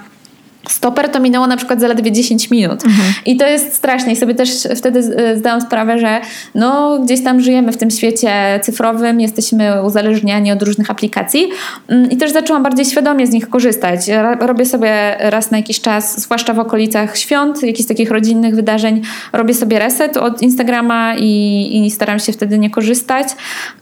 stoper, 0.68 1.08
to 1.08 1.20
minęło 1.20 1.46
na 1.46 1.56
przykład 1.56 1.80
zaledwie 1.80 2.12
10 2.12 2.50
minut. 2.50 2.84
Mhm. 2.84 3.14
I 3.26 3.36
to 3.36 3.46
jest 3.46 3.74
straszne. 3.74 4.12
I 4.12 4.16
sobie 4.16 4.34
też 4.34 4.68
wtedy 4.76 4.98
e, 5.16 5.36
zdałam 5.36 5.60
sprawę, 5.60 5.98
że 5.98 6.20
no, 6.54 6.98
gdzieś 6.98 7.24
tam 7.24 7.40
żyjemy 7.40 7.72
w 7.72 7.76
tym 7.76 7.90
świecie 7.90 8.60
cyfrowym, 8.62 9.20
jesteśmy 9.20 9.82
uzależniani 9.82 10.52
od 10.52 10.62
różnych 10.62 10.90
aplikacji 10.90 11.48
mm, 11.88 12.10
i 12.10 12.16
też 12.16 12.32
zaczęłam 12.32 12.62
bardziej 12.62 12.84
świadomie 12.84 13.26
z 13.26 13.30
nich 13.30 13.48
korzystać. 13.48 14.00
Robię 14.40 14.66
sobie 14.66 15.16
raz 15.18 15.50
na 15.50 15.56
jakiś 15.56 15.80
czas, 15.80 16.20
zwłaszcza 16.20 16.54
w 16.54 16.58
okolicach 16.58 17.18
świąt, 17.18 17.62
jakichś 17.62 17.88
takich 17.88 18.10
rodzinnych 18.10 18.54
wydarzeń, 18.54 19.02
robię 19.32 19.54
sobie 19.54 19.78
reset 19.78 20.16
od 20.16 20.42
Instagrama 20.42 21.14
i, 21.18 21.84
i 21.86 21.90
staram 21.90 22.18
się 22.18 22.32
wtedy 22.32 22.58
nie 22.58 22.70
korzystać. 22.70 23.28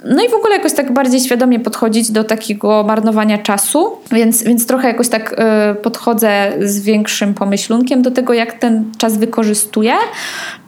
No 0.04 0.24
i 0.24 0.28
w 0.28 0.34
ogóle 0.34 0.56
jakoś 0.56 0.72
tak 0.72 0.92
bardziej 0.92 1.20
świadomie 1.20 1.60
podchodzić 1.60 2.10
do 2.10 2.24
takiego 2.24 2.84
marnowania 2.86 3.38
czasu, 3.38 3.92
więc, 4.12 4.42
więc 4.42 4.66
trochę 4.66 4.88
jakoś 4.88 5.08
tak 5.08 5.32
y, 5.32 5.74
podchodzę 5.74 6.52
z 6.70 6.80
większym 6.80 7.34
pomyślunkiem 7.34 8.02
do 8.02 8.10
tego, 8.10 8.32
jak 8.32 8.52
ten 8.52 8.84
czas 8.98 9.18
wykorzystuję. 9.18 9.92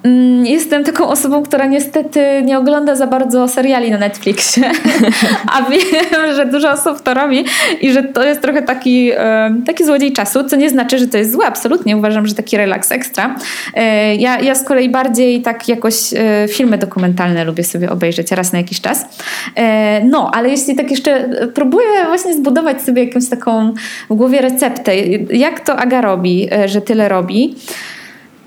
Mm, 0.02 0.46
jestem 0.46 0.84
taką 0.84 1.08
osobą, 1.08 1.42
która 1.42 1.66
niestety 1.66 2.42
nie 2.44 2.58
ogląda 2.58 2.94
za 2.94 3.06
bardzo 3.06 3.48
seriali 3.48 3.90
na 3.90 3.98
Netflixie, 3.98 4.70
a 5.54 5.62
wiem, 5.70 6.34
że 6.36 6.46
dużo 6.46 6.70
osób 6.70 7.00
to 7.00 7.14
robi 7.14 7.44
i 7.80 7.92
że 7.92 8.02
to 8.02 8.24
jest 8.24 8.42
trochę 8.42 8.62
taki, 8.62 9.10
taki 9.66 9.84
złodziej 9.84 10.12
czasu, 10.12 10.44
co 10.44 10.56
nie 10.56 10.70
znaczy, 10.70 10.98
że 10.98 11.06
to 11.06 11.18
jest 11.18 11.32
złe. 11.32 11.46
Absolutnie 11.46 11.96
uważam, 11.96 12.26
że 12.26 12.34
taki 12.34 12.56
relaks 12.56 12.92
ekstra. 12.92 13.36
E, 13.74 14.16
ja, 14.16 14.40
ja 14.40 14.54
z 14.54 14.64
kolei 14.64 14.88
bardziej 14.88 15.42
tak 15.42 15.68
jakoś 15.68 15.94
e, 16.14 16.48
filmy 16.48 16.78
dokumentalne 16.78 17.44
lubię 17.44 17.64
sobie 17.64 17.90
obejrzeć 17.90 18.30
raz 18.30 18.52
na 18.52 18.58
jakiś 18.58 18.80
czas. 18.80 19.04
E, 19.56 20.04
no, 20.04 20.30
ale 20.34 20.48
jeśli 20.48 20.76
tak 20.76 20.90
jeszcze 20.90 21.28
próbuję 21.54 21.86
właśnie 22.06 22.34
zbudować 22.34 22.82
sobie 22.82 23.04
jakąś 23.04 23.28
taką 23.28 23.74
w 24.10 24.14
głowie 24.14 24.40
receptę, 24.40 24.96
jak 25.30 25.60
to 25.60 25.76
Robi, 26.00 26.48
że 26.66 26.80
tyle 26.80 27.08
robi, 27.08 27.54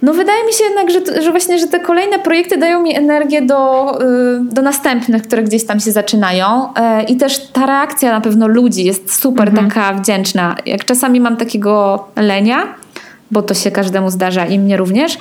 no 0.02 0.14
wydaje 0.14 0.46
mi 0.46 0.54
się 0.54 0.64
jednak, 0.64 0.92
że, 0.92 1.22
że 1.22 1.32
właśnie, 1.32 1.60
że 1.60 1.68
te 1.68 1.80
kolejne 1.80 2.20
projekty 2.20 2.58
dają 2.58 2.82
mi 2.82 2.96
energię 2.96 3.42
do, 3.42 3.92
y, 4.02 4.54
do 4.54 4.62
następnych, 4.62 5.22
które 5.22 5.44
gdzieś 5.44 5.66
tam 5.66 5.80
się 5.80 5.92
zaczynają 5.92 6.74
e, 6.76 7.04
i 7.04 7.16
też 7.18 7.48
ta 7.48 7.66
reakcja 7.66 8.12
na 8.12 8.22
pewno 8.22 8.48
ludzi 8.48 8.84
jest 8.84 9.22
super 9.22 9.50
mhm. 9.50 9.70
taka 9.70 9.94
wdzięczna. 9.94 10.56
Jak 10.66 10.86
czasami 10.86 11.20
mam 11.20 11.38
takiego 11.38 12.06
lenia, 12.16 12.76
bo 13.32 13.42
to 13.42 13.54
się 13.54 13.72
każdemu 13.72 14.10
zdarza 14.10 14.46
i 14.46 14.60
mnie 14.60 14.78
również. 14.78 15.18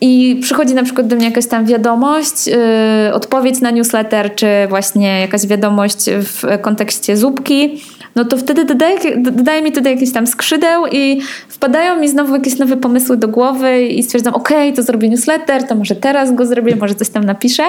I 0.00 0.40
przychodzi 0.42 0.74
na 0.74 0.82
przykład 0.82 1.06
do 1.06 1.16
mnie 1.16 1.24
jakaś 1.24 1.46
tam 1.46 1.66
wiadomość, 1.66 2.46
yy, 2.46 3.14
odpowiedź 3.14 3.60
na 3.60 3.70
newsletter, 3.70 4.34
czy 4.34 4.46
właśnie 4.68 5.20
jakaś 5.20 5.46
wiadomość 5.46 5.98
w 6.10 6.60
kontekście 6.60 7.16
zupki, 7.16 7.82
no 8.18 8.24
to 8.24 8.36
wtedy 8.36 8.64
dodaje, 8.64 9.16
dodaje 9.16 9.62
mi 9.62 9.72
tutaj 9.72 9.94
jakieś 9.94 10.12
tam 10.12 10.26
skrzydeł 10.26 10.86
i 10.92 11.20
wpadają 11.48 12.00
mi 12.00 12.08
znowu 12.08 12.34
jakieś 12.34 12.58
nowe 12.58 12.76
pomysły 12.76 13.16
do 13.16 13.28
głowy 13.28 13.86
i 13.86 14.02
stwierdzam, 14.02 14.34
okej, 14.34 14.68
okay, 14.68 14.76
to 14.76 14.82
zrobię 14.82 15.08
newsletter, 15.08 15.64
to 15.64 15.74
może 15.74 15.96
teraz 15.96 16.34
go 16.34 16.46
zrobię, 16.46 16.76
może 16.76 16.94
coś 16.94 17.08
tam 17.08 17.24
napiszę. 17.24 17.62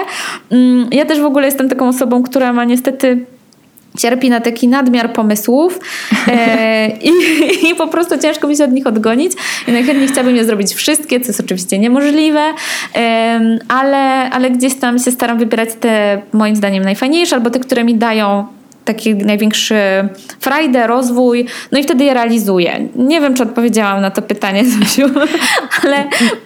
Mm, 0.50 0.88
ja 0.92 1.04
też 1.04 1.20
w 1.20 1.24
ogóle 1.24 1.46
jestem 1.46 1.68
taką 1.68 1.88
osobą, 1.88 2.22
która 2.22 2.52
ma 2.52 2.64
niestety 2.64 3.26
cierpi 3.98 4.30
na 4.30 4.40
taki 4.40 4.68
nadmiar 4.68 5.12
pomysłów 5.12 5.80
e, 6.28 6.88
i, 7.08 7.10
i, 7.70 7.74
po 7.74 7.88
prostu 7.88 8.18
ciężko 8.18 8.48
mi 8.48 8.56
się 8.56 8.64
od 8.64 8.72
nich 8.72 8.86
odgonić 8.86 9.32
i 9.68 9.72
najchętniej 9.72 10.08
chciałabym 10.08 10.36
je 10.36 10.44
zrobić 10.44 10.74
wszystkie, 10.74 11.20
co 11.20 11.26
jest 11.26 11.40
oczywiście 11.40 11.78
niemożliwe, 11.78 12.54
e, 12.96 13.58
ale, 13.68 14.30
ale 14.30 14.50
gdzieś 14.50 14.74
tam 14.74 14.98
się 14.98 15.10
staram 15.10 15.38
wybierać 15.38 15.68
te 15.80 16.22
moim 16.32 16.56
zdaniem 16.56 16.84
najfajniejsze 16.84 17.36
albo 17.36 17.50
te, 17.50 17.60
które 17.60 17.84
mi 17.84 17.94
dają 17.94 18.46
taki 18.84 19.14
największy 19.14 19.74
frajdę, 20.40 20.86
rozwój, 20.86 21.46
no 21.72 21.78
i 21.78 21.82
wtedy 21.82 22.04
je 22.04 22.14
realizuję. 22.14 22.88
Nie 22.96 23.20
wiem, 23.20 23.34
czy 23.34 23.42
odpowiedziałam 23.42 24.00
na 24.00 24.10
to 24.10 24.22
pytanie, 24.22 24.64
Zosiu, 24.78 25.06
ale, 25.84 26.04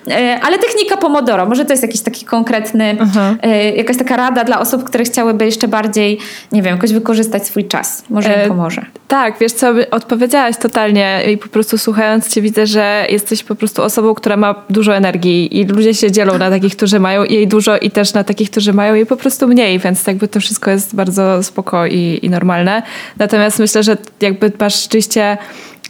e, 0.08 0.40
ale 0.42 0.58
technika 0.58 0.96
Pomodoro, 0.96 1.46
może 1.46 1.64
to 1.64 1.72
jest 1.72 1.82
jakiś 1.82 2.00
taki 2.00 2.24
konkretny, 2.24 2.96
uh-huh. 3.00 3.46
jakaś 3.76 3.96
taka 3.96 4.16
rada 4.16 4.44
dla 4.44 4.60
osób, 4.60 4.84
które 4.84 5.04
chciałyby 5.04 5.44
jeszcze 5.44 5.68
bardziej, 5.68 6.18
nie 6.52 6.62
wiem, 6.62 6.74
jakoś 6.74 6.92
wykorzystać 6.92 7.46
swój 7.46 7.64
czas. 7.64 8.04
Może 8.10 8.28
im 8.28 8.40
e, 8.40 8.48
pomoże. 8.48 8.86
Tak, 9.08 9.38
wiesz 9.40 9.52
co, 9.52 9.72
odpowiedziałaś 9.90 10.56
totalnie 10.56 11.20
i 11.32 11.38
po 11.38 11.48
prostu 11.48 11.78
słuchając 11.78 12.28
cię 12.28 12.42
widzę, 12.42 12.66
że 12.66 13.06
jesteś 13.10 13.44
po 13.44 13.54
prostu 13.54 13.82
osobą, 13.82 14.14
która 14.14 14.36
ma 14.36 14.54
dużo 14.70 14.96
energii 14.96 15.60
i 15.60 15.64
ludzie 15.64 15.94
się 15.94 16.12
dzielą 16.12 16.38
na 16.38 16.50
takich, 16.50 16.76
którzy 16.76 17.00
mają 17.00 17.24
jej 17.24 17.48
dużo 17.48 17.78
i 17.78 17.90
też 17.90 18.14
na 18.14 18.24
takich, 18.24 18.50
którzy 18.50 18.72
mają 18.72 18.94
jej 18.94 19.06
po 19.06 19.16
prostu 19.16 19.48
mniej, 19.48 19.78
więc 19.78 20.06
jakby 20.06 20.28
to 20.28 20.40
wszystko 20.40 20.70
jest 20.70 20.94
bardzo 20.94 21.42
spoko 21.42 21.86
i, 21.86 22.18
i 22.24 22.30
normalne. 22.30 22.82
Natomiast 23.18 23.58
myślę, 23.58 23.82
że 23.82 23.96
jakby 24.20 24.52
masz 24.60 24.82
rzeczywiście 24.82 25.38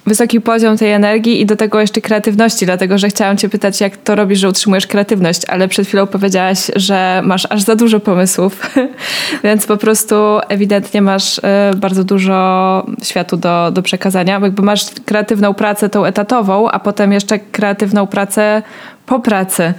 wysoki 0.07 0.41
poziom 0.41 0.79
tej 0.79 0.93
energii 0.93 1.41
i 1.41 1.47
do 1.47 1.57
tego 1.57 1.81
jeszcze 1.81 2.01
kreatywności, 2.01 2.67
dlatego 2.67 2.99
że 2.99 3.09
chciałam 3.09 3.37
cię 3.37 3.49
pytać, 3.49 3.81
jak 3.81 3.97
to 3.97 4.15
robisz, 4.15 4.39
że 4.39 4.49
utrzymujesz 4.49 4.87
kreatywność, 4.87 5.43
ale 5.49 5.69
przed 5.69 5.87
chwilą 5.87 6.07
powiedziałaś, 6.07 6.71
że 6.77 7.23
masz 7.25 7.47
aż 7.51 7.63
za 7.63 7.77
dużo 7.77 8.01
pomysłów, 8.01 8.71
więc 9.45 9.67
po 9.67 9.77
prostu 9.77 10.15
ewidentnie 10.49 11.03
masz 11.03 11.39
y, 11.39 11.43
bardzo 11.77 12.05
dużo 12.05 12.87
światu 13.03 13.37
do, 13.37 13.71
do 13.73 13.83
przekazania. 13.83 14.41
Jakby 14.43 14.63
masz 14.63 14.87
kreatywną 15.05 15.55
pracę 15.55 15.89
tą 15.89 16.05
etatową, 16.05 16.71
a 16.71 16.79
potem 16.79 17.13
jeszcze 17.13 17.39
kreatywną 17.39 18.07
pracę 18.07 18.63
po 19.07 19.21
pracy. 19.21 19.75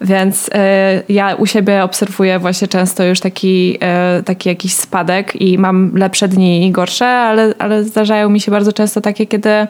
Więc 0.00 0.48
y, 0.48 0.50
ja 1.08 1.34
u 1.34 1.46
siebie 1.46 1.84
obserwuję 1.84 2.38
właśnie 2.38 2.68
często 2.68 3.04
już 3.04 3.20
taki, 3.20 3.78
y, 4.18 4.22
taki 4.22 4.48
jakiś 4.48 4.74
spadek 4.74 5.36
i 5.36 5.58
mam 5.58 5.96
lepsze 5.96 6.28
dni 6.28 6.66
i 6.66 6.70
gorsze, 6.70 7.06
ale, 7.06 7.54
ale 7.58 7.84
zdarzają 7.84 8.30
mi 8.30 8.40
się 8.40 8.50
bardzo 8.50 8.72
często 8.72 9.00
takie, 9.00 9.26
kiedy 9.26 9.66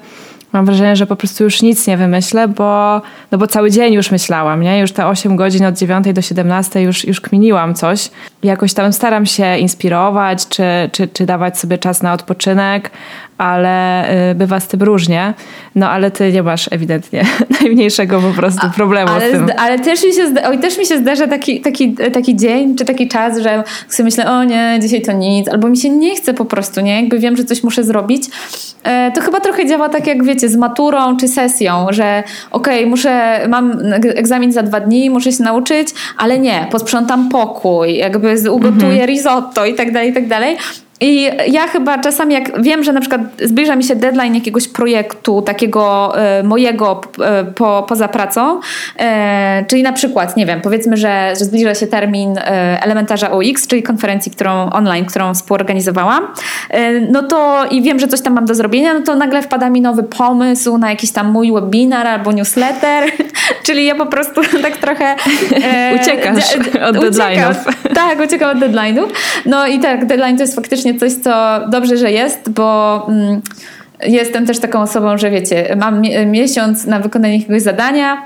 mam 0.53 0.66
wrażenie, 0.66 0.96
że 0.96 1.07
po 1.07 1.16
prostu 1.16 1.44
już 1.44 1.62
nic 1.62 1.87
nie 1.87 1.96
wymyślę, 1.96 2.49
bo, 2.49 3.03
no 3.31 3.38
bo 3.38 3.46
cały 3.46 3.70
dzień 3.70 3.94
już 3.94 4.11
myślałam, 4.11 4.62
nie? 4.62 4.79
Już 4.79 4.92
te 4.92 5.07
8 5.07 5.37
godzin 5.37 5.64
od 5.64 5.79
9 5.79 6.12
do 6.12 6.23
17 6.23 6.83
już, 6.83 7.05
już 7.05 7.20
kminiłam 7.20 7.75
coś. 7.75 8.11
Jakoś 8.42 8.75
tam 8.75 8.92
staram 8.92 9.27
się 9.27 9.59
inspirować, 9.59 10.49
czy, 10.49 10.62
czy, 10.92 11.09
czy 11.09 11.27
dawać 11.27 11.59
sobie 11.59 11.79
czas 11.79 12.03
na 12.03 12.12
odpoczynek, 12.12 12.90
ale 13.40 14.05
y, 14.31 14.35
bywa 14.35 14.61
z 14.61 14.68
tym 14.68 14.83
różnie. 14.83 15.35
No 15.74 15.90
ale 15.90 16.11
ty 16.11 16.33
nie 16.33 16.42
masz 16.42 16.68
ewidentnie 16.72 17.24
najmniejszego 17.61 18.20
po 18.20 18.31
prostu 18.40 18.70
problemu 18.76 19.12
ale, 19.12 19.29
z 19.29 19.33
tym. 19.33 19.46
Ale 19.59 19.79
też 19.79 20.05
mi 20.05 20.12
się, 20.12 20.22
oj, 20.46 20.59
też 20.59 20.79
mi 20.79 20.87
się 20.87 20.98
zdarza 20.98 21.26
taki, 21.26 21.61
taki, 21.61 21.94
taki 21.94 22.37
dzień, 22.37 22.76
czy 22.76 22.85
taki 22.85 23.09
czas, 23.09 23.38
że 23.38 23.64
sobie 23.88 24.05
myślę, 24.05 24.31
o 24.31 24.44
nie, 24.44 24.79
dzisiaj 24.83 25.03
to 25.03 25.12
nic, 25.12 25.48
albo 25.48 25.68
mi 25.68 25.76
się 25.76 25.90
nie 25.90 26.16
chce 26.16 26.35
po 26.35 26.44
prostu, 26.44 26.81
nie? 26.81 27.00
Jakby 27.00 27.18
wiem, 27.18 27.37
że 27.37 27.44
coś 27.44 27.62
muszę 27.62 27.85
zrobić. 27.85 28.22
E, 28.85 29.12
to 29.12 29.20
chyba 29.20 29.40
trochę 29.40 29.66
działa 29.66 29.88
tak 29.88 30.07
jak 30.07 30.24
wiecie, 30.24 30.48
z 30.48 30.57
maturą 30.57 31.16
czy 31.16 31.29
sesją, 31.29 31.87
że 31.90 32.22
okej, 32.50 32.79
okay, 32.79 32.90
muszę, 32.90 33.40
mam 33.48 33.79
egzamin 34.03 34.53
za 34.53 34.62
dwa 34.62 34.81
dni, 34.81 35.11
muszę 35.11 35.33
się 35.33 35.42
nauczyć, 35.42 35.88
ale 36.16 36.38
nie, 36.38 36.66
posprzątam 36.70 37.29
pokój, 37.29 37.96
jakby 37.96 38.35
ugotuję 38.50 38.90
mhm. 38.90 39.07
risotto 39.07 39.66
i 39.66 39.74
tak 39.74 39.92
dalej, 39.92 40.11
i 40.11 40.12
tak 40.12 40.29
dalej. 40.29 40.57
I 41.00 41.30
ja 41.46 41.66
chyba 41.66 41.98
czasami, 41.98 42.34
jak 42.34 42.62
wiem, 42.62 42.84
że 42.84 42.92
na 42.92 43.00
przykład 43.00 43.20
zbliża 43.44 43.76
mi 43.76 43.84
się 43.84 43.96
deadline 43.96 44.34
jakiegoś 44.34 44.68
projektu, 44.68 45.42
takiego 45.42 46.12
y, 46.40 46.44
mojego 46.44 47.00
y, 47.40 47.52
po, 47.52 47.85
poza 47.88 48.08
pracą, 48.08 48.58
y, 48.60 49.02
czyli 49.66 49.83
na 49.83 49.92
przykład, 49.92 50.37
nie 50.37 50.46
wiem, 50.46 50.60
powiedzmy, 50.60 50.96
że, 50.96 51.33
że 51.38 51.44
zbliża 51.44 51.75
się 51.75 51.87
termin 51.87 52.38
elementarza 52.83 53.29
UX, 53.29 53.66
czyli 53.66 53.83
konferencji, 53.83 54.33
którą 54.33 54.70
online, 54.70 55.04
którą 55.04 55.35
współorganizowałam, 55.35 56.27
no 57.10 57.22
to 57.22 57.64
i 57.70 57.83
wiem, 57.83 57.98
że 57.98 58.08
coś 58.08 58.20
tam 58.22 58.33
mam 58.33 58.44
do 58.44 58.54
zrobienia, 58.54 58.94
no 58.94 59.00
to 59.00 59.16
nagle 59.16 59.42
wpada 59.42 59.70
mi 59.70 59.81
nowy 59.81 60.02
pomysł 60.02 60.79
na 60.79 60.90
jakiś 60.90 61.10
tam 61.10 61.31
mój 61.31 61.52
webinar 61.52 62.06
albo 62.06 62.33
newsletter, 62.33 63.04
czyli 63.66 63.85
ja 63.85 63.94
po 63.94 64.06
prostu 64.06 64.40
tak 64.62 64.77
trochę... 64.77 65.16
Uciekasz 66.00 66.56
od 66.88 66.96
deadline'ów. 66.96 67.54
Tak, 67.94 68.20
uciekam 68.27 68.50
od 68.50 68.58
deadline'ów. 68.58 69.06
No 69.46 69.66
i 69.66 69.79
tak, 69.79 70.06
deadline 70.06 70.37
to 70.37 70.42
jest 70.42 70.54
faktycznie 70.54 70.89
coś, 70.98 71.12
co 71.12 71.60
dobrze, 71.68 71.96
że 71.96 72.12
jest, 72.12 72.50
bo 72.50 73.06
mm, 73.08 73.40
jestem 74.06 74.46
też 74.46 74.58
taką 74.58 74.80
osobą, 74.80 75.18
że 75.18 75.30
wiecie, 75.30 75.76
mam 75.80 76.02
miesiąc 76.26 76.86
na 76.86 77.00
wykonanie 77.00 77.36
jakiegoś 77.36 77.62
zadania, 77.62 78.22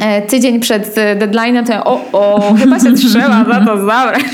e, 0.00 0.22
tydzień 0.22 0.60
przed 0.60 0.98
e, 0.98 1.16
deadline'em, 1.16 1.66
to 1.66 1.72
ja, 1.72 1.84
o, 1.84 2.00
o, 2.12 2.40
chyba 2.60 2.80
się 2.80 2.92
trzeba 2.92 3.44
za 3.44 3.64
to 3.66 3.76
zabrać. 3.76 4.24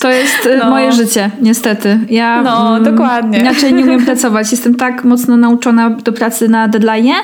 To 0.00 0.10
jest 0.10 0.46
e, 0.46 0.56
no. 0.56 0.70
moje 0.70 0.92
życie, 0.92 1.30
niestety. 1.40 1.98
Ja 2.10 2.42
no, 2.42 2.76
mm, 2.76 2.84
dokładnie. 2.84 3.38
inaczej 3.38 3.74
nie 3.74 3.82
umiem 3.82 4.04
pracować. 4.04 4.50
Jestem 4.50 4.74
tak 4.74 5.04
mocno 5.04 5.36
nauczona 5.36 5.90
do 5.90 6.12
pracy 6.12 6.48
na 6.48 6.68
deadline, 6.68 7.14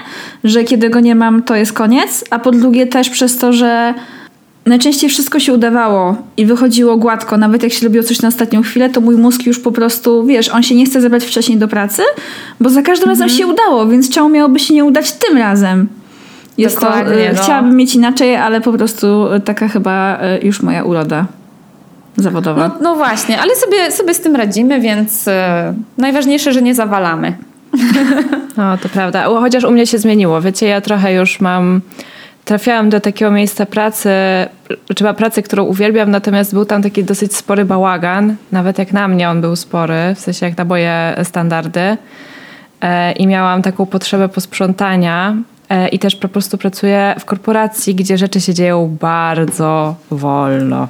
że 0.44 0.64
kiedy 0.64 0.90
go 0.90 1.00
nie 1.00 1.14
mam, 1.14 1.42
to 1.42 1.56
jest 1.56 1.72
koniec. 1.72 2.24
A 2.30 2.38
po 2.38 2.50
drugie 2.50 2.86
też 2.86 3.10
przez 3.10 3.38
to, 3.38 3.52
że 3.52 3.94
najczęściej 4.68 5.10
wszystko 5.10 5.40
się 5.40 5.52
udawało 5.52 6.16
i 6.36 6.46
wychodziło 6.46 6.96
gładko. 6.96 7.36
Nawet 7.36 7.62
jak 7.62 7.72
się 7.72 7.86
robiło 7.86 8.04
coś 8.04 8.22
na 8.22 8.28
ostatnią 8.28 8.62
chwilę, 8.62 8.90
to 8.90 9.00
mój 9.00 9.16
mózg 9.16 9.46
już 9.46 9.58
po 9.60 9.72
prostu, 9.72 10.26
wiesz, 10.26 10.48
on 10.48 10.62
się 10.62 10.74
nie 10.74 10.86
chce 10.86 11.00
zebrać 11.00 11.24
wcześniej 11.24 11.58
do 11.58 11.68
pracy, 11.68 12.02
bo 12.60 12.70
za 12.70 12.82
każdym 12.82 13.10
mhm. 13.10 13.28
razem 13.28 13.38
się 13.38 13.46
udało, 13.46 13.86
więc 13.86 14.10
czemu 14.10 14.28
miałoby 14.28 14.58
się 14.58 14.74
nie 14.74 14.84
udać 14.84 15.12
tym 15.12 15.38
razem? 15.38 15.88
Jest 16.58 16.80
to, 16.80 17.00
y, 17.00 17.32
no. 17.34 17.42
Chciałabym 17.42 17.76
mieć 17.76 17.94
inaczej, 17.94 18.36
ale 18.36 18.60
po 18.60 18.72
prostu 18.72 19.26
taka 19.44 19.68
chyba 19.68 20.18
y, 20.42 20.46
już 20.46 20.62
moja 20.62 20.84
uroda 20.84 21.26
zawodowa. 22.16 22.68
No, 22.68 22.74
no 22.80 22.96
właśnie, 22.96 23.40
ale 23.40 23.56
sobie, 23.56 23.92
sobie 23.92 24.14
z 24.14 24.20
tym 24.20 24.36
radzimy, 24.36 24.80
więc 24.80 25.28
e, 25.28 25.74
najważniejsze, 25.98 26.52
że 26.52 26.62
nie 26.62 26.74
zawalamy. 26.74 27.36
No, 28.56 28.78
to 28.78 28.88
prawda. 28.88 29.24
Chociaż 29.24 29.64
u 29.64 29.70
mnie 29.70 29.86
się 29.86 29.98
zmieniło. 29.98 30.40
Wiecie, 30.40 30.66
ja 30.66 30.80
trochę 30.80 31.14
już 31.14 31.40
mam 31.40 31.80
trafiałam 32.48 32.90
do 32.90 33.00
takiego 33.00 33.30
miejsca 33.30 33.66
pracy, 33.66 34.10
czy 34.94 35.14
pracy, 35.14 35.42
którą 35.42 35.64
uwielbiam, 35.64 36.10
natomiast 36.10 36.54
był 36.54 36.64
tam 36.64 36.82
taki 36.82 37.04
dosyć 37.04 37.36
spory 37.36 37.64
bałagan, 37.64 38.36
nawet 38.52 38.78
jak 38.78 38.92
na 38.92 39.08
mnie 39.08 39.30
on 39.30 39.40
był 39.40 39.56
spory, 39.56 40.14
w 40.14 40.20
sensie 40.20 40.46
jak 40.46 40.58
na 40.58 40.64
moje 40.64 41.16
standardy. 41.24 41.96
E, 42.80 43.12
I 43.12 43.26
miałam 43.26 43.62
taką 43.62 43.86
potrzebę 43.86 44.28
posprzątania 44.28 45.36
e, 45.68 45.88
i 45.88 45.98
też 45.98 46.16
po 46.16 46.28
prostu 46.28 46.58
pracuję 46.58 47.14
w 47.18 47.24
korporacji, 47.24 47.94
gdzie 47.94 48.18
rzeczy 48.18 48.40
się 48.40 48.54
dzieją 48.54 48.96
bardzo 49.00 49.94
wolno. 50.10 50.88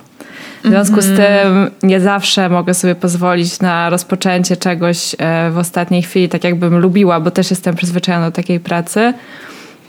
W 0.64 0.68
związku 0.68 1.00
z 1.00 1.10
mhm. 1.10 1.42
tym 1.42 1.70
nie 1.90 2.00
zawsze 2.00 2.48
mogę 2.48 2.74
sobie 2.74 2.94
pozwolić 2.94 3.60
na 3.60 3.90
rozpoczęcie 3.90 4.56
czegoś 4.56 5.14
e, 5.18 5.50
w 5.50 5.58
ostatniej 5.58 6.02
chwili, 6.02 6.28
tak 6.28 6.44
jakbym 6.44 6.78
lubiła, 6.78 7.20
bo 7.20 7.30
też 7.30 7.50
jestem 7.50 7.74
przyzwyczajona 7.74 8.26
do 8.26 8.32
takiej 8.32 8.60
pracy 8.60 9.14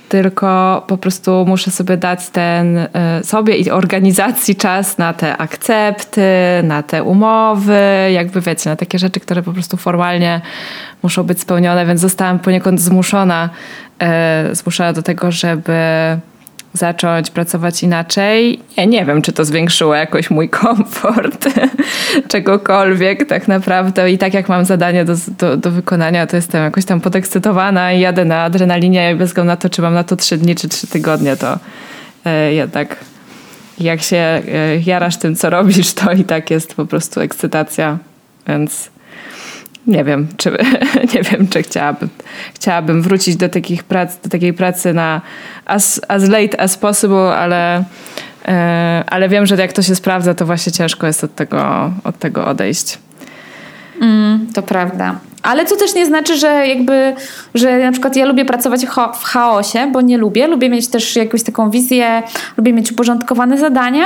tylko 0.10 0.84
po 0.88 0.97
prostu 0.97 1.45
muszę 1.47 1.72
sobie 1.72 1.97
dać 1.97 2.30
ten 2.30 2.78
y, 2.78 2.88
sobie 3.24 3.57
i 3.57 3.72
organizacji 3.72 4.55
czas 4.55 4.97
na 4.97 5.14
te 5.14 5.38
akcepty, 5.38 6.22
na 6.64 6.84
te 6.84 7.03
umowy, 7.03 7.82
jakby 8.14 8.41
wiecie, 8.41 8.70
na 8.70 8.76
takie 8.76 8.99
rzeczy, 8.99 9.20
które 9.20 9.43
po 9.43 9.53
prostu 9.53 9.78
formalnie 9.78 10.41
muszą 11.03 11.24
być 11.24 11.39
spełnione, 11.39 11.86
więc 11.86 12.01
zostałam 12.01 12.39
poniekąd 12.39 12.82
zmuszona, 12.82 13.49
y, 14.51 14.55
zmuszona 14.55 14.93
do 14.93 15.01
tego, 15.01 15.32
żeby 15.32 15.74
zacząć 16.74 17.30
pracować 17.32 17.84
inaczej. 17.84 18.59
Ja 18.78 18.86
nie 18.86 19.05
wiem, 19.05 19.22
czy 19.22 19.34
to 19.34 19.45
zwiększyło 19.45 19.95
jakoś 19.95 20.30
mój 20.30 20.49
komfort 20.49 21.47
czegokolwiek 22.32 23.28
tak 23.28 23.47
naprawdę. 23.47 24.11
I 24.11 24.17
tak 24.17 24.34
jak 24.34 24.49
mam 24.49 24.65
zadanie 24.65 25.05
do, 25.05 25.13
do, 25.38 25.57
do, 25.57 25.72
wykonania, 25.72 26.28
to 26.28 26.36
jestem 26.36 26.63
jakoś 26.63 26.86
tam 26.86 27.01
podekscytowana 27.01 27.93
i 27.93 27.99
jadę 27.99 28.26
na 28.26 28.43
adrenalinie 28.43 29.11
i 29.11 29.15
bez 29.15 29.30
względu 29.30 29.47
na 29.47 29.57
to, 29.57 29.70
czy 29.70 29.82
mam 29.82 29.93
na 29.93 30.03
to 30.03 30.15
trzy 30.15 30.38
dni 30.38 30.55
czy 30.55 30.70
trzy 30.70 30.88
tygodnie, 30.88 31.38
to 31.38 31.59
e, 32.26 32.53
jednak 32.53 32.95
jak 33.80 34.01
się 34.01 34.17
e, 34.17 34.41
jarasz 34.86 35.17
tym, 35.17 35.36
co 35.36 35.49
robisz, 35.49 35.93
to 35.93 36.11
i 36.11 36.24
tak 36.24 36.51
jest 36.51 36.76
po 36.76 36.86
prostu 36.86 37.22
ekscytacja. 37.22 37.97
Więc 38.47 38.89
nie 39.89 40.03
wiem, 40.03 40.27
czy, 40.37 40.51
nie 41.13 41.21
wiem, 41.23 41.47
czy 41.47 41.63
chciałabym, 41.63 42.09
chciałabym 42.53 43.01
wrócić 43.01 43.35
do 43.35 43.49
takich 43.49 43.83
prac, 43.83 44.17
do 44.17 44.29
takiej 44.29 44.53
pracy 44.53 44.93
na 44.93 45.21
as, 45.65 46.01
as 46.07 46.29
late 46.29 46.61
as 46.61 46.77
possible, 46.77 47.35
ale, 47.35 47.83
e, 48.47 49.03
ale 49.07 49.29
wiem, 49.29 49.45
że 49.45 49.55
jak 49.55 49.73
to 49.73 49.81
się 49.81 49.95
sprawdza, 49.95 50.33
to 50.33 50.45
właśnie 50.45 50.71
ciężko 50.71 51.07
jest 51.07 51.23
od 51.23 51.35
tego, 51.35 51.91
od 52.03 52.19
tego 52.19 52.47
odejść. 52.47 52.97
Mm, 54.01 54.47
to 54.53 54.61
prawda. 54.61 55.15
Ale 55.43 55.65
to 55.65 55.75
też 55.75 55.95
nie 55.95 56.05
znaczy, 56.05 56.37
że 56.37 56.67
jakby, 56.67 57.15
że 57.55 57.79
na 57.79 57.91
przykład 57.91 58.15
ja 58.15 58.25
lubię 58.25 58.45
pracować 58.45 58.85
w 59.19 59.23
chaosie, 59.23 59.91
bo 59.91 60.01
nie 60.01 60.17
lubię. 60.17 60.47
Lubię 60.47 60.69
mieć 60.69 60.87
też 60.87 61.15
jakąś 61.15 61.43
taką 61.43 61.69
wizję, 61.69 62.23
lubię 62.57 62.73
mieć 62.73 62.91
uporządkowane 62.91 63.57
zadania, 63.57 64.05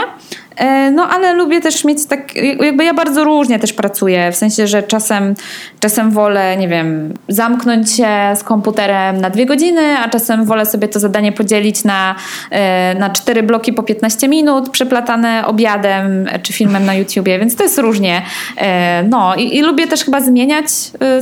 no 0.92 1.10
ale 1.10 1.34
lubię 1.34 1.62
też 1.62 1.84
mieć 1.84 2.06
tak, 2.06 2.36
jakby 2.36 2.84
ja 2.84 2.94
bardzo 2.94 3.24
różnie 3.24 3.60
też 3.60 3.74
pracuję, 3.74 4.32
w 4.32 4.36
sensie, 4.36 4.68
że 4.68 4.84
czasem, 4.84 5.34
czasem 5.80 6.12
wolę, 6.12 6.58
nie 6.58 6.68
wiem, 6.68 7.14
zamknąć 7.28 7.92
się 7.92 8.08
z 8.36 8.44
komputerem 8.44 9.22
na 9.22 9.30
dwie 9.30 9.46
godziny, 9.46 9.98
a 9.98 10.10
czasem 10.10 10.46
wolę 10.46 10.66
sobie 10.66 10.88
to 10.88 11.00
zadanie 11.00 11.32
podzielić 11.32 11.84
na, 11.84 12.16
e, 12.52 12.96
na 13.00 13.10
cztery 13.10 13.44
bloki 13.44 13.74
po 13.74 13.84
15 13.84 14.28
minut, 14.28 14.70
przeplatane 14.70 15.44
obiadem 15.48 16.26
czy 16.44 16.54
filmem 16.54 16.86
na 16.86 16.96
YouTubie, 16.96 17.40
więc 17.40 17.56
to 17.56 17.64
jest 17.64 17.78
różnie. 17.78 18.22
E, 18.58 19.04
no 19.04 19.36
i, 19.36 19.58
i 19.58 19.62
lubię 19.62 19.88
też 19.88 20.04
chyba 20.04 20.22
zmieniać 20.22 20.66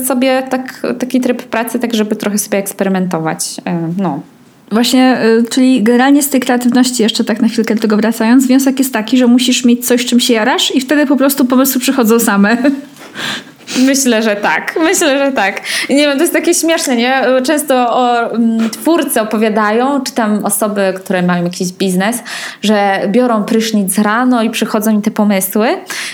sobie 0.07 0.43
tak, 0.49 0.81
taki 0.99 1.21
tryb 1.21 1.43
pracy, 1.43 1.79
tak 1.79 1.93
żeby 1.93 2.15
trochę 2.15 2.37
sobie 2.37 2.57
eksperymentować. 2.57 3.55
No. 3.97 4.19
Właśnie, 4.71 5.17
y, 5.39 5.43
czyli 5.49 5.83
generalnie 5.83 6.23
z 6.23 6.29
tej 6.29 6.41
kreatywności, 6.41 7.03
jeszcze 7.03 7.23
tak 7.23 7.41
na 7.41 7.47
chwilkę 7.47 7.75
do 7.75 7.81
tego 7.81 7.97
wracając, 7.97 8.47
wniosek 8.47 8.79
jest 8.79 8.93
taki, 8.93 9.17
że 9.17 9.27
musisz 9.27 9.65
mieć 9.65 9.87
coś, 9.87 10.05
czym 10.05 10.19
się 10.19 10.33
jarasz 10.33 10.75
i 10.75 10.81
wtedy 10.81 11.05
po 11.05 11.15
prostu 11.17 11.45
pomysły 11.45 11.81
przychodzą 11.81 12.19
same. 12.19 12.57
Myślę, 13.79 14.23
że 14.23 14.35
tak. 14.35 14.75
Myślę, 14.83 15.25
że 15.25 15.31
tak. 15.31 15.61
Nie 15.89 15.95
wiem, 15.95 16.17
to 16.17 16.21
jest 16.23 16.33
takie 16.33 16.53
śmieszne, 16.53 16.95
nie? 16.95 17.23
Często 17.43 17.75
o, 17.75 18.31
mm, 18.31 18.69
twórcy 18.69 19.21
opowiadają, 19.21 20.01
czy 20.01 20.13
tam 20.13 20.45
osoby, 20.45 20.93
które 20.95 21.21
mają 21.21 21.43
jakiś 21.43 21.71
biznes, 21.71 22.17
że 22.61 23.01
biorą 23.07 23.43
prysznic 23.43 23.97
rano 23.97 24.43
i 24.43 24.49
przychodzą 24.49 24.91
im 24.91 25.01
te 25.01 25.11
pomysły. 25.11 25.67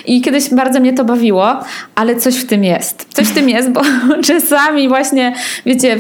I 0.05 0.21
kiedyś 0.21 0.49
bardzo 0.49 0.79
mnie 0.79 0.93
to 0.93 1.05
bawiło, 1.05 1.59
ale 1.95 2.15
coś 2.15 2.35
w 2.35 2.47
tym 2.47 2.63
jest. 2.63 3.05
Coś 3.13 3.27
w 3.27 3.33
tym 3.33 3.49
jest, 3.49 3.69
bo 3.69 3.81
czasami 4.27 4.87
właśnie, 4.87 5.33
wiecie, 5.65 5.97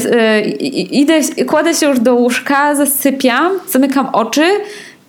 idę, 0.91 1.13
kładę 1.47 1.73
się 1.73 1.89
już 1.89 1.99
do 1.99 2.15
łóżka, 2.15 2.75
zasypiam, 2.75 3.51
zamykam 3.69 4.09
oczy 4.13 4.43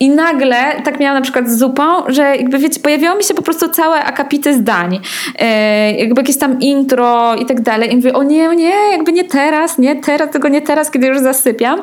i 0.00 0.08
nagle, 0.08 0.56
tak 0.84 1.00
miałam 1.00 1.16
na 1.16 1.22
przykład 1.22 1.48
z 1.48 1.58
zupą, 1.58 1.82
że 2.08 2.22
jakby 2.22 2.58
wiecie, 2.58 2.80
pojawiało 2.80 3.18
mi 3.18 3.24
się 3.24 3.34
po 3.34 3.42
prostu 3.42 3.68
całe 3.68 4.04
akapity 4.04 4.54
zdań. 4.54 5.00
E, 5.38 5.92
jakby 5.92 6.20
jakieś 6.20 6.38
tam 6.38 6.60
intro 6.60 7.34
i 7.34 7.46
tak 7.46 7.60
dalej. 7.60 7.92
I 7.92 7.96
mówię, 7.96 8.12
o 8.12 8.22
nie, 8.22 8.48
nie, 8.48 8.74
jakby 8.92 9.12
nie 9.12 9.24
teraz, 9.24 9.78
nie 9.78 9.96
teraz, 9.96 10.30
tego 10.30 10.48
nie 10.48 10.62
teraz, 10.62 10.90
kiedy 10.90 11.06
już 11.06 11.18
zasypiam. 11.18 11.82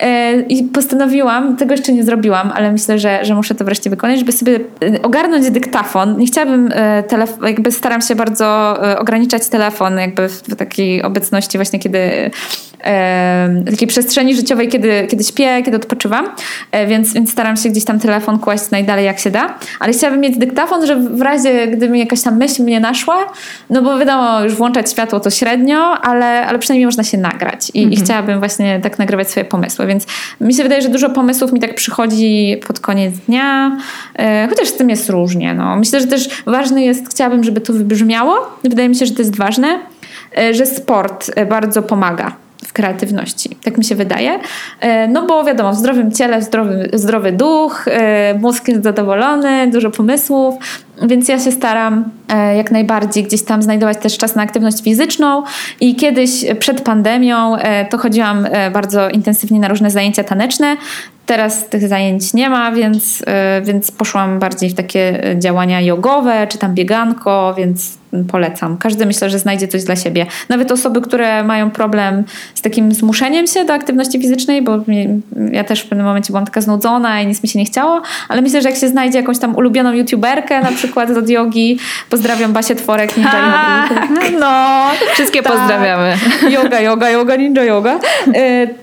E, 0.00 0.40
I 0.40 0.64
postanowiłam, 0.64 1.56
tego 1.56 1.72
jeszcze 1.74 1.92
nie 1.92 2.04
zrobiłam, 2.04 2.52
ale 2.54 2.72
myślę, 2.72 2.98
że, 2.98 3.24
że 3.24 3.34
muszę 3.34 3.54
to 3.54 3.64
wreszcie 3.64 3.90
wykonać, 3.90 4.18
żeby 4.18 4.32
sobie 4.32 4.60
e, 4.82 5.02
ogarnąć 5.02 5.50
dyktafon. 5.50 6.18
Nie 6.18 6.26
chciałabym, 6.26 6.70
e, 6.72 7.02
telefon, 7.02 7.48
jakby 7.48 7.72
staram 7.72 8.00
się 8.00 8.14
bardzo 8.14 8.78
e, 8.90 8.98
ograniczać 8.98 9.48
telefon 9.48 9.98
jakby 9.98 10.28
w 10.28 10.56
takiej 10.56 11.02
obecności 11.02 11.58
właśnie, 11.58 11.78
kiedy 11.78 12.30
takiej 13.70 13.88
przestrzeni 13.88 14.36
życiowej, 14.36 14.68
kiedy, 14.68 15.06
kiedy 15.10 15.24
śpię, 15.24 15.62
kiedy 15.64 15.76
odpoczywam, 15.76 16.28
e, 16.72 16.86
więc, 16.86 17.12
więc 17.12 17.32
staram 17.32 17.56
się 17.56 17.68
gdzieś 17.68 17.84
tam 17.84 18.00
telefon 18.00 18.38
kłaść 18.38 18.70
najdalej 18.70 19.04
jak 19.04 19.18
się 19.18 19.30
da, 19.30 19.54
ale 19.80 19.92
chciałabym 19.92 20.20
mieć 20.20 20.38
dyktafon, 20.38 20.86
że 20.86 20.96
w 20.96 21.20
razie 21.20 21.66
gdyby 21.66 21.88
mi 21.88 21.98
jakaś 21.98 22.22
tam 22.22 22.36
myśl 22.36 22.62
mnie 22.62 22.80
naszła, 22.80 23.16
no 23.70 23.82
bo 23.82 23.98
wiadomo, 23.98 24.44
już 24.44 24.54
włączać 24.54 24.90
światło 24.90 25.20
to 25.20 25.30
średnio, 25.30 25.78
ale, 26.02 26.46
ale 26.46 26.58
przynajmniej 26.58 26.86
można 26.86 27.04
się 27.04 27.18
nagrać 27.18 27.70
i, 27.74 27.78
mhm. 27.78 27.92
i 27.92 28.04
chciałabym 28.04 28.38
właśnie 28.38 28.80
tak 28.80 28.98
nagrywać 28.98 29.30
swoje 29.30 29.44
pomysły, 29.44 29.86
więc 29.86 30.06
mi 30.40 30.54
się 30.54 30.62
wydaje, 30.62 30.82
że 30.82 30.88
dużo 30.88 31.10
pomysłów 31.10 31.52
mi 31.52 31.60
tak 31.60 31.74
przychodzi 31.74 32.60
pod 32.66 32.80
koniec 32.80 33.14
dnia, 33.28 33.78
e, 34.18 34.48
chociaż 34.48 34.68
z 34.68 34.76
tym 34.76 34.90
jest 34.90 35.10
różnie. 35.10 35.54
No. 35.54 35.76
Myślę, 35.76 36.00
że 36.00 36.06
też 36.06 36.28
ważne 36.46 36.84
jest, 36.84 37.10
chciałabym, 37.10 37.44
żeby 37.44 37.60
to 37.60 37.72
wybrzmiało, 37.72 38.58
wydaje 38.64 38.88
mi 38.88 38.96
się, 38.96 39.06
że 39.06 39.14
to 39.14 39.22
jest 39.22 39.36
ważne, 39.36 39.78
e, 40.38 40.54
że 40.54 40.66
sport 40.66 41.30
bardzo 41.48 41.82
pomaga 41.82 42.43
w 42.66 42.72
kreatywności. 42.72 43.56
Tak 43.64 43.78
mi 43.78 43.84
się 43.84 43.94
wydaje. 43.94 44.38
E, 44.80 45.08
no 45.08 45.26
bo 45.26 45.44
wiadomo, 45.44 45.72
w 45.72 45.76
zdrowym 45.76 46.12
ciele 46.12 46.42
zdrowy, 46.42 46.88
zdrowy 46.92 47.32
duch, 47.32 47.88
e, 47.88 48.34
mózg 48.34 48.68
jest 48.68 48.82
zadowolony, 48.82 49.70
dużo 49.70 49.90
pomysłów. 49.90 50.54
więc 51.02 51.28
ja 51.28 51.38
się 51.38 51.52
staram 51.52 52.04
e, 52.28 52.56
jak 52.56 52.70
najbardziej 52.70 53.24
gdzieś 53.24 53.42
tam 53.42 53.62
znajdować 53.62 53.98
też 53.98 54.18
czas 54.18 54.34
na 54.34 54.42
aktywność 54.42 54.82
fizyczną 54.82 55.42
i 55.80 55.96
kiedyś 55.96 56.30
przed 56.58 56.80
pandemią 56.80 57.56
to 57.90 57.98
chodziłam 57.98 58.46
bardzo 58.72 59.10
intensywnie 59.10 59.60
na 59.60 59.68
różne 59.68 59.90
zajęcia 59.90 60.24
taneczne. 60.24 60.76
Teraz 61.26 61.68
tych 61.68 61.88
zajęć 61.88 62.34
nie 62.34 62.50
ma, 62.50 62.72
więc, 62.72 63.22
więc 63.62 63.90
poszłam 63.90 64.38
bardziej 64.38 64.70
w 64.70 64.74
takie 64.74 65.34
działania 65.38 65.80
jogowe, 65.80 66.46
czy 66.46 66.58
tam 66.58 66.74
bieganko, 66.74 67.54
więc 67.58 67.98
polecam. 68.28 68.76
Każdy 68.76 69.06
myślę, 69.06 69.30
że 69.30 69.38
znajdzie 69.38 69.68
coś 69.68 69.84
dla 69.84 69.96
siebie. 69.96 70.26
Nawet 70.48 70.72
osoby, 70.72 71.00
które 71.00 71.44
mają 71.44 71.70
problem 71.70 72.24
z 72.54 72.62
takim 72.62 72.92
zmuszeniem 72.92 73.46
się 73.46 73.64
do 73.64 73.72
aktywności 73.72 74.20
fizycznej, 74.20 74.62
bo 74.62 74.78
ja 75.52 75.64
też 75.64 75.80
w 75.80 75.88
pewnym 75.88 76.06
momencie 76.06 76.26
byłam 76.26 76.44
taka 76.44 76.60
znudzona 76.60 77.20
i 77.20 77.26
nic 77.26 77.42
mi 77.42 77.48
się 77.48 77.58
nie 77.58 77.64
chciało, 77.64 78.02
ale 78.28 78.42
myślę, 78.42 78.62
że 78.62 78.68
jak 78.68 78.78
się 78.78 78.88
znajdzie 78.88 79.18
jakąś 79.18 79.38
tam 79.38 79.56
ulubioną 79.56 79.92
youtuberkę 79.92 80.60
na 80.60 80.72
przykład 80.72 81.10
od 81.10 81.28
jogi, 81.28 81.78
pozdrawiam 82.10 82.52
Basię 82.52 82.74
Tworek, 82.74 83.16
Ninja 83.16 83.32
Yoga. 83.32 83.98
No, 84.40 84.84
wszystkie 85.14 85.42
tak. 85.42 85.52
pozdrawiamy. 85.52 86.16
Yoga, 86.50 86.80
yoga, 86.80 87.10
yoga, 87.10 87.36
ninja 87.36 87.64
yoga. 87.64 87.98
Yy, 88.26 88.34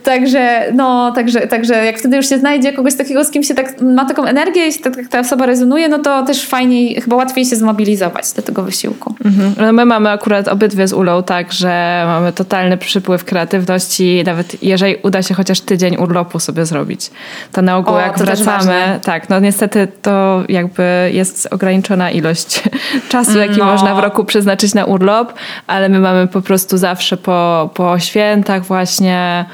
także, 0.03 0.71
no, 0.73 1.11
także, 1.11 1.47
także 1.47 1.85
jak 1.85 1.99
wtedy 1.99 2.17
już 2.17 2.29
się 2.29 2.37
znajdzie 2.37 2.73
kogoś 2.73 2.95
takiego, 2.95 3.23
z 3.23 3.31
kim 3.31 3.43
się 3.43 3.55
tak, 3.55 3.81
ma 3.81 4.05
taką 4.05 4.25
energię 4.25 4.67
i 4.67 4.73
ta, 4.73 4.89
ta 5.09 5.19
osoba 5.19 5.45
rezonuje, 5.45 5.89
no 5.89 5.99
to 5.99 6.23
też 6.23 6.45
fajniej, 6.45 7.01
chyba 7.01 7.15
łatwiej 7.15 7.45
się 7.45 7.55
zmobilizować 7.55 8.33
do 8.33 8.41
tego 8.41 8.63
wysiłku. 8.63 9.15
Mhm. 9.25 9.53
No 9.57 9.73
my 9.73 9.85
mamy 9.85 10.09
akurat 10.09 10.47
obydwie 10.47 10.87
z 10.87 10.93
Ulą 10.93 11.23
tak, 11.23 11.53
że 11.53 12.03
mamy 12.05 12.33
totalny 12.33 12.77
przypływ 12.77 13.25
kreatywności, 13.25 14.23
nawet 14.25 14.63
jeżeli 14.63 14.95
uda 14.95 15.23
się 15.23 15.33
chociaż 15.33 15.61
tydzień 15.61 15.97
urlopu 15.97 16.39
sobie 16.39 16.65
zrobić. 16.65 17.11
To 17.51 17.61
na 17.61 17.77
ogół 17.77 17.95
o, 17.95 17.99
jak 17.99 18.17
wracamy, 18.17 18.99
tak, 19.03 19.29
no 19.29 19.39
niestety 19.39 19.87
to 20.01 20.43
jakby 20.49 21.11
jest 21.13 21.47
ograniczona 21.51 22.11
ilość 22.11 22.63
czasu, 23.09 23.37
jaki 23.37 23.59
no. 23.59 23.65
można 23.65 23.95
w 23.95 23.99
roku 23.99 24.25
przeznaczyć 24.25 24.73
na 24.73 24.85
urlop, 24.85 25.33
ale 25.67 25.89
my 25.89 25.99
mamy 25.99 26.27
po 26.27 26.41
prostu 26.41 26.77
zawsze 26.77 27.17
po, 27.17 27.69
po 27.73 27.99
świętach 27.99 28.65
właśnie 28.65 29.45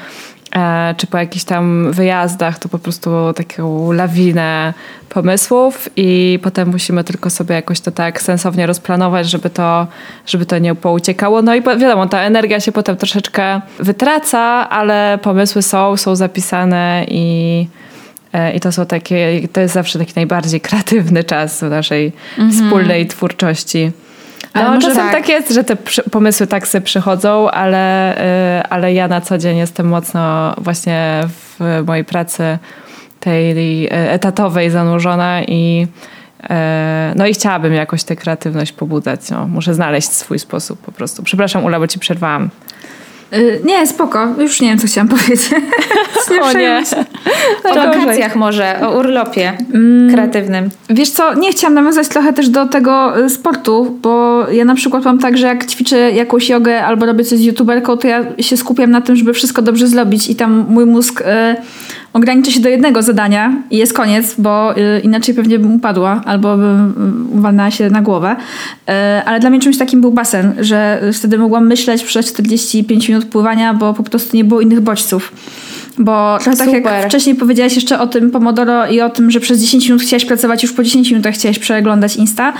czy 0.96 1.06
po 1.06 1.18
jakichś 1.18 1.44
tam 1.44 1.92
wyjazdach, 1.92 2.58
to 2.58 2.68
po 2.68 2.78
prostu 2.78 3.10
taką 3.36 3.92
lawinę 3.92 4.74
pomysłów 5.08 5.88
i 5.96 6.38
potem 6.42 6.68
musimy 6.68 7.04
tylko 7.04 7.30
sobie 7.30 7.54
jakoś 7.54 7.80
to 7.80 7.90
tak 7.90 8.22
sensownie 8.22 8.66
rozplanować, 8.66 9.30
żeby 9.30 9.50
to, 9.50 9.86
żeby 10.26 10.46
to 10.46 10.58
nie 10.58 10.74
pouciekało. 10.74 11.42
No 11.42 11.54
i 11.54 11.62
wiadomo, 11.62 12.06
ta 12.06 12.20
energia 12.20 12.60
się 12.60 12.72
potem 12.72 12.96
troszeczkę 12.96 13.60
wytraca, 13.78 14.40
ale 14.70 15.18
pomysły 15.22 15.62
są, 15.62 15.96
są 15.96 16.16
zapisane 16.16 17.04
i, 17.08 17.66
e, 18.32 18.52
i 18.52 18.60
to 18.60 18.72
są 18.72 18.86
takie, 18.86 19.48
to 19.52 19.60
jest 19.60 19.74
zawsze 19.74 19.98
taki 19.98 20.12
najbardziej 20.16 20.60
kreatywny 20.60 21.24
czas 21.24 21.60
w 21.60 21.70
naszej 21.70 22.12
-hmm. 22.38 22.52
wspólnej 22.52 23.06
twórczości. 23.06 23.92
Ale 24.58 24.74
no, 24.74 24.80
czasem 24.80 24.96
tak. 24.96 25.12
tak. 25.12 25.28
jest, 25.28 25.50
że 25.50 25.64
te 25.64 25.76
pomysły 26.10 26.46
tak 26.46 26.68
sobie 26.68 26.82
przychodzą, 26.82 27.50
ale, 27.50 28.16
y, 28.58 28.62
ale 28.62 28.92
ja 28.92 29.08
na 29.08 29.20
co 29.20 29.38
dzień 29.38 29.56
jestem 29.56 29.88
mocno 29.88 30.54
właśnie 30.58 31.20
w 31.26 31.82
mojej 31.86 32.04
pracy 32.04 32.58
tej 33.20 33.86
y, 33.86 33.90
etatowej 33.90 34.70
zanurzona 34.70 35.42
i 35.42 35.86
y, 36.42 36.48
no 37.14 37.26
i 37.26 37.34
chciałabym 37.34 37.72
jakoś 37.72 38.04
tę 38.04 38.16
kreatywność 38.16 38.72
pobudzać. 38.72 39.30
No, 39.30 39.46
muszę 39.48 39.74
znaleźć 39.74 40.12
swój 40.12 40.38
sposób 40.38 40.80
po 40.80 40.92
prostu. 40.92 41.22
Przepraszam 41.22 41.64
Ula, 41.64 41.78
bo 41.78 41.86
ci 41.86 41.98
przerwałam. 41.98 42.50
Y, 43.32 43.60
nie, 43.64 43.86
spoko. 43.86 44.34
Już 44.38 44.60
nie 44.60 44.68
wiem, 44.68 44.78
co 44.78 44.86
chciałam 44.86 45.08
powiedzieć. 45.16 45.50
nie 46.30 46.42
o 46.42 46.52
nie. 46.52 46.82
O 47.64 47.74
wakacjach 47.74 48.36
może, 48.36 48.80
o 48.82 48.98
urlopie 48.98 49.52
mm, 49.74 50.14
kreatywnym. 50.14 50.68
Wiesz 50.90 51.10
co, 51.10 51.34
nie 51.34 51.52
chciałam 51.52 51.74
nawiązać 51.74 52.08
trochę 52.08 52.32
też 52.32 52.48
do 52.48 52.66
tego 52.66 53.24
y, 53.24 53.30
sportu, 53.30 53.98
bo 54.02 54.44
ja 54.50 54.64
na 54.64 54.74
przykład 54.74 55.04
mam 55.04 55.18
tak, 55.18 55.38
że 55.38 55.46
jak 55.46 55.66
ćwiczę 55.66 56.12
jakąś 56.12 56.48
jogę 56.48 56.84
albo 56.84 57.06
robię 57.06 57.24
coś 57.24 57.38
z 57.38 57.42
youtuberką, 57.42 57.96
to 57.96 58.08
ja 58.08 58.24
się 58.40 58.56
skupiam 58.56 58.90
na 58.90 59.00
tym, 59.00 59.16
żeby 59.16 59.32
wszystko 59.32 59.62
dobrze 59.62 59.86
zrobić 59.86 60.30
i 60.30 60.36
tam 60.36 60.66
mój 60.68 60.86
mózg... 60.86 61.20
Y, 61.20 61.24
ograniczę 62.12 62.50
się 62.52 62.60
do 62.60 62.68
jednego 62.68 63.02
zadania 63.02 63.62
i 63.70 63.76
jest 63.76 63.92
koniec, 63.92 64.34
bo 64.38 64.78
y, 64.78 65.00
inaczej 65.00 65.34
pewnie 65.34 65.58
bym 65.58 65.74
upadła 65.74 66.22
albo 66.24 66.56
bym 66.56 67.66
y, 67.68 67.72
się 67.72 67.90
na 67.90 68.02
głowę. 68.02 68.36
Y, 68.36 68.92
ale 69.24 69.40
dla 69.40 69.50
mnie 69.50 69.60
czymś 69.60 69.78
takim 69.78 70.00
był 70.00 70.12
basen, 70.12 70.54
że 70.60 71.02
wtedy 71.12 71.38
mogłam 71.38 71.66
myśleć 71.66 72.04
przez 72.04 72.26
45 72.26 73.08
minut 73.08 73.24
pływania, 73.24 73.74
bo 73.74 73.94
po 73.94 74.02
prostu 74.02 74.36
nie 74.36 74.44
było 74.44 74.60
innych 74.60 74.80
bodźców. 74.80 75.32
Bo 75.98 76.38
tak 76.58 76.72
jak 76.72 77.06
wcześniej 77.06 77.34
powiedziałaś 77.34 77.74
jeszcze 77.74 78.00
o 78.00 78.06
tym 78.06 78.30
Pomodoro 78.30 78.86
i 78.86 79.00
o 79.00 79.10
tym, 79.10 79.30
że 79.30 79.40
przez 79.40 79.60
10 79.60 79.88
minut 79.88 80.02
chciałaś 80.02 80.24
pracować, 80.24 80.62
już 80.62 80.72
po 80.72 80.82
10 80.82 81.10
minutach 81.10 81.34
chciałaś 81.34 81.58
przeglądać 81.58 82.16
Insta, 82.16 82.52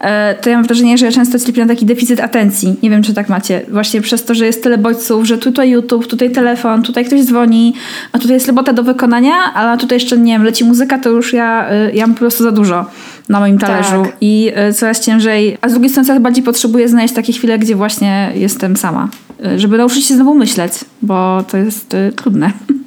e, 0.00 0.34
to 0.34 0.50
ja 0.50 0.56
mam 0.56 0.64
wrażenie, 0.64 0.98
że 0.98 1.06
ja 1.06 1.12
często 1.12 1.38
cierpię 1.38 1.62
na 1.62 1.68
taki 1.68 1.86
deficyt 1.86 2.20
atencji. 2.20 2.76
Nie 2.82 2.90
wiem, 2.90 3.02
czy 3.02 3.14
tak 3.14 3.28
macie. 3.28 3.62
Właśnie 3.68 4.00
przez 4.00 4.24
to, 4.24 4.34
że 4.34 4.46
jest 4.46 4.62
tyle 4.62 4.78
bodźców, 4.78 5.26
że 5.26 5.38
tutaj 5.38 5.70
YouTube, 5.70 6.06
tutaj 6.06 6.30
telefon, 6.30 6.82
tutaj 6.82 7.04
ktoś 7.04 7.24
dzwoni, 7.24 7.74
a 8.12 8.18
tutaj 8.18 8.34
jest 8.34 8.46
robota 8.46 8.72
do 8.72 8.82
wykonania, 8.82 9.34
a 9.54 9.76
tutaj 9.76 9.96
jeszcze, 9.96 10.18
nie 10.18 10.32
wiem, 10.32 10.44
leci 10.44 10.64
muzyka, 10.64 10.98
to 10.98 11.10
już 11.10 11.32
ja, 11.32 11.68
e, 11.70 11.92
ja 11.92 12.06
mam 12.06 12.14
po 12.14 12.20
prostu 12.20 12.44
za 12.44 12.52
dużo 12.52 12.84
na 13.28 13.40
moim 13.40 13.58
talerzu 13.58 14.02
tak. 14.02 14.16
i 14.20 14.50
e, 14.54 14.72
coraz 14.72 15.00
ciężej. 15.00 15.58
A 15.60 15.68
z 15.68 15.72
drugiej 15.72 15.90
strony 15.90 16.06
coraz 16.06 16.22
bardziej 16.22 16.44
potrzebuję 16.44 16.88
znaleźć 16.88 17.14
takie 17.14 17.32
chwile, 17.32 17.58
gdzie 17.58 17.76
właśnie 17.76 18.32
jestem 18.34 18.76
sama, 18.76 19.08
żeby 19.56 19.78
nauczyć 19.78 20.06
się 20.06 20.14
znowu 20.14 20.34
myśleć, 20.34 20.72
bo 21.02 21.44
to 21.50 21.56
jest 21.56 21.96
trudne. 22.16 22.52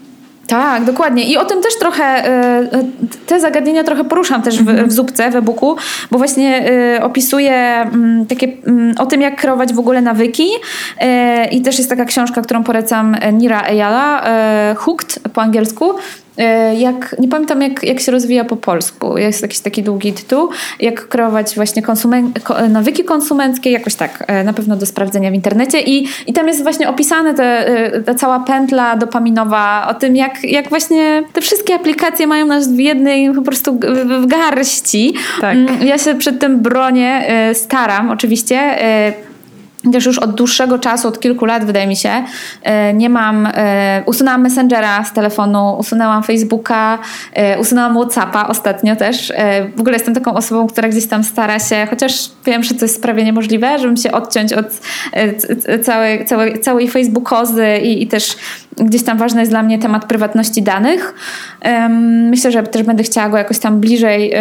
Tak, 0.48 0.84
dokładnie. 0.84 1.24
I 1.24 1.38
o 1.38 1.46
tym 1.46 1.62
też 1.62 1.80
trochę, 1.80 2.04
e, 2.04 2.70
te 3.26 3.40
zagadnienia 3.40 3.84
trochę 3.84 4.04
poruszam 4.04 4.42
też 4.42 4.64
w, 4.64 4.70
mhm. 4.70 4.90
w 4.90 4.92
Zupce, 4.92 5.32
w 5.32 5.36
e-booku, 5.36 5.76
bo 6.12 6.18
właśnie 6.18 6.72
e, 6.96 7.04
opisuję 7.04 7.54
mm, 7.54 8.26
takie 8.26 8.48
mm, 8.68 8.96
o 8.98 9.06
tym, 9.06 9.22
jak 9.22 9.42
kreować 9.42 9.74
w 9.74 9.80
ogóle 9.80 10.02
nawyki. 10.02 10.48
E, 11.00 11.48
I 11.48 11.62
też 11.62 11.78
jest 11.78 11.90
taka 11.90 12.06
książka, 12.06 12.42
którą 12.42 12.64
polecam 12.64 13.16
Nira 13.34 13.62
Eyala, 13.62 14.24
Hooked 14.76 15.20
po 15.34 15.42
angielsku. 15.42 15.94
E, 16.38 16.76
jak, 16.76 17.16
nie 17.20 17.28
pamiętam 17.28 17.62
jak, 17.62 17.84
jak 17.84 18.00
się 18.00 18.12
rozwija 18.12 18.46
po 18.46 18.58
polsku, 18.58 19.18
jest 19.18 19.42
jakiś 19.42 19.60
taki 19.60 19.84
długi 19.84 20.14
tytuł, 20.14 20.50
jak 20.80 21.08
kreować 21.08 21.56
właśnie 21.56 21.82
konsumen, 21.82 22.32
nawyki 22.70 23.04
konsumenckie, 23.04 23.72
jakoś 23.72 23.96
tak, 23.96 24.24
e, 24.28 24.44
na 24.44 24.54
pewno 24.54 24.76
do 24.76 24.86
sprawdzenia 24.86 25.32
w 25.32 25.34
internecie 25.34 25.82
i, 25.82 26.08
i 26.28 26.34
tam 26.34 26.48
jest 26.48 26.64
właśnie 26.64 26.90
opisane 26.90 27.34
te, 27.34 27.68
e, 27.68 28.02
ta 28.02 28.16
cała 28.16 28.40
pętla 28.40 28.96
dopaminowa 28.96 29.88
o 29.90 29.94
tym, 29.94 30.16
jak, 30.16 30.44
jak 30.44 30.70
właśnie 30.70 31.24
te 31.34 31.42
wszystkie 31.42 31.76
aplikacje 31.76 32.28
mają 32.28 32.46
nas 32.46 32.68
w 32.74 32.80
jednej 32.80 33.34
po 33.34 33.42
prostu 33.42 33.80
w 34.22 34.26
garści. 34.28 35.14
Tak. 35.42 35.56
Mm, 35.56 35.88
ja 35.88 35.98
się 35.98 36.16
przed 36.16 36.40
tym 36.40 36.60
bronię, 36.60 37.28
staram 37.54 38.12
oczywiście, 38.12 38.78
też 39.92 40.06
już 40.06 40.20
od 40.20 40.36
dłuższego 40.36 40.80
czasu, 40.80 41.08
od 41.08 41.20
kilku 41.20 41.46
lat 41.46 41.66
wydaje 41.66 41.88
mi 41.88 41.96
się, 41.96 42.24
e, 42.64 42.94
nie 42.94 43.10
mam, 43.10 43.48
e, 43.54 44.04
usunęłam 44.06 44.42
Messengera 44.42 45.04
z 45.04 45.14
telefonu, 45.14 45.78
usunęłam 45.80 46.24
Facebooka, 46.24 47.00
e, 47.34 47.60
usunęłam 47.60 47.96
Whatsappa 47.96 48.48
ostatnio 48.48 48.96
też. 48.96 49.34
W 49.76 49.80
ogóle 49.80 49.96
jestem 49.96 50.14
taką 50.14 50.34
osobą, 50.34 50.68
która 50.68 50.90
gdzieś 50.90 51.08
tam 51.08 51.24
stara 51.24 51.60
się, 51.60 51.88
chociaż 51.90 52.30
wiem, 52.46 52.64
że 52.64 52.76
to 52.76 52.86
jest 52.86 53.02
prawie 53.02 53.24
niemożliwe, 53.24 53.80
żebym 53.80 53.98
się 53.98 54.12
odciąć 54.12 54.54
od 54.54 54.66
całej, 55.84 56.26
całej, 56.26 56.60
całej 56.60 56.90
Facebookozy 56.90 57.78
i, 57.78 58.04
i 58.04 58.08
też 58.08 58.36
gdzieś 58.80 59.04
tam 59.04 59.18
ważny 59.18 59.40
jest 59.40 59.52
dla 59.52 59.64
mnie 59.64 59.80
temat 59.80 60.06
prywatności 60.06 60.64
danych. 60.64 61.14
Myślę, 62.30 62.52
że 62.52 62.64
też 62.64 62.84
będę 62.84 63.04
chciała 63.04 63.30
go 63.30 63.38
jakoś 63.38 63.60
tam 63.60 63.80
bliżej 63.80 64.34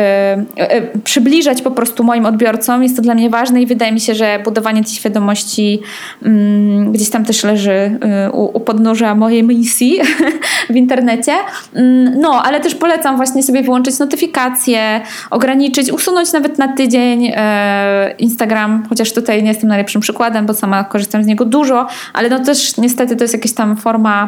przybliżać 1.05 1.63
po 1.63 1.71
prostu 1.71 2.05
moim 2.05 2.27
odbiorcom. 2.27 2.83
Jest 2.83 2.97
to 2.97 3.03
dla 3.03 3.15
mnie 3.15 3.31
ważne 3.31 3.63
i 3.63 3.67
wydaje 3.67 3.93
mi 3.93 4.01
się, 4.01 4.15
że 4.15 4.39
budowanie 4.45 4.85
tej 4.85 4.93
świadomości 4.93 5.81
mm, 6.23 6.93
gdzieś 6.93 7.11
tam 7.11 7.25
też 7.25 7.45
leży 7.45 7.99
u, 8.33 8.61
podnóża 8.61 9.15
mojej 9.15 9.43
misji 9.43 9.99
w 10.71 10.77
internecie. 10.77 11.33
Mm, 11.75 12.21
no, 12.21 12.43
ale 12.43 12.61
też 12.61 12.75
polecam 12.75 13.17
właśnie 13.17 13.43
sobie 13.43 13.63
wyłączyć 13.63 13.99
notyfikacje, 13.99 15.01
ograniczyć, 15.31 15.93
usunąć 15.93 16.33
nawet 16.33 16.59
na 16.59 16.69
tydzień 16.69 17.33
e, 17.37 18.15
Instagram, 18.19 18.87
chociaż 18.89 19.13
tutaj 19.13 19.43
nie 19.43 19.49
jestem 19.49 19.69
najlepszym 19.69 20.01
przykładem, 20.01 20.47
bo 20.47 20.55
sama 20.55 20.85
korzystam 20.85 21.25
z 21.25 21.27
niego 21.27 21.45
dużo, 21.45 21.87
ale 22.13 22.29
no 22.29 22.45
też 22.45 22.77
niestety 22.77 23.17
to 23.17 23.25
jest 23.25 23.35
jakaś 23.35 23.53
tam 23.53 23.77
forma 23.77 24.25
e, 24.25 24.26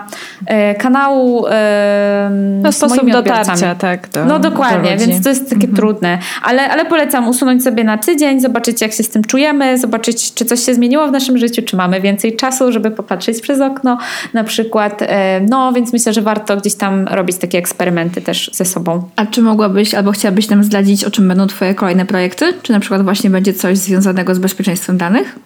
kanału 0.79 1.47
e, 1.47 2.31
no, 2.63 2.73
sposób 2.73 3.11
dotarcia, 3.11 3.75
tak. 3.75 4.09
Do, 4.09 4.25
no 4.25 4.39
dokładnie, 4.39 4.97
więc 4.97 5.23
to 5.23 5.29
jest 5.29 5.45
takie 5.45 5.55
mhm. 5.55 5.77
trudne. 5.77 6.19
Ale, 6.43 6.71
ale 6.71 6.85
polecam 6.85 7.29
usunąć 7.29 7.65
sobie 7.65 7.85
na 7.85 7.99
tydzień, 7.99 8.41
zobaczyć 8.41 8.81
jak 8.81 8.93
się 8.93 9.03
z 9.03 9.09
tym 9.09 9.25
czujemy, 9.25 9.79
zobaczyć 9.79 10.35
czy 10.35 10.45
coś 10.45 10.65
się 10.65 10.75
zmieniło 10.75 10.89
zmieniło 10.89 11.09
w 11.09 11.13
naszym 11.13 11.39
życiu, 11.39 11.63
czy 11.63 11.77
mamy 11.77 12.01
więcej 12.01 12.37
czasu, 12.37 12.73
żeby 12.73 12.91
popatrzeć 12.91 13.41
przez 13.41 13.61
okno 13.61 13.99
na 14.33 14.45
przykład. 14.45 15.03
E, 15.03 15.41
no, 15.41 15.73
więc 15.73 15.93
myślę, 15.93 16.13
że 16.13 16.23
warto 16.23 16.57
gdzieś 16.57 16.75
tam 16.75 17.09
robić 17.09 17.37
takie 17.37 17.59
eksperymenty 17.59 18.21
też 18.21 18.51
ze 18.55 18.65
sobą. 18.65 19.03
A 19.17 19.27
czy 19.27 19.43
mogłabyś 19.43 19.95
albo 19.95 20.13
chciałabyś 20.13 20.49
nam 20.49 20.65
zdradzić, 20.65 21.05
o 21.05 21.11
czym 21.11 21.29
będą 21.29 21.47
Twoje 21.47 21.75
kolejne 21.75 22.07
projekty? 22.07 22.55
Czy 22.63 22.73
na 22.73 22.81
przykład 22.81 23.03
właśnie 23.03 23.31
będzie 23.31 23.55
coś 23.55 23.79
związanego 23.79 24.35
z 24.35 24.39
bezpieczeństwem 24.39 24.99
danych? 24.99 25.39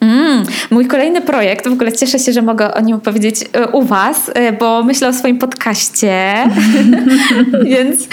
Mm, 0.00 0.44
mój 0.70 0.86
kolejny 0.86 1.20
projekt, 1.20 1.68
w 1.68 1.72
ogóle 1.72 1.92
cieszę 1.92 2.18
się, 2.18 2.32
że 2.32 2.42
mogę 2.42 2.74
o 2.74 2.80
nim 2.80 2.96
opowiedzieć 2.96 3.36
e, 3.52 3.68
u 3.68 3.82
Was, 3.82 4.30
e, 4.34 4.52
bo 4.52 4.82
myślę 4.82 5.08
o 5.08 5.12
swoim 5.12 5.38
podcaście, 5.38 6.34
więc, 7.64 8.08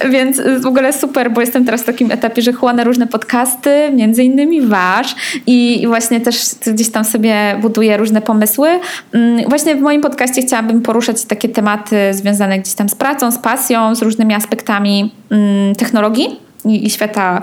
e, 0.00 0.08
więc 0.08 0.40
w 0.62 0.66
ogóle 0.66 0.92
super, 0.92 1.30
bo 1.30 1.40
jestem 1.40 1.64
teraz 1.64 1.82
w 1.82 1.84
takim 1.84 2.10
etapie, 2.10 2.42
że 2.42 2.52
chłonę 2.52 2.84
różne 2.84 3.06
podcasty, 3.06 3.70
między 3.92 4.24
innymi 4.24 4.62
Wasz 4.62 5.14
i 5.46 5.84
właśnie 5.86 6.20
też 6.20 6.36
gdzieś 6.66 6.90
tam 6.90 7.04
sobie 7.04 7.58
buduję 7.62 7.96
różne 7.96 8.22
pomysły. 8.22 8.68
Mm, 9.12 9.48
właśnie 9.48 9.76
w 9.76 9.80
moim 9.80 10.00
podcaście 10.00 10.42
chciałabym 10.42 10.82
poruszać 10.82 11.24
takie 11.24 11.48
tematy 11.48 11.96
związane 12.10 12.58
gdzieś 12.58 12.74
tam 12.74 12.88
z 12.88 12.94
pracą, 12.94 13.30
z 13.30 13.38
pasją, 13.38 13.94
z 13.94 14.02
różnymi 14.02 14.34
aspektami 14.34 15.12
mm, 15.30 15.74
technologii 15.74 16.45
i, 16.66 16.86
i 16.86 16.90
świata 16.90 17.42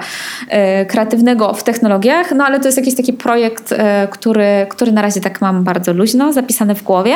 e, 0.50 0.86
kreatywnego 0.86 1.54
w 1.54 1.64
technologiach, 1.64 2.32
no 2.32 2.46
ale 2.46 2.60
to 2.60 2.66
jest 2.66 2.78
jakiś 2.78 2.96
taki 2.96 3.14
projekt, 3.14 3.72
e, 3.72 4.08
który, 4.12 4.68
który 4.70 4.92
na 4.92 5.02
razie 5.02 5.22
tak 5.22 5.42
mam 5.42 5.64
bardzo 5.64 5.94
luźno 5.94 6.34
zapisany 6.34 6.76
w 6.76 6.84
głowie, 6.84 7.16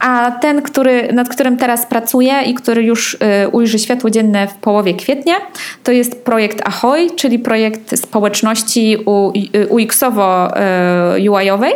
a 0.00 0.32
ten, 0.40 0.62
który, 0.62 1.12
nad 1.12 1.28
którym 1.28 1.56
teraz 1.56 1.86
pracuję 1.86 2.42
i 2.46 2.54
który 2.54 2.82
już 2.82 3.16
e, 3.20 3.48
ujrzy 3.48 3.78
światło 3.78 4.10
dzienne 4.10 4.48
w 4.48 4.54
połowie 4.54 4.94
kwietnia, 4.94 5.34
to 5.84 5.92
jest 5.92 6.24
projekt 6.24 6.60
Ahoy, 6.64 7.10
czyli 7.16 7.38
projekt 7.38 7.98
społeczności 7.98 8.96
UX-owo-UI-owej. 9.68 11.72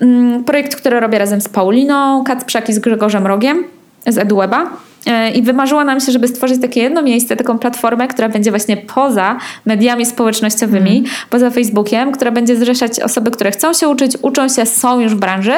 Mm, 0.00 0.44
projekt, 0.44 0.76
który 0.76 1.00
robię 1.00 1.18
razem 1.18 1.40
z 1.40 1.48
Pauliną 1.48 2.24
Kacprzak 2.24 2.68
i 2.68 2.72
z 2.72 2.78
Grzegorzem 2.78 3.26
Rogiem 3.26 3.64
z 4.06 4.18
EduWeba. 4.18 4.70
E, 5.06 5.30
I 5.30 5.42
wymarzyło 5.42 5.84
nam 5.84 6.00
się, 6.00 6.12
żeby 6.12 6.28
stworzyć 6.28 6.60
takie 6.60 6.82
jedno 6.82 7.02
miejsce, 7.02 7.36
taką 7.36 7.58
platformę, 7.58 8.08
która 8.08 8.28
będzie 8.28 8.50
właśnie 8.50 8.76
poza 8.76 9.38
mediami 9.66 10.06
społecznościowymi, 10.06 10.98
mm. 10.98 11.10
poza 11.30 11.50
Facebookiem, 11.50 12.12
która 12.12 12.30
będzie 12.30 12.56
zrzeszać 12.56 13.00
osoby, 13.00 13.30
które 13.30 13.50
chcą 13.50 13.72
się 13.72 13.88
uczyć, 13.88 14.12
uczą 14.22 14.48
się, 14.48 14.66
są 14.66 15.00
już 15.00 15.14
w 15.14 15.18
branży 15.18 15.54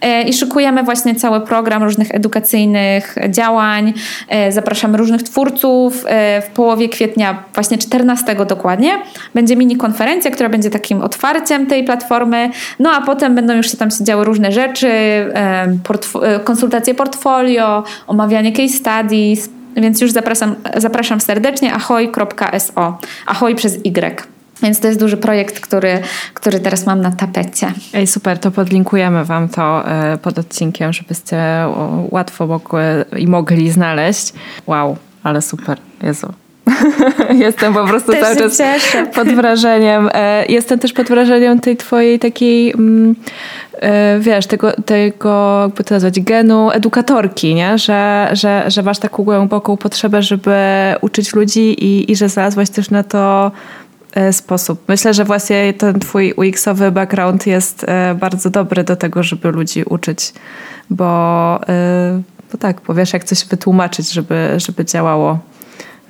e, 0.00 0.22
i 0.22 0.32
szykujemy 0.32 0.82
właśnie 0.82 1.14
cały 1.14 1.40
program 1.40 1.82
różnych 1.82 2.14
edukacyjnych 2.14 3.16
działań. 3.28 3.92
E, 4.28 4.52
zapraszamy 4.52 4.98
różnych 4.98 5.22
twórców. 5.22 6.04
W 6.42 6.50
połowie 6.54 6.88
kwietnia, 6.88 7.44
właśnie 7.54 7.78
14 7.78 8.36
dokładnie, 8.46 8.92
będzie 9.34 9.56
mini 9.56 9.76
konferencja, 9.76 10.30
która 10.30 10.48
będzie 10.48 10.70
takim 10.70 11.02
otwarciem 11.02 11.66
tej 11.66 11.84
platformy. 11.84 12.50
No 12.78 12.90
a 12.90 13.00
potem 13.00 13.34
będą 13.34 13.54
już 13.54 13.70
się 13.70 13.76
tam 13.76 13.90
się 13.90 14.04
działy 14.04 14.24
różne 14.24 14.52
rzeczy, 14.52 14.90
konsultacje 16.44 16.94
portfolio, 16.94 17.84
omawianie 18.06 18.52
case 18.52 18.68
study, 18.68 18.89
studies, 18.90 19.48
więc 19.76 20.00
już 20.00 20.10
zapraszam, 20.10 20.56
zapraszam 20.76 21.20
serdecznie 21.20 21.74
ahoj.so. 21.74 22.98
Ahoj 23.26 23.54
przez 23.54 23.76
Y. 23.76 24.22
Więc 24.62 24.80
to 24.80 24.86
jest 24.86 25.00
duży 25.00 25.16
projekt, 25.16 25.60
który, 25.60 26.02
który 26.34 26.60
teraz 26.60 26.86
mam 26.86 27.00
na 27.00 27.12
tapecie. 27.12 27.72
Ej, 27.94 28.06
super, 28.06 28.38
to 28.38 28.50
podlinkujemy 28.50 29.24
Wam 29.24 29.48
to 29.48 29.88
e, 29.88 30.18
pod 30.18 30.38
odcinkiem, 30.38 30.92
żebyście 30.92 31.38
łatwo 32.10 32.46
mogły 32.46 33.04
i 33.16 33.26
mogli 33.26 33.70
znaleźć. 33.70 34.32
Wow, 34.66 34.96
ale 35.22 35.42
super, 35.42 35.78
Jezu. 36.02 36.32
Jestem 37.46 37.74
po 37.74 37.86
prostu 37.86 38.12
też 38.12 38.20
cały 38.20 38.36
czas 38.36 38.58
cieszę. 38.58 39.06
pod 39.06 39.28
wrażeniem. 39.28 40.10
E, 40.12 40.46
jestem 40.46 40.78
też 40.78 40.92
pod 40.92 41.08
wrażeniem 41.08 41.60
tej 41.60 41.76
twojej 41.76 42.18
takiej, 42.18 42.72
mm, 42.72 43.14
e, 43.72 44.18
wiesz, 44.20 44.46
tego, 44.46 44.72
tego 44.72 45.60
jakby 45.62 45.84
to 45.84 45.94
nazwać, 45.94 46.20
genu 46.20 46.70
edukatorki, 46.70 47.54
nie? 47.54 47.78
Że, 47.78 48.28
że, 48.32 48.64
że 48.66 48.82
masz 48.82 48.98
taką 48.98 49.22
głęboką 49.22 49.76
potrzebę, 49.76 50.22
żeby 50.22 50.56
uczyć 51.00 51.34
ludzi 51.34 51.84
i, 51.84 52.12
i 52.12 52.16
że 52.16 52.28
znalazłaś 52.28 52.70
też 52.70 52.90
na 52.90 53.02
to 53.02 53.52
e, 54.14 54.32
sposób. 54.32 54.80
Myślę, 54.88 55.14
że 55.14 55.24
właśnie 55.24 55.72
ten 55.72 56.00
twój 56.00 56.34
UX-owy 56.36 56.90
background 56.90 57.46
jest 57.46 57.86
bardzo 58.20 58.50
dobry 58.50 58.84
do 58.84 58.96
tego, 58.96 59.22
żeby 59.22 59.50
ludzi 59.50 59.84
uczyć, 59.84 60.32
bo, 60.90 61.60
bo 62.52 62.58
tak, 62.58 62.80
powiesz, 62.80 63.12
jak 63.12 63.24
coś 63.24 63.44
wytłumaczyć, 63.44 64.12
żeby, 64.12 64.54
żeby 64.56 64.84
działało. 64.84 65.38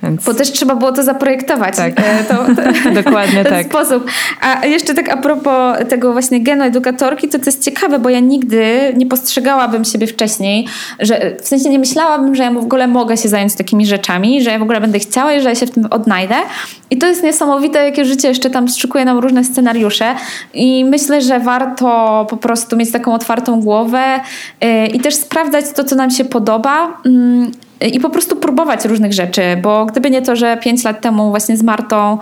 Więc... 0.03 0.25
Bo 0.25 0.35
też 0.35 0.53
trzeba 0.53 0.75
było 0.75 0.93
to 0.93 1.03
zaprojektować. 1.03 1.77
Tak, 1.77 1.93
e, 2.01 2.25
to, 2.25 2.35
to, 2.35 2.91
dokładnie 3.03 3.45
ten 3.45 3.53
tak. 3.53 3.67
sposób. 3.67 4.11
A 4.41 4.67
jeszcze 4.67 4.95
tak 4.95 5.09
a 5.09 5.17
propos 5.17 5.79
tego 5.89 6.13
właśnie 6.13 6.41
genu 6.41 6.63
edukatorki, 6.63 7.29
to 7.29 7.39
to 7.39 7.45
jest 7.47 7.65
ciekawe, 7.65 7.99
bo 7.99 8.09
ja 8.09 8.21
nigdy 8.21 8.93
nie 8.97 9.07
postrzegałabym 9.07 9.85
siebie 9.85 10.07
wcześniej, 10.07 10.67
że 10.99 11.37
w 11.43 11.49
sensie 11.49 11.71
nie 11.71 11.79
myślałabym, 11.79 12.35
że 12.35 12.43
ja 12.43 12.53
w 12.53 12.57
ogóle 12.57 12.87
mogę 12.87 13.17
się 13.17 13.29
zająć 13.29 13.55
takimi 13.55 13.87
rzeczami, 13.87 14.43
że 14.43 14.51
ja 14.51 14.59
w 14.59 14.63
ogóle 14.63 14.81
będę 14.81 14.99
chciała 14.99 15.33
i 15.33 15.41
że 15.41 15.49
ja 15.49 15.55
się 15.55 15.67
w 15.67 15.71
tym 15.71 15.87
odnajdę. 15.91 16.35
I 16.91 16.99
to 16.99 17.07
jest 17.07 17.23
niesamowite, 17.23 17.85
jakie 17.85 18.05
życie 18.05 18.29
jeszcze 18.29 18.51
tam 18.51 18.69
szykuje 18.69 19.05
nam 19.05 19.19
różne 19.19 19.45
scenariusze 19.45 20.15
i 20.55 20.85
myślę, 20.85 21.23
że 21.23 21.41
warto 21.41 22.27
po 22.31 22.37
prostu 22.37 22.77
mieć 22.77 22.93
taką 22.93 23.15
otwartą 23.15 23.61
głowę 23.61 24.21
yy, 24.61 24.87
i 24.87 25.01
też 25.01 25.15
sprawdzać 25.15 25.65
to, 25.75 25.85
co 25.85 25.97
nam 25.97 26.11
się 26.11 26.25
podoba. 26.25 27.01
I 27.87 28.01
po 28.01 28.11
prostu 28.11 28.37
próbować 28.37 28.85
różnych 28.85 29.13
rzeczy, 29.13 29.43
bo 29.63 29.87
gdyby 29.87 30.11
nie 30.11 30.23
to, 30.23 30.37
że 30.37 30.57
pięć 30.57 30.85
lat 30.85 31.01
temu 31.01 31.31
właśnie 31.31 31.57
z 31.57 31.63
Martą 31.63 32.19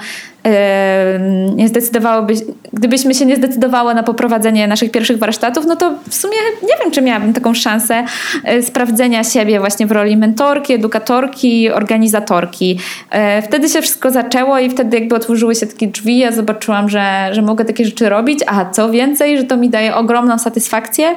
nie 1.55 1.69
zdecydowałoby, 1.69 2.35
gdybyśmy 2.73 3.15
się 3.15 3.27
nie 3.27 3.37
zdecydowały 3.37 3.95
na 3.95 4.03
poprowadzenie 4.03 4.67
naszych 4.67 4.91
pierwszych 4.91 5.19
warsztatów, 5.19 5.67
no 5.67 5.77
to 5.77 5.95
w 6.09 6.15
sumie 6.15 6.37
nie 6.63 6.75
wiem, 6.83 6.91
czy 6.91 7.03
miałabym 7.03 7.33
taką 7.33 7.55
szansę 7.55 8.05
e, 8.45 8.63
sprawdzenia 8.63 9.25
siebie 9.25 9.61
właśnie 9.61 9.87
w 9.87 9.93
roli 9.93 10.17
mentorki, 10.17 10.73
edukatorki, 10.73 11.71
organizatorki. 11.71 12.79
E, 13.11 13.43
wtedy 13.43 13.69
się 13.69 13.83
wszystko 13.83 14.11
zaczęło 14.11 14.59
i 14.59 14.71
wtedy 14.71 14.99
jakby 14.99 15.15
otworzyły 15.17 15.55
się 15.55 15.67
takie 15.67 15.87
drzwi, 15.87 16.19
ja 16.19 16.33
zobaczyłam, 16.33 16.89
że, 16.89 17.29
że 17.33 17.43
mogę 17.43 17.65
takie 17.65 17.85
rzeczy 17.85 18.09
robić, 18.09 18.41
a 18.47 18.65
co 18.65 18.91
więcej, 18.91 19.39
że 19.39 19.45
to 19.45 19.57
mi 19.57 19.71
daje 19.71 19.95
ogromną 19.95 20.39
satysfakcję, 20.39 21.17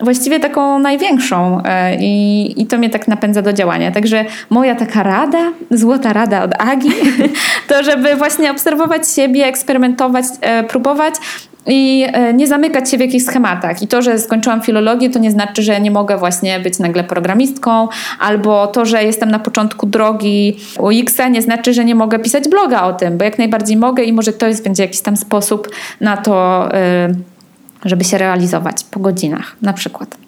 właściwie 0.00 0.40
taką 0.40 0.78
największą 0.78 1.62
e, 1.64 1.96
i, 2.00 2.62
i 2.62 2.66
to 2.66 2.78
mnie 2.78 2.90
tak 2.90 3.08
napędza 3.08 3.42
do 3.42 3.52
działania. 3.52 3.90
Także 3.90 4.24
moja 4.50 4.74
taka 4.74 5.02
rada, 5.02 5.52
złota 5.70 6.12
rada 6.12 6.42
od 6.42 6.50
Agi, 6.58 6.90
to 7.68 7.82
żeby 7.82 8.16
właśnie 8.16 8.50
obserwować 8.58 9.08
siebie, 9.10 9.46
eksperymentować, 9.46 10.24
e, 10.40 10.64
próbować 10.64 11.14
i 11.66 12.06
e, 12.12 12.34
nie 12.34 12.46
zamykać 12.46 12.90
się 12.90 12.96
w 12.96 13.00
jakichś 13.00 13.24
schematach. 13.24 13.82
I 13.82 13.88
to, 13.88 14.02
że 14.02 14.18
skończyłam 14.18 14.60
filologię, 14.62 15.10
to 15.10 15.18
nie 15.18 15.30
znaczy, 15.30 15.62
że 15.62 15.80
nie 15.80 15.90
mogę 15.90 16.16
właśnie 16.16 16.60
być 16.60 16.78
nagle 16.78 17.04
programistką, 17.04 17.88
albo 18.20 18.66
to, 18.66 18.84
że 18.84 19.04
jestem 19.04 19.30
na 19.30 19.38
początku 19.38 19.86
drogi 19.86 20.56
UX-a, 20.78 21.28
nie 21.28 21.42
znaczy, 21.42 21.72
że 21.72 21.84
nie 21.84 21.94
mogę 21.94 22.18
pisać 22.18 22.48
bloga 22.48 22.82
o 22.82 22.92
tym, 22.92 23.18
bo 23.18 23.24
jak 23.24 23.38
najbardziej 23.38 23.76
mogę 23.76 24.02
i 24.02 24.12
może 24.12 24.32
to 24.32 24.46
jest, 24.46 24.64
będzie 24.64 24.82
jakiś 24.82 25.00
tam 25.00 25.16
sposób 25.16 25.68
na 26.00 26.16
to, 26.16 26.68
e, 26.74 27.08
żeby 27.84 28.04
się 28.04 28.18
realizować 28.18 28.84
po 28.90 29.00
godzinach 29.00 29.56
na 29.62 29.72
przykład. 29.72 30.27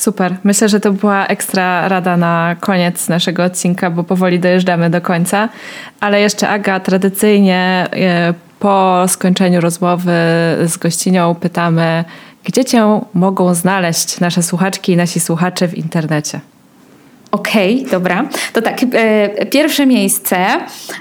Super. 0.00 0.36
Myślę, 0.44 0.68
że 0.68 0.80
to 0.80 0.92
była 0.92 1.26
ekstra 1.26 1.88
rada 1.88 2.16
na 2.16 2.56
koniec 2.60 3.08
naszego 3.08 3.44
odcinka, 3.44 3.90
bo 3.90 4.04
powoli 4.04 4.40
dojeżdżamy 4.40 4.90
do 4.90 5.00
końca. 5.00 5.48
Ale 6.00 6.20
jeszcze 6.20 6.48
Aga, 6.48 6.80
tradycyjnie 6.80 7.88
e, 7.92 8.34
po 8.58 9.04
skończeniu 9.08 9.60
rozmowy 9.60 10.12
z 10.64 10.76
gościnią 10.76 11.34
pytamy, 11.34 12.04
gdzie 12.44 12.64
cię 12.64 13.00
mogą 13.14 13.54
znaleźć 13.54 14.20
nasze 14.20 14.42
słuchaczki 14.42 14.92
i 14.92 14.96
nasi 14.96 15.20
słuchacze 15.20 15.68
w 15.68 15.74
internecie? 15.74 16.40
Okej, 17.30 17.78
okay, 17.78 17.90
dobra. 17.90 18.28
To 18.52 18.62
tak, 18.62 18.78
e, 18.92 19.46
pierwsze 19.46 19.86
miejsce, 19.86 20.36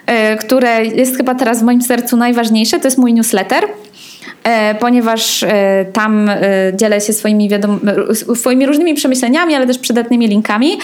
e, 0.05 0.37
które 0.37 0.85
jest 0.85 1.17
chyba 1.17 1.35
teraz 1.35 1.59
w 1.59 1.63
moim 1.63 1.81
sercu 1.81 2.17
najważniejsze, 2.17 2.79
to 2.79 2.87
jest 2.87 2.97
mój 2.97 3.13
newsletter. 3.13 3.63
E, 4.43 4.75
ponieważ 4.75 5.43
e, 5.43 5.85
tam 5.93 6.29
e, 6.29 6.37
dzielę 6.75 7.01
się 7.01 7.13
swoimi, 7.13 7.49
wiadom- 7.49 7.79
swoimi 8.35 8.65
różnymi 8.65 8.93
przemyśleniami, 8.93 9.55
ale 9.55 9.67
też 9.67 9.79
przydatnymi 9.79 10.27
linkami 10.27 10.77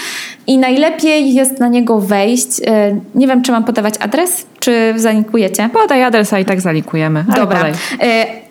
i 0.48 0.58
najlepiej 0.58 1.34
jest 1.34 1.60
na 1.60 1.68
niego 1.68 2.00
wejść. 2.00 2.48
Nie 3.16 3.28
wiem, 3.28 3.42
czy 3.42 3.52
mam 3.52 3.64
podawać 3.64 3.94
adres, 4.00 4.46
czy 4.60 4.94
zalinkujecie? 4.96 5.70
Podaj 5.74 6.04
adres, 6.04 6.34
a 6.34 6.40
i 6.40 6.46
tak 6.46 6.62
zalinkujemy. 6.62 7.26
Dobra. 7.36 7.60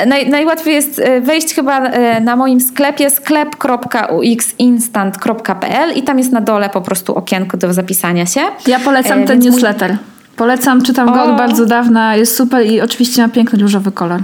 Naj, 0.07 0.30
najłatwiej 0.30 0.74
jest 0.74 1.02
wejść 1.22 1.55
chyba 1.55 1.80
na 2.20 2.36
moim 2.36 2.61
sklepie 2.61 3.11
sklep.uxinstant.pl 3.11 5.92
i 5.96 6.02
tam 6.02 6.18
jest 6.18 6.32
na 6.32 6.40
dole 6.40 6.70
po 6.70 6.80
prostu 6.80 7.14
okienko 7.14 7.57
do 7.57 7.72
zapisania 7.72 8.26
się. 8.26 8.40
Ja 8.66 8.78
polecam 8.78 9.24
ten 9.26 9.38
newsletter. 9.38 9.96
Polecam, 10.36 10.82
czytam 10.82 11.12
go 11.12 11.22
od 11.24 11.36
bardzo 11.36 11.66
dawna, 11.66 12.16
jest 12.16 12.36
super 12.36 12.66
i 12.66 12.80
oczywiście 12.80 13.22
ma 13.22 13.28
piękny 13.28 13.59
różowy 13.59 13.92
kolor. 13.92 14.20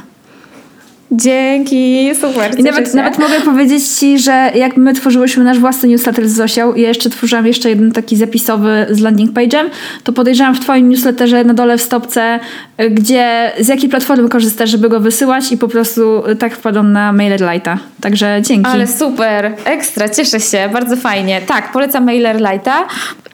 Dzięki, 1.12 2.10
super. 2.14 2.58
I 2.58 2.62
nawet, 2.62 2.94
nawet 2.94 3.18
mogę 3.18 3.40
powiedzieć 3.40 3.88
Ci, 3.88 4.18
że 4.18 4.52
jak 4.54 4.76
my 4.76 4.92
tworzyłyśmy 4.92 5.44
nasz 5.44 5.58
własny 5.58 5.88
newsletter 5.88 6.28
z 6.28 6.32
Zosią, 6.32 6.74
ja 6.74 6.88
jeszcze 6.88 7.10
tworzyłam 7.10 7.46
jeszcze 7.46 7.68
jeden 7.68 7.92
taki 7.92 8.16
zapisowy 8.16 8.86
z 8.90 9.00
landing 9.00 9.32
page'em, 9.32 9.64
to 10.04 10.12
podejrzewam 10.12 10.54
w 10.54 10.60
Twoim 10.60 10.88
newsletterze 10.88 11.44
na 11.44 11.54
dole 11.54 11.78
w 11.78 11.82
stopce, 11.82 12.40
y, 12.80 12.90
gdzie 12.90 13.52
z 13.60 13.68
jakiej 13.68 13.88
platformy 13.88 14.28
korzystasz, 14.28 14.70
żeby 14.70 14.88
go 14.88 15.00
wysyłać 15.00 15.52
i 15.52 15.58
po 15.58 15.68
prostu 15.68 16.28
y, 16.28 16.36
tak 16.36 16.54
wpadłam 16.54 16.92
na 16.92 17.12
MailerLite'a. 17.12 17.76
Także 18.00 18.40
dzięki. 18.42 18.70
Ale 18.70 18.86
super, 18.86 19.52
ekstra, 19.64 20.08
cieszę 20.08 20.40
się, 20.40 20.68
bardzo 20.72 20.96
fajnie. 20.96 21.40
Tak, 21.46 21.72
polecam 21.72 22.06
MailerLite'a. 22.06 22.72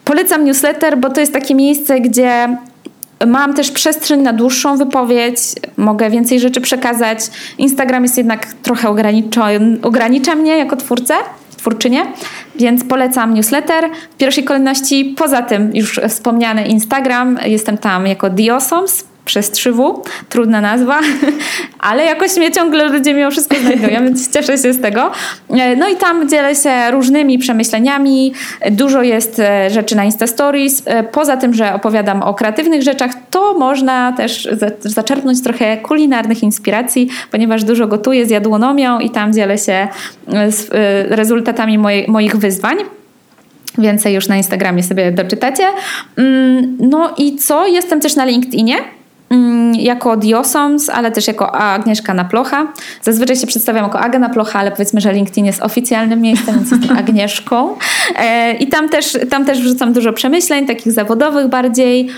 Polecam 0.05 0.45
newsletter, 0.45 0.99
bo 0.99 1.11
to 1.11 1.21
jest 1.21 1.33
takie 1.33 1.55
miejsce, 1.55 2.01
gdzie 2.01 2.57
Mam 3.27 3.55
też 3.55 3.71
przestrzeń 3.71 4.21
na 4.23 4.33
dłuższą 4.33 4.77
wypowiedź, 4.77 5.39
mogę 5.77 6.11
więcej 6.11 6.41
rzeczy 6.41 6.61
przekazać. 6.61 7.19
Instagram 7.59 8.03
jest 8.03 8.17
jednak 8.17 8.53
trochę 8.53 8.89
ogranicza, 8.89 9.49
ogranicza 9.83 10.35
mnie 10.35 10.59
jako 10.59 10.77
twórcę, 10.77 11.15
twórczynię, 11.57 12.07
więc 12.57 12.85
polecam 12.85 13.35
newsletter. 13.35 13.91
W 14.15 14.17
pierwszej 14.17 14.45
kolejności, 14.45 15.15
poza 15.19 15.43
tym 15.43 15.71
już 15.75 16.01
wspomniany 16.09 16.67
Instagram, 16.67 17.39
jestem 17.47 17.79
tam 17.79 18.07
jako 18.07 18.31
Diosoms 18.31 19.05
przez 19.27 19.53
3W, 19.53 20.01
trudna 20.29 20.61
nazwa, 20.61 21.01
ale 21.91 22.05
jakoś 22.05 22.37
mnie 22.37 22.51
ciągle 22.51 22.89
ludzie 22.89 23.15
mimo 23.15 23.31
wszystko 23.31 23.57
znajdują, 23.57 24.05
więc 24.05 24.33
cieszę 24.33 24.59
się 24.59 24.73
z 24.73 24.81
tego. 24.81 25.11
E, 25.51 25.77
no 25.77 25.89
i 25.89 25.97
tam 25.97 26.29
dzielę 26.29 26.55
się 26.55 26.91
różnymi 26.91 27.39
przemyśleniami, 27.39 28.33
dużo 28.71 29.03
jest 29.03 29.39
e, 29.39 29.71
rzeczy 29.71 29.97
na 29.97 30.05
Insta 30.05 30.27
Stories. 30.27 30.83
E, 30.85 31.05
poza 31.05 31.37
tym, 31.37 31.55
że 31.55 31.75
opowiadam 31.75 32.23
o 32.23 32.35
kreatywnych 32.35 32.83
rzeczach, 32.83 33.11
to 33.31 33.55
można 33.59 34.13
też 34.13 34.49
zaczerpnąć 34.81 35.43
trochę 35.43 35.77
kulinarnych 35.77 36.43
inspiracji, 36.43 37.09
ponieważ 37.31 37.65
dużo 37.65 37.87
gotuję 37.87 38.27
z 38.27 38.31
jadłonomią 38.31 39.01
i 39.01 39.11
tam 39.11 39.33
dzielę 39.33 39.59
się 39.59 39.89
z 40.49 40.69
rezultatami 41.11 41.79
moich 42.09 42.37
wyzwań. 42.37 42.77
Więcej 43.79 44.15
już 44.15 44.29
na 44.29 44.37
Instagramie 44.37 44.83
sobie 44.83 45.13
doczytacie. 45.13 45.65
Mm, 46.17 46.77
no 46.81 47.15
i 47.19 47.37
co? 47.37 47.67
Jestem 47.67 48.01
też 48.01 48.17
na 48.17 48.25
LinkedInie. 48.25 48.77
Mm, 49.31 49.75
jako 49.75 50.17
Diosons, 50.17 50.91
ale 50.91 51.11
też 51.11 51.27
jako 51.27 51.55
Agnieszka 51.55 52.15
Naplocha. 52.15 52.67
Zazwyczaj 53.03 53.37
się 53.37 53.47
przedstawiam 53.47 53.85
jako 53.85 54.01
Aga 54.01 54.19
Naplocha, 54.19 54.59
ale 54.59 54.71
powiedzmy, 54.71 55.01
że 55.01 55.13
LinkedIn 55.13 55.47
jest 55.47 55.63
oficjalnym 55.63 56.21
miejscem, 56.21 56.55
więc 56.55 56.71
jestem 56.71 56.97
Agnieszką. 57.03 57.77
E, 58.17 58.55
I 58.55 58.67
tam 58.69 58.89
też, 58.89 59.19
tam 59.31 59.45
też 59.45 59.61
wrzucam 59.61 59.93
dużo 59.93 60.13
przemyśleń, 60.13 60.67
takich 60.67 60.93
zawodowych 60.93 61.49
bardziej. 61.49 62.09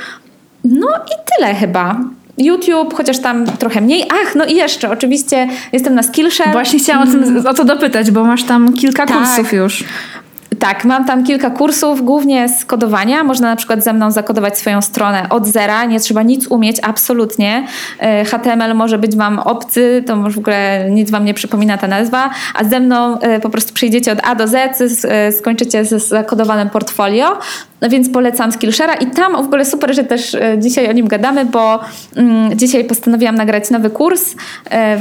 No 0.65 0.87
i 0.87 1.37
tyle 1.37 1.55
chyba. 1.55 2.01
YouTube, 2.39 2.95
chociaż 2.95 3.19
tam 3.19 3.47
trochę 3.47 3.81
mniej. 3.81 4.05
Ach, 4.23 4.35
no 4.35 4.45
i 4.45 4.55
jeszcze, 4.55 4.91
oczywiście 4.91 5.49
jestem 5.73 5.95
na 5.95 6.03
Skillshare. 6.03 6.53
Właśnie 6.53 6.79
chciałam 6.79 7.09
o, 7.09 7.13
tym, 7.13 7.23
mm. 7.23 7.47
o 7.47 7.55
to 7.55 7.65
dopytać, 7.65 8.11
bo 8.11 8.25
masz 8.25 8.45
tam 8.45 8.73
kilka 8.73 9.07
tak. 9.07 9.19
kursów 9.19 9.53
już. 9.53 9.85
Tak, 10.59 10.85
mam 10.85 11.05
tam 11.05 11.25
kilka 11.25 11.51
kursów, 11.51 12.05
głównie 12.05 12.49
z 12.49 12.65
kodowania. 12.65 13.25
Można 13.25 13.49
na 13.51 13.57
przykład 13.57 13.85
ze 13.85 13.93
mną 13.93 14.11
zakodować 14.11 14.59
swoją 14.59 14.83
stronę 14.83 15.27
od 15.31 15.47
zera, 15.47 15.85
nie 15.85 16.01
trzeba 16.01 16.23
nic 16.23 16.47
umieć, 16.47 16.77
absolutnie. 16.83 17.67
E, 18.01 18.25
HTML 18.25 18.75
może 18.75 18.99
być 18.99 19.17
Wam 19.17 19.39
obcy, 19.39 20.05
to 20.07 20.17
w 20.17 20.39
ogóle 20.39 20.87
nic 20.91 21.11
Wam 21.11 21.25
nie 21.25 21.35
przypomina 21.35 21.79
ta 21.79 21.87
nazwa, 21.87 22.31
a 22.55 22.65
ze 22.65 22.81
mną 22.81 23.21
e, 23.21 23.41
po 23.41 23.51
prostu 23.51 23.75
przyjdziecie 23.75 24.13
od 24.13 24.19
A 24.25 24.35
do 24.35 24.49
Z, 24.49 24.81
e, 25.05 25.33
skończycie 25.33 25.85
z 25.85 26.09
zakodowanym 26.09 26.71
portfolio. 26.71 27.39
No 27.81 27.89
więc 27.89 28.11
polecam 28.11 28.51
Skillshare'a 28.51 29.03
i 29.03 29.07
tam 29.07 29.33
w 29.33 29.47
ogóle 29.47 29.65
super, 29.65 29.95
że 29.95 30.05
też 30.05 30.37
dzisiaj 30.59 30.89
o 30.89 30.93
nim 30.93 31.09
gadamy, 31.09 31.45
bo 31.45 31.81
mm, 32.17 32.59
dzisiaj 32.59 32.85
postanowiłam 32.85 33.35
nagrać 33.35 33.71
nowy 33.71 33.91
kurs. 33.91 34.35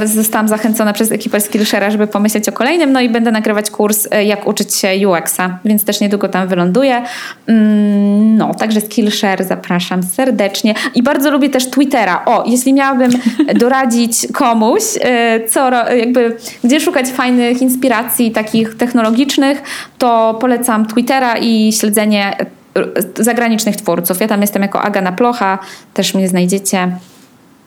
Zostałam 0.04 0.48
zachęcona 0.48 0.92
przez 0.92 1.12
ekipę 1.12 1.38
Skillshare'a, 1.38 1.90
żeby 1.90 2.06
pomyśleć 2.06 2.48
o 2.48 2.52
kolejnym, 2.52 2.92
no 2.92 3.00
i 3.00 3.08
będę 3.08 3.30
nagrywać 3.30 3.70
kurs 3.70 4.08
jak 4.26 4.46
uczyć 4.46 4.74
się 4.74 5.08
UX-a 5.08 5.58
więc 5.64 5.84
też 5.84 6.00
niedługo 6.00 6.28
tam 6.28 6.48
wyląduję. 6.48 7.02
Mm, 7.46 8.36
no, 8.36 8.54
także 8.54 8.80
Skillshare 8.80 9.44
zapraszam 9.44 10.02
serdecznie. 10.02 10.74
I 10.94 11.02
bardzo 11.02 11.30
lubię 11.30 11.50
też 11.50 11.70
Twittera. 11.70 12.24
O, 12.24 12.44
jeśli 12.46 12.74
miałabym 12.74 13.10
doradzić 13.62 14.26
komuś, 14.32 14.82
co 15.48 15.70
jakby, 15.94 16.36
gdzie 16.64 16.80
szukać 16.80 17.08
fajnych 17.08 17.62
inspiracji 17.62 18.30
takich 18.30 18.76
technologicznych, 18.76 19.62
to 19.98 20.38
polecam 20.40 20.86
Twittera 20.86 21.38
i 21.38 21.72
śledzenie 21.72 22.36
zagranicznych 23.16 23.76
twórców. 23.76 24.20
Ja 24.20 24.28
tam 24.28 24.40
jestem 24.40 24.62
jako 24.62 24.82
Agana 24.82 25.12
Plocha, 25.12 25.58
też 25.94 26.14
mnie 26.14 26.28
znajdziecie. 26.28 26.98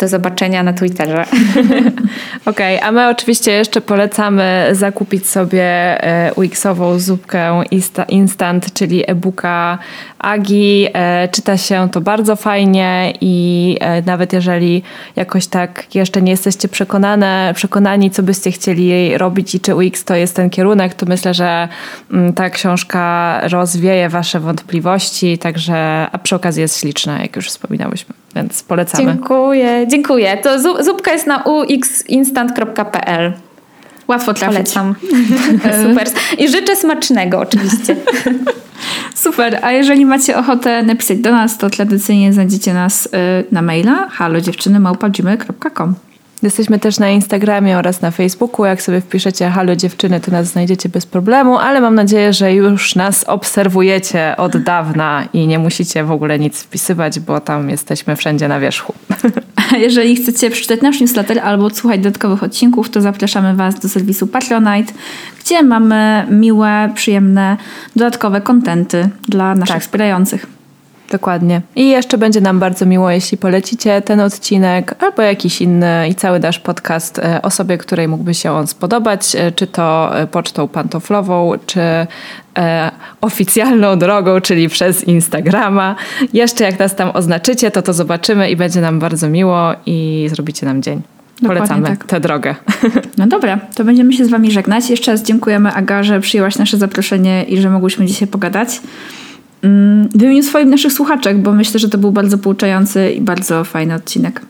Do 0.01 0.07
zobaczenia 0.07 0.63
na 0.63 0.73
Twitterze. 0.73 1.25
Okej, 2.45 2.77
okay, 2.77 2.83
a 2.83 2.91
my 2.91 3.09
oczywiście 3.09 3.51
jeszcze 3.51 3.81
polecamy 3.81 4.69
zakupić 4.71 5.27
sobie 5.27 5.63
e, 6.03 6.31
Wixową 6.37 6.99
zupkę 6.99 7.63
Instant, 8.09 8.73
czyli 8.73 9.11
e-booka 9.11 9.77
Agi. 10.19 10.87
E, 10.93 11.27
czyta 11.27 11.57
się 11.57 11.89
to 11.91 12.01
bardzo 12.01 12.35
fajnie 12.35 13.13
i 13.21 13.77
e, 13.79 14.01
nawet 14.01 14.33
jeżeli 14.33 14.83
jakoś 15.15 15.47
tak 15.47 15.95
jeszcze 15.95 16.21
nie 16.21 16.31
jesteście 16.31 16.67
przekonane, 16.67 17.53
przekonani, 17.55 18.11
co 18.11 18.23
byście 18.23 18.51
chcieli 18.51 19.17
robić 19.17 19.55
i 19.55 19.59
czy 19.59 19.75
Wix 19.75 20.03
to 20.03 20.15
jest 20.15 20.35
ten 20.35 20.49
kierunek, 20.49 20.93
to 20.93 21.05
myślę, 21.05 21.33
że 21.33 21.67
mm, 22.11 22.33
ta 22.33 22.49
książka 22.49 23.39
rozwieje 23.43 24.09
wasze 24.09 24.39
wątpliwości, 24.39 25.37
także 25.37 26.07
a 26.11 26.17
przy 26.17 26.35
okazji 26.35 26.61
jest 26.61 26.79
śliczna, 26.79 27.21
jak 27.21 27.35
już 27.35 27.47
wspominałyśmy, 27.47 28.20
więc 28.35 28.63
polecamy. 28.63 29.05
Dziękuję, 29.05 29.87
dziękuję. 29.87 30.37
To 30.37 30.83
zupka 30.83 31.11
jest 31.11 31.27
na 31.27 31.43
uxinstant.pl. 31.43 33.33
Łatwo 34.07 34.33
trafić. 34.33 34.57
Polecam. 34.57 34.95
Super. 35.89 36.07
I 36.37 36.47
życzę 36.47 36.75
smacznego 36.75 37.39
oczywiście. 37.39 37.95
Super. 39.15 39.59
A 39.61 39.71
jeżeli 39.71 40.05
macie 40.05 40.37
ochotę 40.37 40.83
napisać 40.83 41.17
do 41.17 41.31
nas, 41.31 41.57
to 41.57 41.69
tradycyjnie 41.69 42.33
znajdziecie 42.33 42.73
nas 42.73 43.05
y, 43.05 43.09
na 43.51 43.61
maila 43.61 44.09
halodziewczynymałpa.gmail.com 44.09 45.95
Jesteśmy 46.43 46.79
też 46.79 46.99
na 46.99 47.09
Instagramie 47.09 47.77
oraz 47.77 48.01
na 48.01 48.11
Facebooku. 48.11 48.65
Jak 48.65 48.81
sobie 48.81 49.01
wpiszecie 49.01 49.49
Halo 49.49 49.75
Dziewczyny, 49.75 50.19
to 50.19 50.31
nas 50.31 50.47
znajdziecie 50.47 50.89
bez 50.89 51.05
problemu, 51.05 51.57
ale 51.57 51.81
mam 51.81 51.95
nadzieję, 51.95 52.33
że 52.33 52.53
już 52.53 52.95
nas 52.95 53.23
obserwujecie 53.23 54.35
od 54.37 54.57
dawna 54.57 55.27
i 55.33 55.47
nie 55.47 55.59
musicie 55.59 56.03
w 56.03 56.11
ogóle 56.11 56.39
nic 56.39 56.61
wpisywać, 56.61 57.19
bo 57.19 57.39
tam 57.39 57.69
jesteśmy 57.69 58.15
wszędzie 58.15 58.47
na 58.47 58.59
wierzchu. 58.59 58.93
A 59.73 59.77
jeżeli 59.77 60.15
chcecie 60.15 60.49
przeczytać 60.49 60.81
nasz 60.81 60.99
newsletter 61.01 61.39
albo 61.39 61.69
słuchać 61.69 61.99
dodatkowych 61.99 62.43
odcinków, 62.43 62.89
to 62.89 63.01
zapraszamy 63.01 63.55
Was 63.55 63.79
do 63.79 63.89
serwisu 63.89 64.27
Patronite, 64.27 64.93
gdzie 65.43 65.63
mamy 65.63 66.27
miłe, 66.29 66.89
przyjemne, 66.95 67.57
dodatkowe 67.95 68.41
kontenty 68.41 69.09
dla 69.27 69.55
naszych 69.55 69.75
tak. 69.75 69.83
wspierających. 69.83 70.60
Dokładnie. 71.11 71.61
I 71.75 71.89
jeszcze 71.89 72.17
będzie 72.17 72.41
nam 72.41 72.59
bardzo 72.59 72.85
miło, 72.85 73.11
jeśli 73.11 73.37
polecicie 73.37 74.01
ten 74.01 74.19
odcinek 74.19 74.95
albo 75.03 75.21
jakiś 75.21 75.61
inny 75.61 76.09
i 76.09 76.15
cały 76.15 76.39
nasz 76.39 76.59
podcast 76.59 77.19
e, 77.19 77.41
osobie, 77.41 77.77
której 77.77 78.07
mógłby 78.07 78.33
się 78.33 78.51
on 78.51 78.67
spodobać, 78.67 79.35
e, 79.35 79.51
czy 79.51 79.67
to 79.67 80.19
e, 80.19 80.27
pocztą 80.27 80.67
pantoflową, 80.67 81.51
czy 81.65 81.81
e, 82.57 82.91
oficjalną 83.21 83.99
drogą, 83.99 84.41
czyli 84.41 84.69
przez 84.69 85.03
Instagrama. 85.03 85.95
Jeszcze 86.33 86.63
jak 86.63 86.79
nas 86.79 86.95
tam 86.95 87.11
oznaczycie, 87.13 87.71
to 87.71 87.81
to 87.81 87.93
zobaczymy 87.93 88.51
i 88.51 88.55
będzie 88.55 88.81
nam 88.81 88.99
bardzo 88.99 89.29
miło 89.29 89.71
i 89.85 90.27
zrobicie 90.31 90.65
nam 90.65 90.81
dzień. 90.81 91.01
Polecamy 91.47 91.87
tak. 91.87 92.05
tę 92.05 92.19
drogę. 92.19 92.55
No 93.17 93.27
dobra, 93.27 93.59
to 93.75 93.83
będziemy 93.83 94.13
się 94.13 94.25
z 94.25 94.29
Wami 94.29 94.51
żegnać. 94.51 94.89
Jeszcze 94.89 95.11
raz 95.11 95.23
dziękujemy 95.23 95.73
Aga, 95.73 96.03
że 96.03 96.19
przyjęłaś 96.19 96.57
nasze 96.57 96.77
zaproszenie 96.77 97.43
i 97.43 97.61
że 97.61 97.69
mogłyśmy 97.69 98.05
dzisiaj 98.05 98.27
pogadać. 98.27 98.81
Mm, 99.63 100.09
wymienił 100.15 100.43
swoim 100.43 100.69
naszych 100.69 100.93
słuchaczek, 100.93 101.37
bo 101.37 101.51
myślę, 101.51 101.79
że 101.79 101.89
to 101.89 101.97
był 101.97 102.11
bardzo 102.11 102.37
pouczający 102.37 103.11
i 103.11 103.21
bardzo 103.21 103.63
fajny 103.63 103.93
odcinek. 103.93 104.41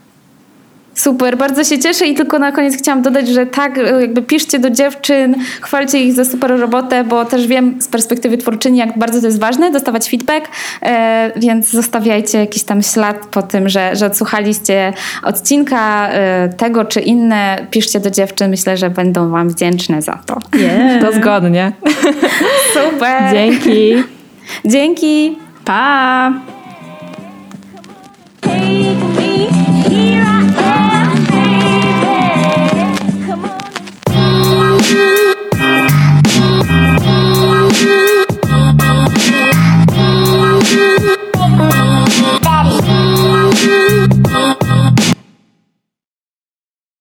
Super, 0.96 1.38
bardzo 1.38 1.64
się 1.64 1.80
cieszę 1.80 2.08
i 2.08 2.14
tylko 2.14 2.40
na 2.40 2.52
koniec 2.52 2.78
chciałam 2.78 3.02
dodać, 3.02 3.28
że 3.28 3.46
tak, 3.46 3.78
jakby 4.02 4.22
piszcie 4.22 4.60
do 4.60 4.70
dziewczyn, 4.70 5.36
chwalcie 5.62 6.04
ich 6.04 6.14
za 6.14 6.26
super 6.26 6.60
robotę, 6.60 7.04
bo 7.04 7.26
też 7.26 7.48
wiem 7.48 7.82
z 7.82 7.88
perspektywy 7.88 8.38
twórczyni, 8.38 8.78
jak 8.78 9.00
bardzo 9.00 9.20
to 9.22 9.26
jest 9.26 9.40
ważne, 9.40 9.72
dostawać 9.72 10.10
feedback, 10.10 10.48
e, 10.82 11.32
więc 11.36 11.70
zostawiajcie 11.70 12.38
jakiś 12.38 12.64
tam 12.64 12.82
ślad 12.82 13.28
po 13.32 13.42
tym, 13.42 13.70
że, 13.70 13.96
że 13.96 14.06
odsłuchaliście 14.06 14.94
odcinka 15.24 16.10
e, 16.10 16.50
tego 16.50 16.86
czy 16.86 17.00
inne, 17.00 17.68
piszcie 17.72 18.00
do 18.00 18.12
dziewczyn, 18.12 18.50
myślę, 18.50 18.78
że 18.78 18.90
będą 18.90 19.30
wam 19.30 19.50
wdzięczne 19.50 20.02
za 20.02 20.20
to. 20.26 20.38
Yeah. 20.58 21.02
To 21.04 21.14
zgodnie. 21.14 21.72
Super. 22.74 23.32
Dzięki. 23.32 24.21
Dzięki, 24.66 25.38
pa! 25.66 26.32